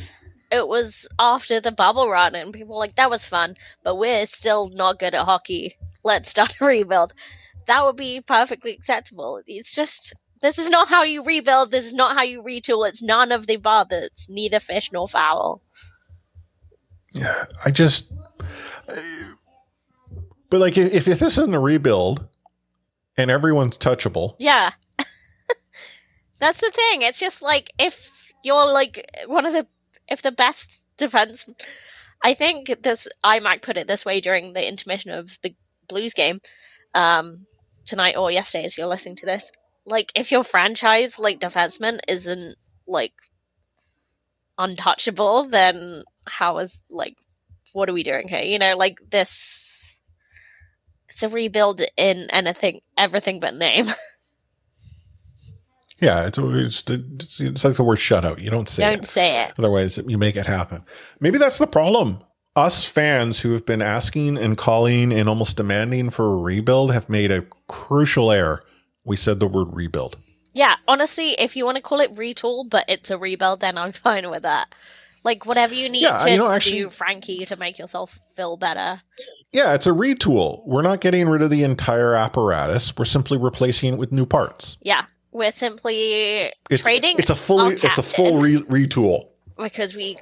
it 0.52 0.68
was 0.68 1.08
after 1.18 1.60
the 1.62 1.72
bubble 1.72 2.10
run 2.10 2.36
and 2.36 2.54
people 2.54 2.76
were 2.76 2.80
like 2.80 2.96
that 2.96 3.10
was 3.10 3.26
fun, 3.26 3.56
but 3.84 3.96
we're 3.98 4.26
still 4.26 4.70
not 4.74 5.00
good 5.00 5.14
at 5.14 5.26
hockey. 5.26 5.78
Let's 6.04 6.30
start 6.30 6.56
a 6.60 6.66
rebuild. 6.74 7.14
That 7.68 7.84
would 7.86 7.96
be 7.96 8.22
perfectly 8.22 8.72
acceptable. 8.72 9.42
It's 9.46 9.74
just 9.74 10.14
this 10.42 10.58
is 10.58 10.70
not 10.70 10.88
how 10.88 11.04
you 11.04 11.24
rebuild. 11.24 11.70
This 11.72 11.86
is 11.86 11.94
not 11.94 12.16
how 12.18 12.24
you 12.24 12.42
retool. 12.42 12.88
It's 12.88 13.04
none 13.04 13.32
of 13.32 13.46
the 13.48 13.54
above. 13.56 13.88
It's 13.92 14.28
neither 14.28 14.60
fish 14.60 14.92
nor 14.92 15.08
fowl. 15.08 15.62
Yeah, 17.12 17.46
I 17.66 17.72
just. 17.72 18.12
But 18.88 20.60
like, 20.60 20.78
if, 20.78 21.08
if 21.08 21.20
this 21.20 21.38
isn't 21.38 21.54
a 21.54 21.60
rebuild, 21.60 22.28
and 23.18 23.32
everyone's 23.32 23.78
touchable, 23.78 24.36
Yeah. 24.40 24.72
That's 26.40 26.60
the 26.60 26.72
thing. 26.72 27.04
It's 27.04 27.20
just 27.20 27.42
like 27.42 27.72
if 27.78 28.10
you're 28.44 28.72
like 28.72 29.06
one 29.28 29.46
of 29.46 29.54
the 29.54 29.68
if 30.08 30.22
the 30.22 30.32
best 30.32 30.82
defense 30.98 31.48
I 32.24 32.34
think 32.34 32.82
this 32.82 33.08
I 33.24 33.40
might 33.40 33.62
put 33.62 33.78
it 33.78 33.88
this 33.88 34.06
way 34.06 34.22
during 34.22 34.54
the 34.54 34.68
intermission 34.68 35.12
of 35.12 35.38
the 35.42 35.56
Blues 35.88 36.14
game 36.14 36.40
um 36.94 37.46
tonight 37.86 38.16
or 38.18 38.32
yesterday 38.32 38.66
as 38.66 38.78
you're 38.78 38.88
listening 38.88 39.18
to 39.18 39.26
this. 39.26 39.52
Like 39.86 40.12
if 40.16 40.32
your 40.32 40.44
franchise 40.44 41.20
like 41.20 41.40
defenseman 41.40 42.00
isn't 42.08 42.56
like 42.88 43.14
untouchable, 44.58 45.48
then 45.50 46.04
how 46.26 46.58
is 46.60 46.84
like 46.90 47.18
what 47.74 47.90
are 47.90 47.94
we 47.94 48.04
doing 48.04 48.28
here? 48.28 48.42
You 48.42 48.60
know, 48.60 48.76
like 48.78 48.98
this 49.10 49.98
it's 51.10 51.24
a 51.24 51.30
rebuild 51.30 51.82
in 51.98 52.28
anything 52.32 52.82
everything 52.98 53.40
but 53.40 53.54
name. 53.54 53.88
yeah, 56.00 56.26
it's 56.26 56.38
it's, 56.38 56.84
it's, 56.90 57.40
it's 57.40 57.66
like 57.66 57.76
the 57.76 57.84
word 57.84 57.98
shutout. 57.98 58.40
You 58.40 58.50
don't 58.50 58.70
say 58.70 58.84
Don't 58.84 59.04
it. 59.04 59.08
say 59.08 59.44
it. 59.44 59.54
Otherwise, 59.60 60.00
you 60.08 60.18
make 60.18 60.36
it 60.36 60.48
happen. 60.48 60.84
Maybe 61.20 61.38
that's 61.38 61.58
the 61.58 61.68
problem. 61.68 62.22
Us 62.56 62.86
fans 62.86 63.42
who 63.42 63.54
have 63.54 63.66
been 63.66 63.82
asking 63.82 64.38
and 64.38 64.58
calling 64.58 65.14
and 65.14 65.30
almost 65.30 65.58
demanding 65.58 66.10
for 66.10 66.26
a 66.26 66.36
rebuild 66.36 66.92
have 66.92 67.08
made 67.08 67.32
a 67.32 67.46
crucial 67.68 68.32
error. 68.32 68.64
We 69.06 69.16
said 69.16 69.40
the 69.40 69.48
word 69.48 69.70
rebuild. 69.72 70.18
Yeah, 70.54 70.76
honestly, 70.88 71.32
if 71.40 71.56
you 71.56 71.64
want 71.64 71.78
to 71.78 71.82
call 71.82 72.02
it 72.02 72.14
retool, 72.16 72.70
but 72.70 72.84
it's 72.90 73.10
a 73.10 73.18
rebuild, 73.18 73.62
then 73.62 73.78
I'm 73.78 73.92
fine 73.94 74.30
with 74.30 74.44
that. 74.44 74.74
Like 75.24 75.46
whatever 75.46 75.74
you 75.74 75.88
need 75.90 76.02
Yeah, 76.04 76.18
to 76.18 76.32
you 76.32 76.38
know, 76.38 76.50
actually- 76.50 76.80
do, 76.80 76.90
Frankie, 76.90 77.46
to 77.46 77.56
make 77.56 77.78
yourself 77.78 78.18
feel 78.36 78.58
better. 78.58 79.02
Yeah, 79.54 79.74
it's 79.74 79.86
a 79.86 79.92
retool. 79.92 80.66
We're 80.66 80.82
not 80.82 81.02
getting 81.02 81.28
rid 81.30 81.42
of 81.42 81.50
the 81.50 81.64
entire 81.64 82.16
apparatus. 82.16 82.98
We're 82.98 83.06
simply 83.06 83.38
replacing 83.38 83.94
it 83.94 83.98
with 84.00 84.12
new 84.12 84.26
parts. 84.26 84.78
Yeah, 84.82 85.06
we're 85.32 85.52
simply 85.52 86.52
It's, 86.70 86.82
trading. 86.82 87.18
It's 87.20 87.30
a 87.30 87.36
full. 87.36 87.60
our 87.60 87.72
It's 87.74 87.98
a 87.98 88.04
full 88.04 88.40
re- 88.42 88.62
retool. 88.64 89.28
because 89.58 89.94
we 89.94 90.18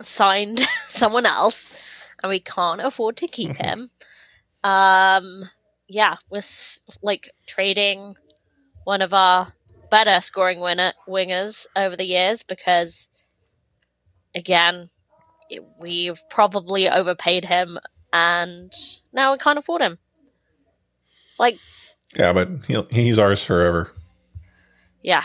signed 0.00 0.60
someone 0.88 1.26
else 1.26 1.68
and 2.22 2.30
we 2.30 2.40
can't 2.40 2.80
afford 2.80 3.16
to 3.18 3.26
keep 3.28 3.50
Mm-hmm. 3.50 3.64
him. 3.64 3.90
Um, 4.64 5.44
yeah, 5.88 6.16
we're 6.30 6.38
s- 6.38 6.80
like 7.02 7.30
trading 7.46 8.14
one 8.84 9.02
of 9.02 9.12
our 9.12 9.52
better 9.90 10.20
scoring 10.22 10.60
winner 10.60 10.92
wingers 11.08 11.66
over 11.76 11.96
the 11.96 12.04
years 12.04 12.42
because, 12.42 13.08
again, 14.34 14.90
it- 15.48 15.64
we've 15.78 16.20
probably 16.30 16.88
overpaid 16.88 17.44
him, 17.44 17.78
and 18.12 18.72
now 19.12 19.32
we 19.32 19.38
can't 19.38 19.58
afford 19.58 19.82
him. 19.82 19.98
Like, 21.38 21.58
Yeah, 22.16 22.32
but 22.32 22.48
he's 22.90 23.18
ours 23.18 23.42
forever. 23.44 23.92
yeah, 25.02 25.24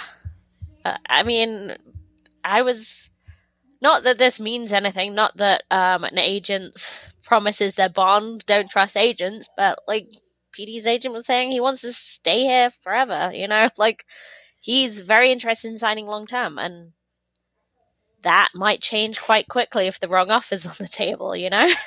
uh, 0.83 0.97
I 1.07 1.23
mean, 1.23 1.75
I 2.43 2.61
was 2.61 3.11
not 3.81 4.03
that 4.03 4.17
this 4.17 4.39
means 4.39 4.71
anything, 4.71 5.13
not 5.15 5.35
that 5.37 5.63
um, 5.69 6.03
an 6.05 6.17
agent's 6.17 7.09
promises 7.23 7.73
their 7.73 7.89
bond 7.89 8.45
don't 8.45 8.69
trust 8.69 8.95
agents, 8.95 9.49
but 9.57 9.79
like 9.87 10.07
Petey's 10.51 10.87
agent 10.87 11.13
was 11.13 11.25
saying, 11.25 11.51
he 11.51 11.59
wants 11.59 11.81
to 11.81 11.91
stay 11.91 12.41
here 12.43 12.71
forever. 12.81 13.31
You 13.33 13.47
know, 13.47 13.69
like 13.77 14.05
he's 14.61 15.01
very 15.01 15.31
interested 15.31 15.67
in 15.69 15.77
signing 15.77 16.05
long 16.05 16.25
term, 16.25 16.57
and 16.57 16.93
that 18.25 18.49
might 18.53 18.81
change 18.81 19.21
quite 19.21 19.47
quickly 19.47 19.87
if 19.87 19.99
the 20.01 20.09
wrong 20.09 20.29
offer's 20.29 20.67
on 20.67 20.75
the 20.79 20.87
table. 20.89 21.35
You 21.35 21.49
know. 21.49 21.69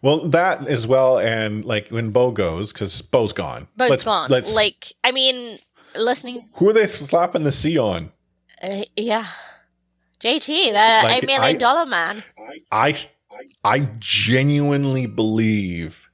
Well, 0.00 0.28
that 0.28 0.64
as 0.68 0.86
well, 0.86 1.18
and 1.18 1.64
like 1.64 1.88
when 1.88 2.10
Bo 2.10 2.30
goes, 2.30 2.72
because 2.72 3.02
Bo's 3.02 3.32
gone. 3.32 3.66
Bo's 3.76 3.90
Let's- 3.90 4.04
gone. 4.04 4.30
Let's, 4.30 4.54
Like, 4.54 4.92
I 5.02 5.10
mean, 5.10 5.58
listening, 5.96 6.48
who 6.54 6.68
are 6.68 6.72
they 6.72 6.86
slapping 6.86 7.42
the 7.42 7.50
C 7.50 7.76
on? 7.78 8.12
uh, 8.62 8.82
yeah, 8.96 9.26
JT, 10.20 10.46
the 10.46 11.08
eight 11.08 11.26
million 11.26 11.42
I- 11.56 11.58
dollar 11.58 11.84
man. 11.86 12.22
I 12.70 12.96
I 13.64 13.88
genuinely 13.98 15.06
believe 15.06 16.08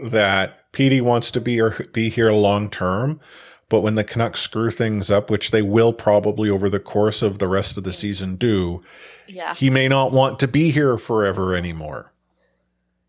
that 0.00 0.72
Petey 0.72 1.02
wants 1.02 1.30
to 1.32 1.40
be 1.42 1.60
or 1.60 1.76
be 1.92 2.08
here 2.08 2.32
long 2.32 2.70
term, 2.70 3.20
but 3.68 3.80
when 3.80 3.94
the 3.96 4.04
Canucks 4.04 4.40
screw 4.40 4.70
things 4.70 5.10
up, 5.10 5.30
which 5.30 5.50
they 5.50 5.62
will 5.62 5.92
probably 5.92 6.48
over 6.50 6.70
the 6.70 6.80
course 6.80 7.20
of 7.22 7.38
the 7.38 7.48
rest 7.48 7.76
of 7.78 7.84
the 7.84 7.92
season 7.92 8.36
do, 8.36 8.82
Yeah. 9.26 9.54
he 9.54 9.68
may 9.70 9.88
not 9.88 10.12
want 10.12 10.38
to 10.40 10.48
be 10.48 10.70
here 10.70 10.96
forever 10.98 11.54
anymore. 11.54 12.12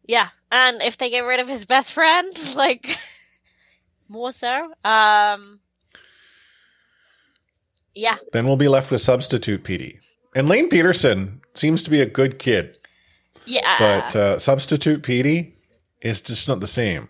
Yeah, 0.05 0.30
and 0.51 0.82
if 0.82 0.97
they 0.97 1.10
get 1.10 1.20
rid 1.22 1.39
of 1.39 1.47
his 1.47 1.66
best 1.66 1.93
friend, 1.93 2.34
like 2.55 2.97
more 4.10 4.32
so, 4.32 4.74
um, 4.84 5.60
yeah, 7.93 8.18
Then 8.34 8.45
we'll 8.45 8.57
be 8.57 8.68
left 8.68 8.91
with 8.91 9.01
substitute 9.01 9.64
Petey. 9.64 9.99
And 10.36 10.47
Lane 10.47 10.70
Pederson 10.70 11.39
seems 11.55 11.84
to 11.84 11.89
be 11.89 12.01
a 12.01 12.05
good 12.05 12.38
kid, 12.39 12.78
yeah, 13.45 13.76
but 13.80 14.16
uh, 14.16 14.39
substitute 14.39 15.03
Petey 15.03 15.55
is 16.01 16.22
just 16.22 16.47
not 16.47 16.60
the 16.60 16.68
same 16.68 17.10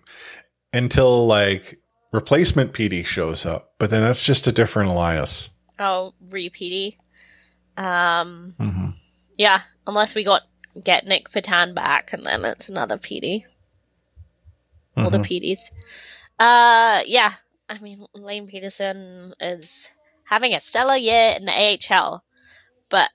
until 0.73 1.25
like 1.27 1.78
replacement 2.11 2.73
Petey 2.73 3.03
shows 3.03 3.45
up. 3.45 3.73
But 3.77 3.89
then 3.89 4.01
that's 4.01 4.23
just 4.25 4.47
a 4.47 4.51
different 4.51 4.89
Elias. 4.91 5.49
oh, 5.81 6.13
repeaty, 6.27 6.97
um, 7.77 8.53
Mhm. 8.59 8.93
yeah, 9.37 9.61
unless 9.87 10.13
we 10.13 10.25
got 10.25 10.43
get 10.83 11.05
Nic 11.05 11.29
Petan 11.31 11.73
back, 11.73 12.11
and 12.11 12.25
then 12.25 12.43
it's 12.43 12.67
another 12.67 12.97
Petey, 12.97 13.45
all 14.97 15.09
the 15.09 15.19
Mhm. 15.19 15.25
Peteys. 15.25 15.71
Uh, 16.37 17.01
yeah, 17.05 17.33
I 17.69 17.77
mean 17.79 18.05
Lane 18.13 18.47
Pederson 18.49 19.33
is 19.39 19.89
having 20.25 20.53
a 20.53 20.59
stellar 20.59 20.97
year 20.97 21.31
in 21.37 21.45
the 21.45 21.53
AHL, 21.57 22.23
but 22.89 23.09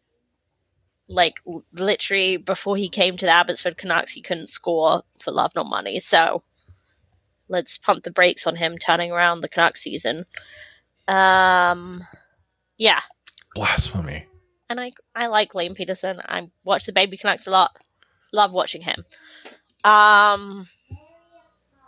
like 1.07 1.35
literally 1.75 2.39
before 2.39 2.77
he 2.79 2.89
came 2.89 3.19
to 3.19 3.27
the 3.27 3.33
Abbotsford 3.33 3.77
Canucks, 3.77 4.13
he 4.13 4.23
couldn't 4.23 4.49
score 4.49 5.03
for 5.21 5.33
love 5.33 5.53
nor 5.55 5.65
money. 5.67 6.01
So 6.01 6.43
let's 7.49 7.79
pump 7.79 8.05
the 8.05 8.11
brakes 8.11 8.47
on 8.47 8.57
him 8.57 8.79
turning 8.79 9.13
around 9.13 9.41
the 9.41 9.49
Canucks 9.49 9.83
season. 9.83 10.25
Um, 11.07 12.03
yeah, 12.79 13.01
Blasphemy. 13.55 14.27
and 14.71 14.81
I 14.81 14.93
I 15.15 15.27
like 15.27 15.53
Liam 15.53 15.75
Peterson. 15.75 16.21
I 16.25 16.51
watch 16.65 16.87
the 16.87 16.93
Baby 16.93 17.17
Canucks 17.17 17.47
a 17.47 17.51
lot. 17.51 17.77
Love 18.33 18.53
watching 18.53 18.83
him. 18.83 19.05
Um, 19.85 20.67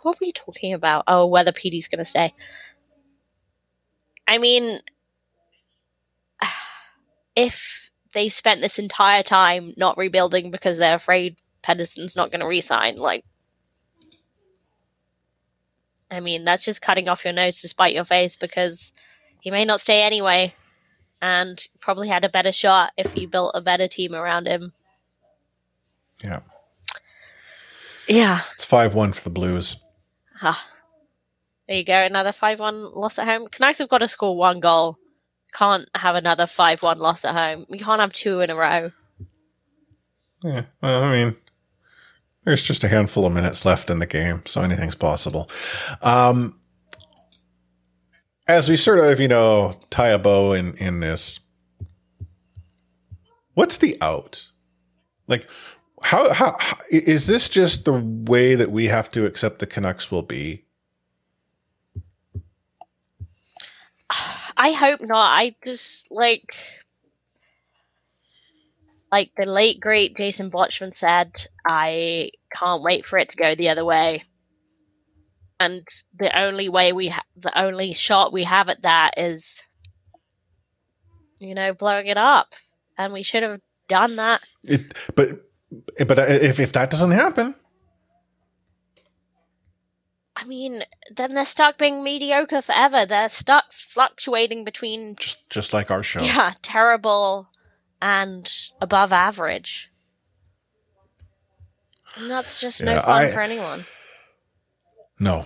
what 0.03 0.15
were 0.19 0.25
we 0.25 0.31
talking 0.31 0.73
about? 0.73 1.03
Oh, 1.07 1.25
whether 1.25 1.51
Petey's 1.51 1.87
going 1.87 1.99
to 1.99 2.05
stay. 2.05 2.33
I 4.27 4.37
mean, 4.37 4.79
if 7.35 7.91
they 8.13 8.29
spent 8.29 8.61
this 8.61 8.79
entire 8.79 9.23
time 9.23 9.73
not 9.77 9.97
rebuilding 9.97 10.51
because 10.51 10.77
they're 10.77 10.95
afraid 10.95 11.37
Pettersson's 11.63 12.15
not 12.15 12.31
going 12.31 12.39
to 12.39 12.47
resign, 12.47 12.97
like, 12.97 13.25
I 16.09 16.19
mean, 16.19 16.43
that's 16.43 16.65
just 16.65 16.81
cutting 16.81 17.09
off 17.09 17.25
your 17.25 17.33
nose 17.33 17.61
to 17.61 17.67
spite 17.67 17.93
your 17.93 18.05
face 18.05 18.35
because 18.35 18.93
he 19.41 19.51
may 19.51 19.65
not 19.65 19.81
stay 19.81 20.01
anyway, 20.03 20.53
and 21.21 21.65
probably 21.79 22.07
had 22.07 22.23
a 22.23 22.29
better 22.29 22.51
shot 22.51 22.93
if 22.97 23.17
you 23.17 23.27
built 23.27 23.51
a 23.55 23.61
better 23.61 23.87
team 23.87 24.13
around 24.13 24.47
him. 24.47 24.73
Yeah. 26.23 26.39
Yeah. 28.07 28.39
It's 28.55 28.65
5 28.65 28.93
1 28.93 29.13
for 29.13 29.23
the 29.23 29.29
Blues. 29.29 29.77
Ah. 30.41 30.65
There 31.67 31.75
you 31.75 31.83
go, 31.83 32.05
another 32.05 32.31
5 32.31 32.59
1 32.59 32.93
loss 32.93 33.19
at 33.19 33.27
home. 33.27 33.47
Canucks 33.49 33.79
have 33.79 33.89
got 33.89 33.97
to 33.97 34.07
score 34.07 34.37
one 34.37 34.61
goal. 34.61 34.97
Can't 35.53 35.89
have 35.93 36.15
another 36.15 36.47
5 36.47 36.81
1 36.81 36.99
loss 36.99 37.25
at 37.25 37.33
home. 37.33 37.65
You 37.69 37.83
can't 37.83 37.99
have 37.99 38.13
two 38.13 38.39
in 38.39 38.49
a 38.49 38.55
row. 38.55 38.91
Yeah. 40.43 40.65
Well, 40.81 41.03
I 41.03 41.11
mean, 41.11 41.35
there's 42.47 42.63
just 42.63 42.85
a 42.85 42.87
handful 42.87 43.25
of 43.25 43.33
minutes 43.33 43.65
left 43.65 43.89
in 43.89 43.99
the 43.99 44.05
game, 44.05 44.41
so 44.45 44.61
anything's 44.61 44.95
possible. 44.95 45.49
Um, 46.01 46.57
as 48.47 48.69
we 48.69 48.77
sort 48.77 48.99
of, 48.99 49.19
you 49.19 49.27
know, 49.27 49.75
tie 49.89 50.07
a 50.07 50.17
bow 50.17 50.53
in, 50.53 50.77
in 50.77 51.01
this, 51.01 51.41
what's 53.53 53.79
the 53.79 53.97
out? 53.99 54.47
Like, 55.27 55.45
how, 56.01 56.33
how, 56.33 56.55
how 56.57 56.77
is 56.89 57.27
this 57.27 57.49
just 57.49 57.83
the 57.83 57.99
way 57.99 58.55
that 58.55 58.71
we 58.71 58.85
have 58.85 59.11
to 59.11 59.25
accept 59.25 59.59
the 59.59 59.67
Canucks 59.67 60.09
will 60.09 60.23
be? 60.23 60.63
I 64.55 64.71
hope 64.71 65.01
not. 65.01 65.37
I 65.37 65.53
just 65.61 66.09
like 66.09 66.55
like 69.11 69.31
the 69.37 69.45
late 69.45 69.79
great 69.79 70.15
Jason 70.17 70.51
Botchford 70.51 70.93
said, 70.93 71.31
I 71.65 72.31
can't 72.53 72.83
wait 72.83 73.05
for 73.05 73.17
it 73.17 73.29
to 73.29 73.37
go 73.37 73.55
the 73.55 73.69
other 73.69 73.85
way. 73.85 74.23
And 75.59 75.87
the 76.17 76.37
only 76.37 76.69
way 76.69 76.93
we 76.93 77.09
ha- 77.09 77.23
the 77.35 77.57
only 77.57 77.93
shot 77.93 78.31
we 78.31 78.43
have 78.43 78.69
at 78.69 78.83
that 78.83 79.15
is 79.17 79.63
you 81.39 81.55
know 81.55 81.73
blowing 81.73 82.07
it 82.07 82.17
up. 82.17 82.53
And 82.97 83.13
we 83.13 83.23
should 83.23 83.43
have 83.43 83.59
done 83.87 84.17
that. 84.17 84.41
It, 84.63 84.93
but, 85.15 85.29
but 86.07 86.19
uh, 86.19 86.25
if, 86.27 86.59
if 86.59 86.73
that 86.73 86.89
doesn't 86.89 87.11
happen, 87.11 87.55
I 90.35 90.45
mean, 90.45 90.83
then 91.15 91.33
they're 91.33 91.45
stuck 91.45 91.77
being 91.77 92.03
mediocre 92.03 92.61
forever. 92.61 93.05
They're 93.05 93.29
stuck 93.29 93.65
fluctuating 93.93 94.63
between 94.65 95.15
just, 95.15 95.49
just 95.49 95.73
like 95.73 95.89
our 95.89 96.03
show. 96.03 96.21
yeah, 96.21 96.53
terrible 96.61 97.47
and 98.01 98.51
above 98.81 99.11
average. 99.11 99.89
And 102.15 102.29
that's 102.29 102.59
just 102.59 102.81
no 102.81 103.01
fun 103.01 103.23
I- 103.25 103.27
for 103.29 103.41
anyone. 103.41 103.85
No. 105.19 105.45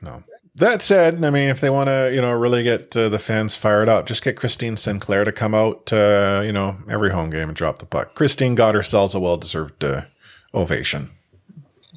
No. 0.00 0.22
That 0.56 0.80
said, 0.80 1.22
I 1.22 1.30
mean, 1.30 1.50
if 1.50 1.60
they 1.60 1.68
want 1.68 1.88
to, 1.88 2.10
you 2.14 2.20
know, 2.22 2.32
really 2.32 2.62
get 2.62 2.96
uh, 2.96 3.10
the 3.10 3.18
fans 3.18 3.54
fired 3.54 3.90
up, 3.90 4.06
just 4.06 4.24
get 4.24 4.36
Christine 4.36 4.78
Sinclair 4.78 5.24
to 5.24 5.32
come 5.32 5.54
out, 5.54 5.92
uh, 5.92 6.40
you 6.44 6.52
know, 6.52 6.78
every 6.88 7.10
home 7.10 7.28
game 7.28 7.48
and 7.48 7.56
drop 7.56 7.78
the 7.78 7.84
puck. 7.84 8.14
Christine 8.14 8.54
got 8.54 8.74
herself 8.74 9.14
a 9.14 9.20
well-deserved 9.20 9.84
uh, 9.84 10.02
ovation 10.54 11.10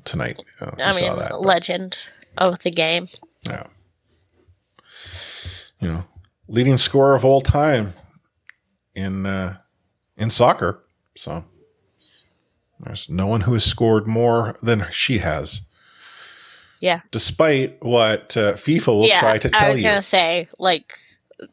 tonight. 0.03 0.41
You 0.59 0.67
know, 0.67 0.73
I 0.77 0.91
mean, 0.91 1.09
saw 1.09 1.15
that. 1.15 1.41
legend 1.41 1.97
of 2.37 2.59
the 2.59 2.71
game. 2.71 3.07
Yeah. 3.45 3.67
You 5.79 5.87
know, 5.87 6.03
leading 6.49 6.75
scorer 6.75 7.15
of 7.15 7.23
all 7.23 7.39
time 7.39 7.93
in 8.95 9.25
uh, 9.25 9.57
in 10.17 10.29
soccer. 10.29 10.83
So 11.15 11.43
there's 12.79 13.09
no 13.09 13.27
one 13.27 13.41
who 13.41 13.53
has 13.53 13.63
scored 13.65 14.07
more 14.07 14.57
than 14.61 14.85
she 14.89 15.17
has, 15.19 15.61
Yeah. 16.79 17.01
despite 17.11 17.83
what 17.83 18.37
uh, 18.37 18.53
FIFA 18.53 18.87
will 18.87 19.07
yeah, 19.07 19.19
try 19.19 19.37
to 19.37 19.49
tell 19.49 19.61
you. 19.61 19.67
I 19.67 19.69
was 19.71 19.79
you. 19.79 19.83
gonna 19.83 20.01
say, 20.01 20.47
like, 20.59 20.93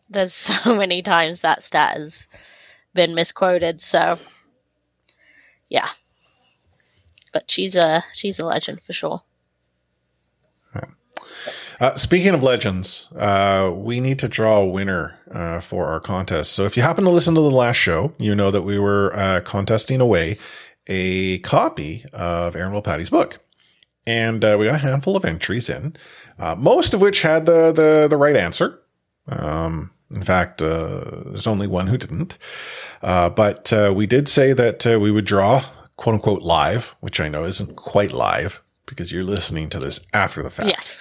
there's 0.09 0.32
so 0.64 0.76
many 0.76 1.03
times 1.03 1.41
that 1.41 1.64
stat 1.64 1.97
has 1.97 2.28
been 2.95 3.14
misquoted. 3.14 3.80
So, 3.80 4.18
yeah. 5.68 5.89
But 7.32 7.51
she's 7.51 7.74
a 7.76 8.05
she's 8.12 8.39
a 8.39 8.47
legend 8.47 8.80
for 8.82 8.93
sure. 8.93 9.22
Uh, 11.79 11.95
speaking 11.95 12.35
of 12.35 12.43
legends, 12.43 13.09
uh, 13.16 13.70
we 13.74 14.01
need 14.01 14.18
to 14.18 14.29
draw 14.29 14.59
a 14.61 14.66
winner 14.66 15.18
uh, 15.31 15.61
for 15.61 15.87
our 15.87 16.01
contest. 16.01 16.53
So 16.53 16.64
if 16.64 16.77
you 16.77 16.83
happen 16.83 17.05
to 17.05 17.11
listen 17.11 17.35
to 17.35 17.41
the 17.41 17.51
last 17.51 17.77
show, 17.77 18.14
you 18.18 18.35
know 18.35 18.51
that 18.51 18.62
we 18.62 18.79
were 18.79 19.12
uh, 19.14 19.41
contesting 19.45 20.01
away 20.01 20.39
a 20.87 21.39
copy 21.41 22.05
of 22.14 22.57
Aaron 22.57 22.72
Will 22.72 22.83
Patty's 22.83 23.11
book. 23.11 23.39
and 24.07 24.45
uh, 24.45 24.57
we 24.59 24.66
got 24.66 24.77
a 24.77 24.79
handful 24.79 25.16
of 25.16 25.24
entries 25.24 25.68
in, 25.68 25.97
uh, 26.39 26.55
most 26.55 26.95
of 26.95 27.01
which 27.01 27.22
had 27.22 27.45
the 27.47 27.72
the, 27.72 28.07
the 28.09 28.16
right 28.16 28.37
answer. 28.37 28.81
Um, 29.29 29.91
in 30.11 30.22
fact, 30.22 30.59
there's 30.59 31.49
only 31.49 31.66
one 31.66 31.89
who 31.89 31.99
didn't. 31.99 32.39
But 33.03 33.72
we 33.95 34.07
did 34.07 34.29
say 34.29 34.53
that 34.53 34.87
we 34.87 35.11
would 35.11 35.24
draw 35.24 35.62
quote 35.97 36.14
unquote 36.14 36.43
live, 36.43 36.95
which 37.01 37.20
I 37.20 37.29
know 37.29 37.45
isn't 37.45 37.74
quite 37.77 38.12
live 38.12 38.62
because 38.87 39.11
you're 39.12 39.24
listening 39.24 39.68
to 39.70 39.81
this 39.81 40.01
after 40.12 40.43
the 40.43 40.51
fact. 40.51 40.68
Yes. 40.68 40.99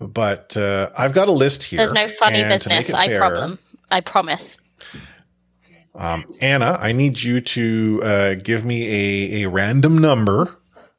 But 0.00 0.56
uh, 0.56 0.90
I've 0.96 1.12
got 1.12 1.28
a 1.28 1.32
list 1.32 1.62
here. 1.64 1.78
There's 1.78 1.92
no 1.92 2.08
funny 2.08 2.42
business. 2.42 2.92
I 2.92 3.06
fair, 3.08 3.18
problem. 3.20 3.58
I 3.90 4.00
promise. 4.00 4.58
Um, 5.94 6.24
Anna, 6.40 6.76
I 6.80 6.92
need 6.92 7.22
you 7.22 7.40
to 7.40 8.00
uh, 8.02 8.34
give 8.34 8.64
me 8.64 8.86
a, 8.86 9.44
a 9.44 9.48
random 9.48 9.98
number 9.98 10.56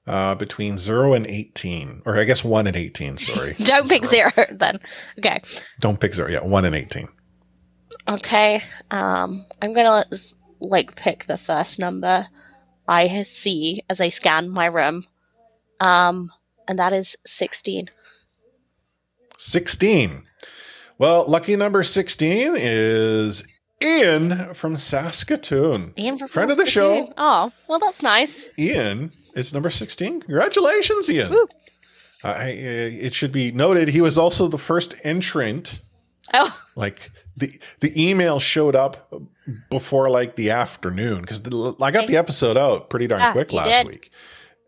uh, 0.07 0.35
between 0.35 0.77
0 0.77 1.13
and 1.13 1.27
18. 1.27 2.03
Or 2.05 2.17
I 2.17 2.23
guess 2.23 2.43
1 2.43 2.67
and 2.67 2.75
18, 2.75 3.17
sorry. 3.17 3.53
Don't 3.59 3.89
pick 3.89 4.05
zero 4.05 4.31
then. 4.51 4.79
Okay. 5.19 5.41
Don't 5.81 5.99
pick 5.99 6.13
0. 6.13 6.29
Yeah, 6.29 6.43
1 6.43 6.65
and 6.65 6.75
18. 6.75 7.09
Okay. 8.07 8.61
Um, 8.91 9.45
I'm 9.61 9.73
gonna 9.73 10.05
like 10.59 10.95
pick 10.95 11.25
the 11.25 11.37
first 11.37 11.79
number 11.79 12.27
I 12.87 13.23
see 13.23 13.83
as 13.89 13.99
I 13.99 14.09
scan 14.09 14.49
my 14.49 14.67
room. 14.67 15.05
Um, 15.79 16.29
and 16.67 16.79
that 16.79 16.93
is 16.93 17.17
sixteen. 17.25 17.89
16. 19.37 20.23
Well, 20.97 21.25
lucky 21.27 21.55
number 21.55 21.83
16 21.83 22.53
is 22.57 23.43
Ian 23.83 24.53
from 24.53 24.75
Saskatoon. 24.77 25.93
Ian 25.97 26.17
from 26.17 26.27
Friend 26.29 26.51
of 26.51 26.57
the 26.57 26.65
show. 26.65 27.11
Oh, 27.17 27.51
well, 27.67 27.79
that's 27.79 28.01
nice. 28.01 28.47
Ian 28.57 29.11
is 29.35 29.53
number 29.53 29.69
16. 29.69 30.21
Congratulations, 30.21 31.09
Ian. 31.09 31.31
Woo. 31.31 31.47
Uh, 32.23 32.27
I, 32.37 32.43
uh, 32.51 33.05
it 33.05 33.13
should 33.13 33.31
be 33.31 33.51
noted 33.51 33.89
he 33.89 34.01
was 34.01 34.17
also 34.17 34.47
the 34.47 34.57
first 34.57 34.95
entrant. 35.03 35.81
Oh, 36.33 36.57
Like 36.75 37.11
the 37.37 37.59
the 37.81 37.93
email 38.09 38.39
showed 38.39 38.75
up 38.75 39.13
before 39.69 40.09
like 40.09 40.35
the 40.37 40.49
afternoon 40.49 41.21
because 41.21 41.41
I 41.81 41.91
got 41.91 42.07
the 42.07 42.15
episode 42.17 42.57
out 42.57 42.89
pretty 42.89 43.05
darn 43.07 43.21
Yeah, 43.21 43.31
quick 43.33 43.53
last 43.53 43.83
did. 43.83 43.87
week, 43.87 44.09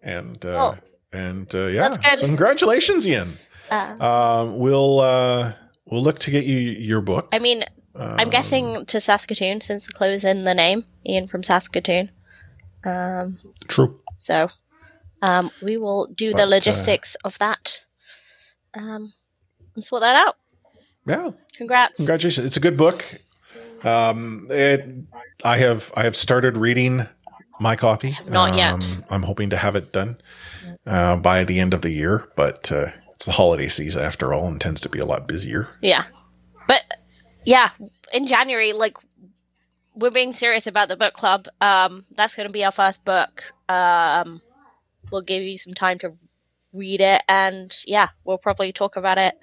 and 0.03 0.45
uh, 0.45 0.76
and 1.11 1.53
uh, 1.55 1.65
yeah, 1.68 1.95
so 2.13 2.28
congratulations, 2.28 3.07
Ian. 3.07 3.34
Uh, 3.70 3.95
Um, 3.99 4.59
we'll 4.59 4.99
uh, 4.99 5.53
we'll 5.86 6.03
look 6.03 6.20
to 6.20 6.32
get 6.32 6.45
you 6.45 6.57
your 6.57 7.01
book. 7.01 7.30
I 7.34 7.39
mean, 7.39 7.63
I'm 7.95 8.30
guessing 8.30 8.86
to 8.88 8.99
Saskatoon 8.99 9.61
since 9.61 9.88
the 9.88 9.93
close 9.93 10.24
in 10.24 10.43
the 10.43 10.53
name, 10.53 10.86
Ian 11.05 11.28
from 11.28 11.43
Saskatoon. 11.43 12.11
Um, 12.84 13.39
True. 13.68 13.99
so 14.20 14.49
um, 15.22 15.51
we 15.63 15.78
will 15.78 16.07
do 16.07 16.32
But, 16.32 16.38
the 16.38 16.43
uh, 16.43 16.47
logistics 16.47 17.15
of 17.26 17.38
that. 17.39 17.80
Um, 18.74 19.13
and 19.76 19.84
sort 19.84 20.01
that 20.01 20.15
out. 20.15 20.38
Yeah. 21.07 21.32
Congrats. 21.55 21.97
Congratulations! 21.97 22.45
It's 22.45 22.57
a 22.57 22.59
good 22.59 22.78
book. 22.78 23.03
Um, 23.84 24.47
it, 24.49 24.86
I 25.43 25.57
have 25.57 25.91
I 25.95 26.03
have 26.03 26.15
started 26.15 26.57
reading 26.57 27.07
my 27.59 27.76
copy. 27.76 28.18
not 28.28 28.55
yet. 28.55 28.74
Um, 28.74 29.03
I'm 29.09 29.24
hoping 29.24 29.49
to 29.51 29.57
have 29.57 29.76
it 29.76 29.91
done 29.91 30.18
uh, 30.86 31.18
by 31.18 31.43
the 31.43 31.59
end 31.59 31.74
of 31.74 31.82
the 31.82 31.89
year, 31.89 32.28
but 32.36 32.72
uh, 32.72 32.88
it's 33.18 33.26
the 33.26 33.32
holiday 33.32 33.68
season 33.68 34.03
after 34.03 34.32
all, 34.32 34.47
and 34.47 34.61
tends 34.61 34.80
to 34.82 34.89
be 34.89 34.99
a 34.99 35.05
lot 35.05 35.28
busier. 35.28 35.68
Yeah. 35.82 36.03
But 36.68 36.84
yeah, 37.45 37.72
in 38.13 38.28
January, 38.28 38.74
like 38.74 38.95
we're 39.95 40.11
being 40.11 40.34
serious 40.34 40.68
about 40.68 40.88
the 40.88 40.97
book 40.97 41.15
club. 41.15 41.47
Um, 41.59 42.05
that's 42.15 42.36
going 42.36 42.47
to 42.47 42.53
be 42.53 42.63
our 42.63 42.72
first 42.72 43.03
book. 43.03 43.41
Um, 43.68 44.39
we'll 45.11 45.24
give 45.24 45.41
you 45.41 45.57
some 45.57 45.74
time 45.74 45.97
to 45.99 46.13
read 46.76 47.01
it, 47.01 47.24
and 47.28 47.76
yeah, 47.88 48.09
we'll 48.24 48.38
probably 48.38 48.72
talk 48.72 48.97
about 48.97 49.18
it 49.18 49.36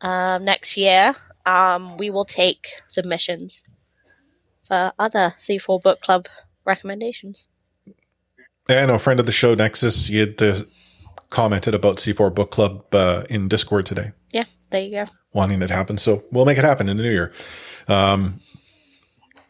um, 0.00 0.44
next 0.44 0.76
year. 0.76 1.14
Um, 1.46 1.96
we 1.98 2.10
will 2.10 2.24
take 2.24 2.66
submissions 2.88 3.62
for 4.66 4.92
other 4.98 5.34
C4 5.38 5.80
book 5.80 6.00
club 6.00 6.26
recommendations. 6.64 7.46
And 8.68 8.90
a 8.90 8.98
friend 8.98 9.20
of 9.20 9.26
the 9.26 9.30
show, 9.30 9.54
Nexus, 9.54 10.10
you 10.10 10.18
had 10.18 10.42
uh, 10.42 10.56
commented 11.30 11.74
about 11.74 11.96
C4 11.96 12.34
Book 12.34 12.50
Club 12.50 12.84
uh, 12.94 13.24
in 13.30 13.48
Discord 13.48 13.86
today, 13.86 14.12
Yeah, 14.32 14.44
there 14.70 14.80
you 14.82 15.04
go. 15.04 15.10
wanting 15.32 15.60
it 15.62 15.68
to 15.68 15.74
happen. 15.74 15.98
So 15.98 16.24
we'll 16.32 16.44
make 16.44 16.58
it 16.58 16.64
happen 16.64 16.88
in 16.88 16.96
the 16.96 17.02
new 17.02 17.10
year. 17.10 17.32
Um, 17.88 18.40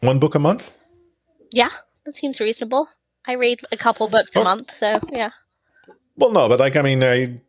one 0.01 0.19
book 0.19 0.35
a 0.35 0.39
month. 0.39 0.71
Yeah, 1.51 1.69
that 2.05 2.15
seems 2.15 2.39
reasonable. 2.39 2.87
I 3.25 3.33
read 3.33 3.59
a 3.71 3.77
couple 3.77 4.07
books 4.07 4.35
a 4.35 4.43
month, 4.43 4.75
so 4.75 4.93
yeah. 5.11 5.31
Well, 6.15 6.31
no, 6.31 6.47
but 6.49 6.59
like 6.59 6.75
I 6.75 6.81
mean, 6.81 7.03
I 7.03 7.41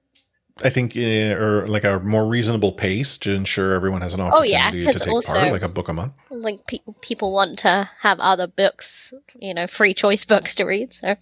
I 0.65 0.71
think 0.71 0.97
uh, 0.97 1.41
or 1.41 1.69
like 1.69 1.85
a 1.85 2.01
more 2.01 2.27
reasonable 2.27 2.73
pace 2.73 3.17
to 3.19 3.35
ensure 3.35 3.75
everyone 3.75 4.01
has 4.03 4.15
an 4.15 4.21
Oh, 4.21 4.43
yeah, 4.45 4.69
opportunity 4.69 4.93
to 4.93 4.99
take 4.99 5.09
also- 5.13 5.33
part, 5.33 5.53
like 5.53 5.63
a 5.63 5.69
book 5.69 5.89
a 5.89 5.93
month. 5.93 6.15
like 6.31 6.67
pe- 6.67 6.79
people 7.01 7.33
want 7.33 7.61
to 7.61 7.89
have 8.01 8.19
other 8.21 8.47
books, 8.47 9.13
you 9.39 9.55
know, 9.55 9.67
free 9.67 9.95
choice 9.95 10.25
books 10.25 10.55
to 10.57 10.65
read. 10.65 10.93
So 10.93 11.17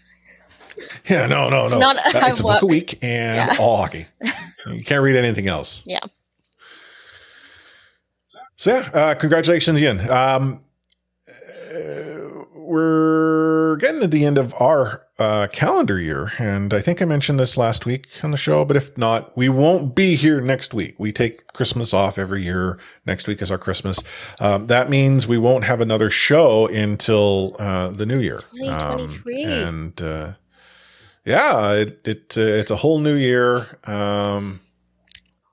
Yeah, 1.08 1.26
no, 1.26 1.48
no, 1.48 1.68
no. 1.68 1.78
Not 1.78 1.96
Uh, 1.96 2.00
it's 2.26 2.40
a 2.40 2.42
book 2.42 2.62
a 2.62 2.66
week 2.66 2.98
and 3.02 3.36
Yeah. 3.36 3.56
all 3.58 3.76
hockey. 3.78 4.06
You 4.66 4.82
can't 4.82 5.02
read 5.02 5.14
anything 5.16 5.46
else. 5.46 5.82
yeah, 5.86 6.00
So 8.56 8.72
yeah, 8.74 8.90
uh, 8.92 9.14
congratulations, 9.14 9.78
again. 9.78 10.00
Um, 10.10 10.64
uh, 11.28 12.44
we're 12.54 13.76
getting 13.76 14.00
to 14.00 14.08
the 14.08 14.24
end 14.24 14.38
of 14.38 14.52
our 14.58 15.02
uh, 15.20 15.46
calendar 15.52 16.00
year, 16.00 16.32
and 16.38 16.74
I 16.74 16.80
think 16.80 17.00
I 17.00 17.04
mentioned 17.04 17.38
this 17.38 17.56
last 17.56 17.86
week 17.86 18.08
on 18.24 18.32
the 18.32 18.36
show. 18.36 18.64
But 18.64 18.76
if 18.76 18.96
not, 18.98 19.36
we 19.36 19.48
won't 19.48 19.94
be 19.94 20.16
here 20.16 20.40
next 20.40 20.74
week. 20.74 20.96
We 20.98 21.12
take 21.12 21.52
Christmas 21.52 21.94
off 21.94 22.18
every 22.18 22.42
year. 22.42 22.78
Next 23.06 23.28
week 23.28 23.40
is 23.40 23.50
our 23.52 23.58
Christmas. 23.58 24.00
Um, 24.40 24.66
that 24.66 24.90
means 24.90 25.28
we 25.28 25.38
won't 25.38 25.62
have 25.64 25.80
another 25.80 26.10
show 26.10 26.66
until 26.66 27.54
uh, 27.60 27.90
the 27.90 28.04
new 28.04 28.18
year. 28.18 28.40
Um, 28.68 29.22
2023. 29.22 29.44
and 29.44 30.02
uh, 30.02 30.32
yeah, 31.26 31.72
it, 31.72 32.00
it 32.04 32.38
uh, 32.38 32.40
it's 32.40 32.70
a 32.70 32.76
whole 32.76 33.00
new 33.00 33.16
year. 33.16 33.66
Um, 33.84 34.60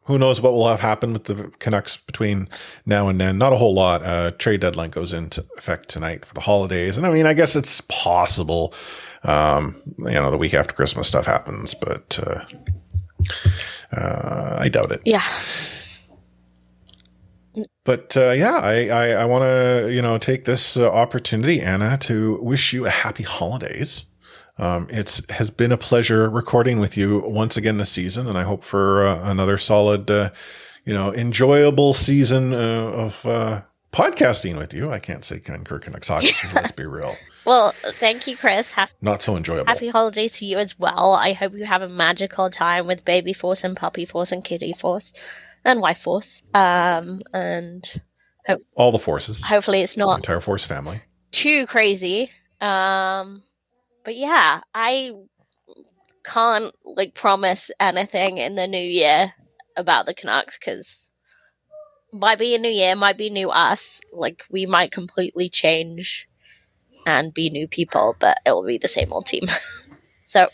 who 0.05 0.19
knows 0.19 0.41
what 0.41 0.53
will 0.53 0.67
have 0.67 0.81
happened 0.81 1.13
with 1.13 1.23
the 1.23 1.49
Canucks 1.59 1.97
between 1.97 2.47
now 2.85 3.07
and 3.07 3.19
then? 3.19 3.37
Not 3.37 3.53
a 3.53 3.55
whole 3.55 3.73
lot. 3.73 4.03
Uh, 4.03 4.31
trade 4.31 4.59
deadline 4.59 4.91
goes 4.91 5.13
into 5.13 5.45
effect 5.57 5.89
tonight 5.89 6.25
for 6.25 6.33
the 6.33 6.41
holidays, 6.41 6.97
and 6.97 7.07
I 7.07 7.11
mean, 7.11 7.25
I 7.25 7.33
guess 7.33 7.55
it's 7.55 7.81
possible. 7.81 8.73
Um, 9.23 9.81
you 9.97 10.11
know, 10.11 10.29
the 10.29 10.37
week 10.37 10.53
after 10.53 10.75
Christmas 10.75 11.07
stuff 11.07 11.25
happens, 11.25 11.73
but 11.73 12.19
uh, 12.21 12.45
uh, 13.95 14.57
I 14.59 14.69
doubt 14.69 14.91
it. 14.91 15.01
yeah. 15.05 15.23
But 17.85 18.15
uh, 18.15 18.31
yeah, 18.31 18.57
I 18.57 18.87
I, 18.89 19.07
I 19.09 19.25
want 19.25 19.43
to 19.43 19.91
you 19.91 20.01
know 20.01 20.17
take 20.17 20.45
this 20.45 20.77
uh, 20.77 20.91
opportunity, 20.91 21.61
Anna, 21.61 21.97
to 21.99 22.39
wish 22.41 22.73
you 22.73 22.85
a 22.85 22.89
happy 22.89 23.23
holidays. 23.23 24.05
Um, 24.57 24.87
it's 24.91 25.21
has 25.31 25.49
been 25.49 25.71
a 25.71 25.77
pleasure 25.77 26.29
recording 26.29 26.79
with 26.79 26.95
you 26.95 27.23
once 27.25 27.57
again 27.57 27.77
this 27.77 27.89
season, 27.91 28.27
and 28.27 28.37
I 28.37 28.43
hope 28.43 28.63
for 28.63 29.03
uh, 29.03 29.29
another 29.29 29.57
solid, 29.57 30.09
uh, 30.11 30.29
you 30.85 30.93
know, 30.93 31.11
enjoyable 31.13 31.93
season 31.93 32.53
uh, 32.53 32.91
of 32.93 33.25
uh, 33.25 33.61
podcasting 33.91 34.57
with 34.57 34.73
you. 34.73 34.91
I 34.91 34.99
can't 34.99 35.23
say 35.23 35.39
Vancouver 35.39 35.79
Canucks 35.79 36.07
hockey 36.07 36.27
because 36.27 36.53
let's 36.53 36.71
be 36.71 36.85
real, 36.85 37.15
Well, 37.45 37.71
thank 37.73 38.27
you, 38.27 38.37
Chris. 38.37 38.73
Not 39.01 39.21
so 39.21 39.35
enjoyable. 39.35 39.65
happy 39.67 39.89
holidays 39.89 40.33
to 40.33 40.45
you 40.45 40.59
as 40.59 40.77
well. 40.79 41.13
I 41.13 41.33
hope 41.33 41.53
you 41.53 41.65
have 41.65 41.81
a 41.81 41.89
magical 41.89 42.49
time 42.49 42.85
with 42.87 43.03
Baby 43.03 43.33
Force 43.33 43.63
and 43.63 43.75
Puppy 43.75 44.05
Force 44.05 44.31
and 44.31 44.43
Kitty 44.45 44.73
Force 44.73 45.11
and 45.65 45.81
Wife 45.81 45.99
Force. 45.99 46.41
Um, 46.53 47.21
and 47.33 48.01
ho- 48.45 48.59
All 48.75 48.91
the 48.93 48.99
forces, 48.99 49.43
hopefully 49.43 49.81
it's 49.81 49.95
the 49.95 49.99
not 50.01 50.15
entire 50.17 50.39
force 50.39 50.63
family. 50.63 51.01
too 51.31 51.65
crazy. 51.67 52.29
Um, 52.61 53.41
but 54.03 54.15
yeah, 54.15 54.61
I 54.73 55.11
can't 56.23 56.75
like 56.83 57.13
promise 57.13 57.71
anything 57.79 58.37
in 58.37 58.55
the 58.55 58.67
new 58.67 58.77
year 58.81 59.33
about 59.75 60.05
the 60.05 60.13
Canucks 60.13 60.57
because 60.57 61.09
might 62.11 62.39
be 62.39 62.55
a 62.55 62.59
new 62.59 62.69
year, 62.69 62.95
might 62.95 63.17
be 63.17 63.29
new 63.29 63.49
us. 63.49 64.01
Like 64.11 64.43
we 64.49 64.65
might 64.65 64.91
completely 64.91 65.49
change 65.49 66.27
and 67.05 67.33
be 67.33 67.49
new 67.49 67.67
people, 67.67 68.15
but 68.19 68.37
it 68.45 68.51
will 68.51 68.65
be 68.65 68.77
the 68.77 68.87
same 68.87 69.11
old 69.11 69.25
team. 69.25 69.43
so 70.25 70.49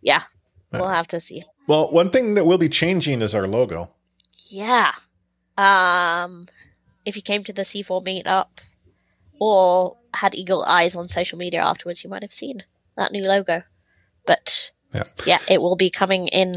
yeah, 0.00 0.22
we'll 0.72 0.88
have 0.88 1.08
to 1.08 1.20
see. 1.20 1.44
Well, 1.66 1.90
one 1.90 2.10
thing 2.10 2.34
that 2.34 2.46
will 2.46 2.58
be 2.58 2.68
changing 2.68 3.22
is 3.22 3.34
our 3.34 3.48
logo. 3.48 3.90
Yeah. 4.48 4.92
Um, 5.56 6.48
if 7.04 7.16
you 7.16 7.22
came 7.22 7.44
to 7.44 7.52
the 7.52 7.62
C4 7.62 8.04
meetup 8.04 8.48
or 9.40 9.96
had 10.12 10.34
eagle 10.34 10.62
eyes 10.64 10.96
on 10.96 11.08
social 11.08 11.38
media 11.38 11.62
afterwards, 11.62 12.04
you 12.04 12.10
might 12.10 12.22
have 12.22 12.32
seen 12.32 12.62
that 12.96 13.12
new 13.12 13.24
logo. 13.24 13.62
But 14.26 14.70
Yeah. 14.94 15.04
yeah, 15.26 15.38
it 15.48 15.60
will 15.60 15.76
be 15.76 15.90
coming 15.90 16.28
in, 16.28 16.54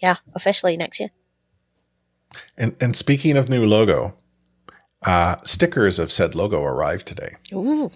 yeah, 0.00 0.16
officially 0.34 0.76
next 0.76 1.00
year. 1.00 1.10
And 2.56 2.74
and 2.80 2.96
speaking 2.96 3.36
of 3.36 3.48
new 3.48 3.66
logo, 3.66 4.16
uh, 5.02 5.36
stickers 5.44 5.98
of 5.98 6.10
said 6.10 6.34
logo 6.34 6.62
arrived 6.62 7.06
today. 7.06 7.36
Ooh, 7.52 7.90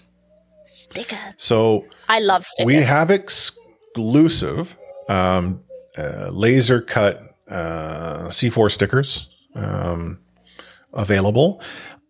sticker. 0.64 1.16
So 1.38 1.86
I 2.08 2.20
love 2.20 2.44
stickers. 2.44 2.66
we 2.66 2.82
have 2.82 3.10
exclusive 3.10 4.76
um, 5.08 5.62
uh, 5.96 6.28
laser 6.30 6.80
cut 6.82 7.22
uh, 7.48 8.26
C4 8.28 8.70
stickers 8.70 9.30
um, 9.54 10.18
available. 10.92 11.62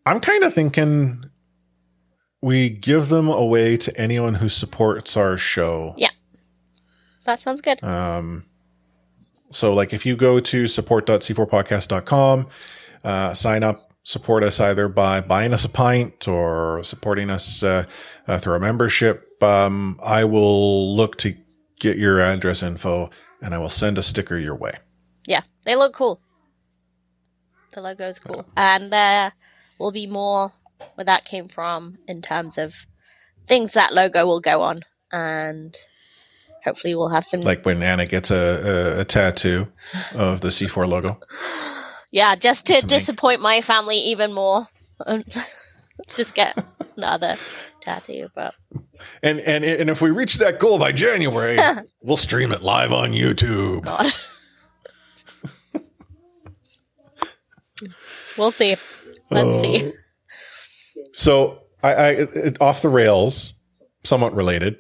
I'm 0.07 0.19
kind 0.21 0.43
of 0.45 0.53
thinking 0.55 1.26
we 2.47 2.71
give 2.71 3.09
them 3.09 3.27
away 3.27 3.77
to 3.77 4.01
anyone 4.01 4.35
who 4.35 4.49
supports 4.49 5.17
our 5.17 5.37
show. 5.37 5.93
Yeah. 5.97 6.11
That 7.25 7.41
sounds 7.41 7.61
good. 7.61 7.83
Um, 7.83 8.45
so, 9.51 9.75
like, 9.75 9.93
if 9.93 10.07
you 10.07 10.15
go 10.15 10.39
to 10.39 10.69
support.c4podcast.com, 10.69 12.47
uh, 13.03 13.35
sign 13.35 13.65
up, 13.65 13.91
support 14.05 14.45
us 14.45 14.61
either 14.61 14.87
by 14.87 15.21
buying 15.23 15.53
us 15.53 15.65
a 15.65 15.69
pint 15.69 16.29
or 16.29 16.85
supporting 16.85 17.31
us 17.31 17.65
uh, 17.65 17.83
uh, 18.29 18.39
through 18.39 18.55
a 18.55 18.61
membership. 18.61 19.43
Um, 19.43 19.99
I 20.01 20.23
will 20.23 20.95
look 20.95 21.17
to 21.19 21.35
get 21.81 21.99
your 21.99 22.21
address 22.21 22.63
info 22.63 23.11
and 23.43 23.57
I 23.57 23.59
will 23.59 23.69
send 23.69 23.99
a 23.99 24.05
sticker 24.05 24.39
your 24.39 24.55
way. 24.55 24.75
Yeah, 25.27 25.43
they 25.65 25.75
look 25.75 25.95
cool. 25.95 26.21
The 27.75 27.81
logo 27.81 28.07
is 28.07 28.21
cool. 28.21 28.47
And 28.57 28.93
there 28.93 29.33
will 29.81 29.91
be 29.91 30.07
more 30.07 30.53
where 30.95 31.05
that 31.05 31.25
came 31.25 31.49
from 31.49 31.99
in 32.07 32.23
terms 32.23 32.59
of 32.59 32.75
things 33.47 33.75
that 33.75 33.95
logo 33.95 34.27
will 34.27 34.41
go 34.41 34.63
on. 34.63 34.81
And 35.13 35.77
hopefully 36.65 36.95
we'll 36.95 37.09
have 37.09 37.25
some. 37.25 37.41
Like 37.41 37.65
when 37.65 37.83
Anna 37.83 38.07
gets 38.07 38.31
a, 38.31 38.97
a, 38.97 39.01
a 39.01 39.05
tattoo 39.05 39.69
of 40.15 40.41
the 40.41 40.49
C4 40.49 40.89
logo. 40.89 41.21
Yeah, 42.13 42.37
just 42.37 42.67
to 42.67 42.81
disappoint 42.81 43.43
my 43.43 43.61
family 43.61 43.99
even 43.99 44.33
more. 44.33 44.67
just 46.17 46.35
get 46.35 46.57
another 46.97 47.35
tattoo, 47.81 48.29
but 48.35 48.55
And 49.23 49.41
and 49.41 49.65
and 49.65 49.91
if 49.91 50.01
we 50.01 50.11
reach 50.11 50.37
that 50.37 50.59
goal 50.59 50.79
by 50.79 50.93
January, 50.93 51.59
we'll 52.03 52.17
stream 52.17 52.53
it 52.53 52.63
live 52.63 52.93
on 52.93 53.13
YouTube. 53.13 53.83
God. 53.83 54.13
we'll 58.39 58.51
see. 58.51 58.77
Let's 59.31 59.61
see. 59.61 59.87
Oh. 59.87 59.93
So 61.17 61.63
I, 61.83 61.93
I 61.95 62.09
it, 62.11 62.61
off 62.61 62.83
the 62.83 62.91
rails, 62.91 63.55
somewhat 64.05 64.35
related. 64.35 64.77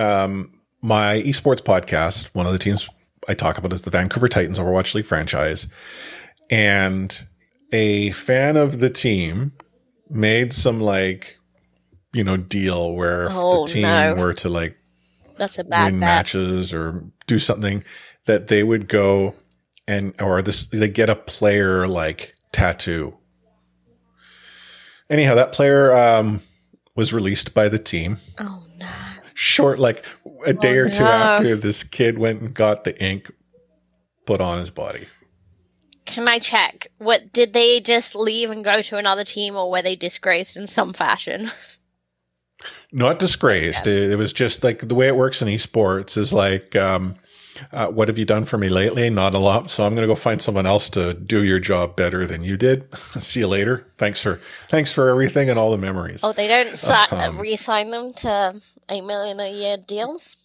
Um, 0.00 0.50
my 0.80 1.20
esports 1.26 1.60
podcast, 1.60 2.28
one 2.32 2.46
of 2.46 2.52
the 2.52 2.58
teams 2.58 2.88
I 3.28 3.34
talk 3.34 3.58
about 3.58 3.74
is 3.74 3.82
the 3.82 3.90
Vancouver 3.90 4.28
Titans 4.28 4.58
Overwatch 4.58 4.94
League 4.94 5.04
franchise, 5.04 5.68
and 6.48 7.26
a 7.70 8.12
fan 8.12 8.56
of 8.56 8.80
the 8.80 8.88
team 8.88 9.52
made 10.08 10.54
some 10.54 10.80
like 10.80 11.38
you 12.14 12.24
know 12.24 12.38
deal 12.38 12.94
where 12.94 13.26
if 13.26 13.32
Oh, 13.34 13.66
the 13.66 13.72
team 13.74 13.82
no. 13.82 14.14
were 14.16 14.32
to 14.32 14.48
like 14.48 14.78
That's 15.36 15.58
a 15.58 15.64
bad 15.64 15.84
win 15.92 16.00
bet. 16.00 16.06
matches 16.06 16.72
or 16.72 17.04
do 17.26 17.38
something 17.38 17.84
that 18.24 18.48
they 18.48 18.62
would 18.62 18.88
go 18.88 19.34
and 19.86 20.14
or 20.22 20.40
this 20.40 20.64
they 20.68 20.88
get 20.88 21.10
a 21.10 21.14
player 21.14 21.86
like 21.86 22.34
tattoo. 22.52 23.17
Anyhow, 25.10 25.34
that 25.36 25.52
player 25.52 25.92
um, 25.92 26.42
was 26.94 27.12
released 27.12 27.54
by 27.54 27.68
the 27.68 27.78
team. 27.78 28.18
Oh 28.38 28.64
no! 28.76 28.86
Short, 29.34 29.78
like 29.78 30.04
a 30.44 30.52
day 30.52 30.78
Oh, 30.78 30.82
or 30.84 30.88
two 30.88 31.04
no. 31.04 31.10
after 31.10 31.56
this 31.56 31.84
kid 31.84 32.18
went 32.18 32.40
and 32.40 32.52
got 32.54 32.84
the 32.84 33.00
ink 33.02 33.30
put 34.26 34.40
on 34.40 34.58
his 34.58 34.70
body. 34.70 35.06
Can 36.04 36.26
I 36.28 36.38
check? 36.38 36.88
What 36.98 37.32
did 37.32 37.52
they 37.52 37.80
just 37.80 38.14
leave 38.14 38.50
and 38.50 38.64
go 38.64 38.80
to 38.82 38.96
another 38.96 39.24
team, 39.24 39.56
or 39.56 39.70
were 39.70 39.82
they 39.82 39.96
disgraced 39.96 40.56
in 40.56 40.66
some 40.66 40.92
fashion? 40.92 41.50
Not 42.92 43.18
disgraced. 43.18 43.86
It, 43.86 44.10
it 44.12 44.16
was 44.16 44.32
just 44.32 44.64
like 44.64 44.88
the 44.88 44.94
way 44.94 45.06
it 45.08 45.16
works 45.16 45.42
in 45.42 45.48
esports 45.48 46.16
is 46.16 46.32
like, 46.32 46.74
um, 46.76 47.14
uh, 47.72 47.88
what 47.88 48.08
have 48.08 48.18
you 48.18 48.24
done 48.24 48.44
for 48.44 48.58
me 48.58 48.68
lately? 48.68 49.08
Not 49.10 49.34
a 49.34 49.38
lot. 49.38 49.70
So 49.70 49.84
I'm 49.84 49.94
going 49.94 50.06
to 50.06 50.10
go 50.10 50.14
find 50.14 50.40
someone 50.40 50.66
else 50.66 50.88
to 50.90 51.14
do 51.14 51.42
your 51.44 51.58
job 51.60 51.96
better 51.96 52.26
than 52.26 52.42
you 52.44 52.56
did. 52.56 52.92
See 52.96 53.40
you 53.40 53.48
later. 53.48 53.86
Thanks 53.98 54.22
for 54.22 54.36
thanks 54.68 54.92
for 54.92 55.08
everything 55.08 55.50
and 55.50 55.58
all 55.58 55.70
the 55.70 55.78
memories. 55.78 56.22
Oh, 56.24 56.32
they 56.32 56.48
don't 56.48 56.76
si- 56.76 56.92
Um, 57.10 57.38
re-sign 57.38 57.90
them 57.90 58.12
to 58.14 58.60
eight 58.90 59.04
million 59.04 59.40
a 59.40 59.50
year 59.52 59.76
deals. 59.76 60.36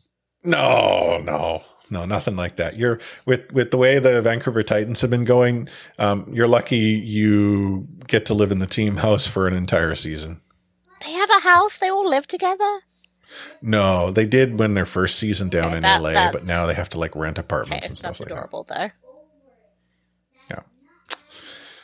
No, 0.43 1.19
no, 1.23 1.63
no, 1.89 2.05
nothing 2.05 2.35
like 2.35 2.57
that. 2.57 2.75
You're 2.77 2.99
with 3.25 3.51
with 3.53 3.71
the 3.71 3.77
way 3.77 3.99
the 3.99 4.21
Vancouver 4.21 4.63
Titans 4.63 5.01
have 5.01 5.09
been 5.09 5.23
going. 5.23 5.69
Um, 5.99 6.27
you're 6.33 6.47
lucky 6.47 6.77
you 6.77 7.87
get 8.07 8.25
to 8.25 8.33
live 8.33 8.51
in 8.51 8.59
the 8.59 8.67
team 8.67 8.97
house 8.97 9.25
for 9.25 9.47
an 9.47 9.53
entire 9.53 9.95
season. 9.95 10.41
They 11.05 11.11
have 11.13 11.29
a 11.29 11.39
house. 11.41 11.77
They 11.79 11.89
all 11.89 12.07
live 12.09 12.27
together. 12.27 12.79
No, 13.61 14.11
they 14.11 14.25
did 14.25 14.59
win 14.59 14.73
their 14.73 14.85
first 14.85 15.17
season 15.17 15.49
down 15.49 15.67
Okay, 15.69 15.77
in 15.77 15.81
that- 15.83 16.01
LA, 16.01 16.31
but 16.31 16.45
now 16.45 16.65
they 16.65 16.73
have 16.73 16.89
to 16.89 16.99
like 16.99 17.15
rent 17.15 17.37
apartments 17.37 17.85
Okay, 17.85 17.91
and 17.91 17.97
stuff 17.97 18.19
like 18.19 18.29
that. 18.29 18.35
adorable 18.35 18.65
though. 18.69 18.89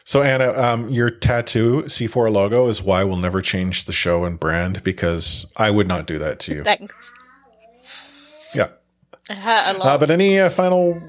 So 0.06 0.24
Anna, 0.24 0.52
um, 0.54 0.90
your 0.90 1.12
tattoo 1.12 1.84
C4 1.84 2.32
logo 2.32 2.68
is 2.68 2.82
why 2.82 3.04
we'll 3.04 3.16
never 3.18 3.44
change 3.44 3.86
the 3.86 3.92
show 3.92 4.26
and 4.26 4.40
brand 4.40 4.82
because 4.84 5.46
I 5.56 5.70
would 5.70 5.88
not 5.88 6.08
do 6.08 6.18
that 6.18 6.40
to 6.40 6.56
you. 6.56 6.64
Thanks. 6.64 7.14
Yeah. 8.56 8.70
A 9.30 9.74
lot. 9.78 9.82
Uh, 9.86 9.98
but 10.00 10.10
any 10.10 10.40
uh, 10.40 10.50
final 10.50 11.00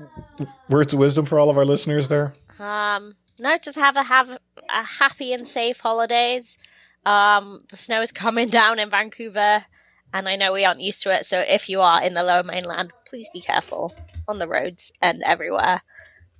words 0.69 0.93
of 0.93 0.99
wisdom 0.99 1.25
for 1.25 1.39
all 1.39 1.49
of 1.49 1.57
our 1.57 1.65
listeners 1.65 2.09
there? 2.09 2.35
Um, 2.59 3.15
no, 3.39 3.57
just 3.57 3.79
have 3.79 3.97
a 3.97 4.03
have 4.03 4.29
a 4.29 4.83
happy 4.83 5.33
and 5.33 5.49
safe 5.49 5.81
holidays. 5.81 6.59
Um, 7.07 7.65
the 7.71 7.79
snow 7.79 8.03
is 8.03 8.13
coming 8.13 8.49
down 8.51 8.79
in 8.79 8.91
Vancouver, 8.91 9.65
and 10.13 10.29
I 10.29 10.37
know 10.37 10.53
we 10.53 10.65
aren't 10.65 10.81
used 10.81 11.03
to 11.05 11.15
it. 11.15 11.27
So 11.27 11.39
if 11.39 11.69
you 11.69 11.81
are 11.81 12.03
in 12.03 12.15
the 12.15 12.23
Lower 12.23 12.43
Mainland, 12.43 12.93
please 13.07 13.29
be 13.29 13.41
careful 13.41 13.95
on 14.29 14.39
the 14.39 14.49
roads 14.49 14.93
and 15.01 15.23
everywhere. 15.23 15.83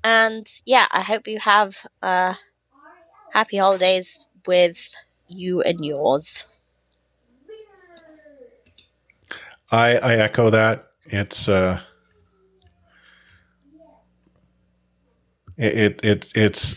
And 0.03 0.47
yeah, 0.65 0.87
I 0.91 1.03
hope 1.03 1.29
you 1.29 1.39
have 1.41 1.77
uh, 2.03 2.35
happy 3.33 3.59
holidays 3.59 4.19
with 4.47 4.79
you 5.29 5.63
and 5.63 5.85
yours. 5.85 6.47
I, 9.71 9.97
I 9.99 10.15
echo 10.17 10.51
that. 10.51 10.87
It's 11.05 11.49
uh, 11.49 11.81
it, 15.57 15.75
it 15.75 16.05
it 16.05 16.33
it's 16.35 16.77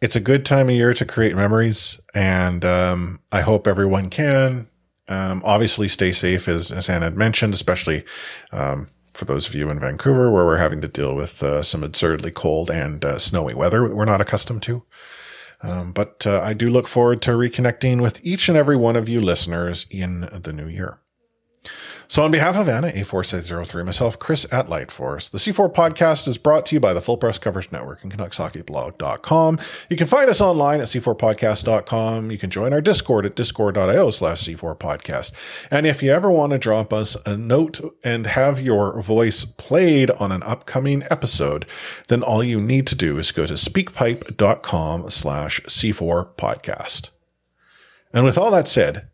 it's 0.00 0.16
a 0.16 0.20
good 0.20 0.44
time 0.44 0.68
of 0.68 0.74
year 0.74 0.92
to 0.94 1.04
create 1.04 1.34
memories, 1.34 2.00
and 2.14 2.64
um, 2.64 3.20
I 3.32 3.40
hope 3.40 3.66
everyone 3.66 4.10
can. 4.10 4.68
Um, 5.08 5.42
obviously, 5.44 5.88
stay 5.88 6.12
safe, 6.12 6.48
as 6.48 6.72
as 6.72 6.88
Anna 6.88 7.06
had 7.06 7.16
mentioned, 7.16 7.54
especially 7.54 8.04
um, 8.52 8.88
for 9.12 9.24
those 9.24 9.48
of 9.48 9.54
you 9.54 9.70
in 9.70 9.78
Vancouver, 9.78 10.30
where 10.30 10.44
we're 10.44 10.56
having 10.58 10.80
to 10.80 10.88
deal 10.88 11.14
with 11.14 11.42
uh, 11.42 11.62
some 11.62 11.84
absurdly 11.84 12.30
cold 12.30 12.70
and 12.70 13.04
uh, 13.04 13.18
snowy 13.18 13.54
weather 13.54 13.86
that 13.86 13.96
we're 13.96 14.04
not 14.04 14.20
accustomed 14.20 14.62
to. 14.62 14.84
Um, 15.62 15.92
but 15.92 16.26
uh, 16.26 16.42
I 16.42 16.52
do 16.52 16.68
look 16.68 16.86
forward 16.86 17.22
to 17.22 17.30
reconnecting 17.30 18.02
with 18.02 18.20
each 18.22 18.48
and 18.48 18.58
every 18.58 18.76
one 18.76 18.96
of 18.96 19.08
you 19.08 19.20
listeners 19.20 19.86
in 19.90 20.28
the 20.32 20.52
new 20.52 20.66
year. 20.66 20.98
So, 22.14 22.22
on 22.22 22.30
behalf 22.30 22.56
of 22.56 22.68
Anna, 22.68 22.92
A4603, 22.92 23.84
myself, 23.84 24.20
Chris 24.20 24.46
at 24.52 24.68
Lightforce, 24.68 25.28
the 25.32 25.38
C4 25.38 25.74
podcast 25.74 26.28
is 26.28 26.38
brought 26.38 26.64
to 26.66 26.76
you 26.76 26.78
by 26.78 26.92
the 26.92 27.00
Full 27.00 27.16
Press 27.16 27.38
Coverage 27.38 27.72
Network 27.72 28.04
and 28.04 28.16
CanucksHockeyBlog.com. 28.16 29.58
You 29.90 29.96
can 29.96 30.06
find 30.06 30.30
us 30.30 30.40
online 30.40 30.80
at 30.80 30.86
C4podcast.com. 30.86 32.30
You 32.30 32.38
can 32.38 32.50
join 32.50 32.72
our 32.72 32.80
Discord 32.80 33.26
at 33.26 33.34
discord.io 33.34 34.10
slash 34.10 34.44
C4 34.44 34.78
podcast. 34.78 35.32
And 35.72 35.88
if 35.88 36.04
you 36.04 36.12
ever 36.12 36.30
want 36.30 36.52
to 36.52 36.58
drop 36.58 36.92
us 36.92 37.16
a 37.26 37.36
note 37.36 37.80
and 38.04 38.28
have 38.28 38.60
your 38.60 39.02
voice 39.02 39.44
played 39.44 40.12
on 40.12 40.30
an 40.30 40.44
upcoming 40.44 41.02
episode, 41.10 41.66
then 42.06 42.22
all 42.22 42.44
you 42.44 42.60
need 42.60 42.86
to 42.86 42.94
do 42.94 43.18
is 43.18 43.32
go 43.32 43.44
to 43.44 43.54
speakpipe.com 43.54 45.10
slash 45.10 45.60
C4 45.62 46.36
podcast. 46.36 47.10
And 48.12 48.24
with 48.24 48.38
all 48.38 48.52
that 48.52 48.68
said, 48.68 49.08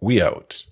we 0.00 0.22
out. 0.22 0.62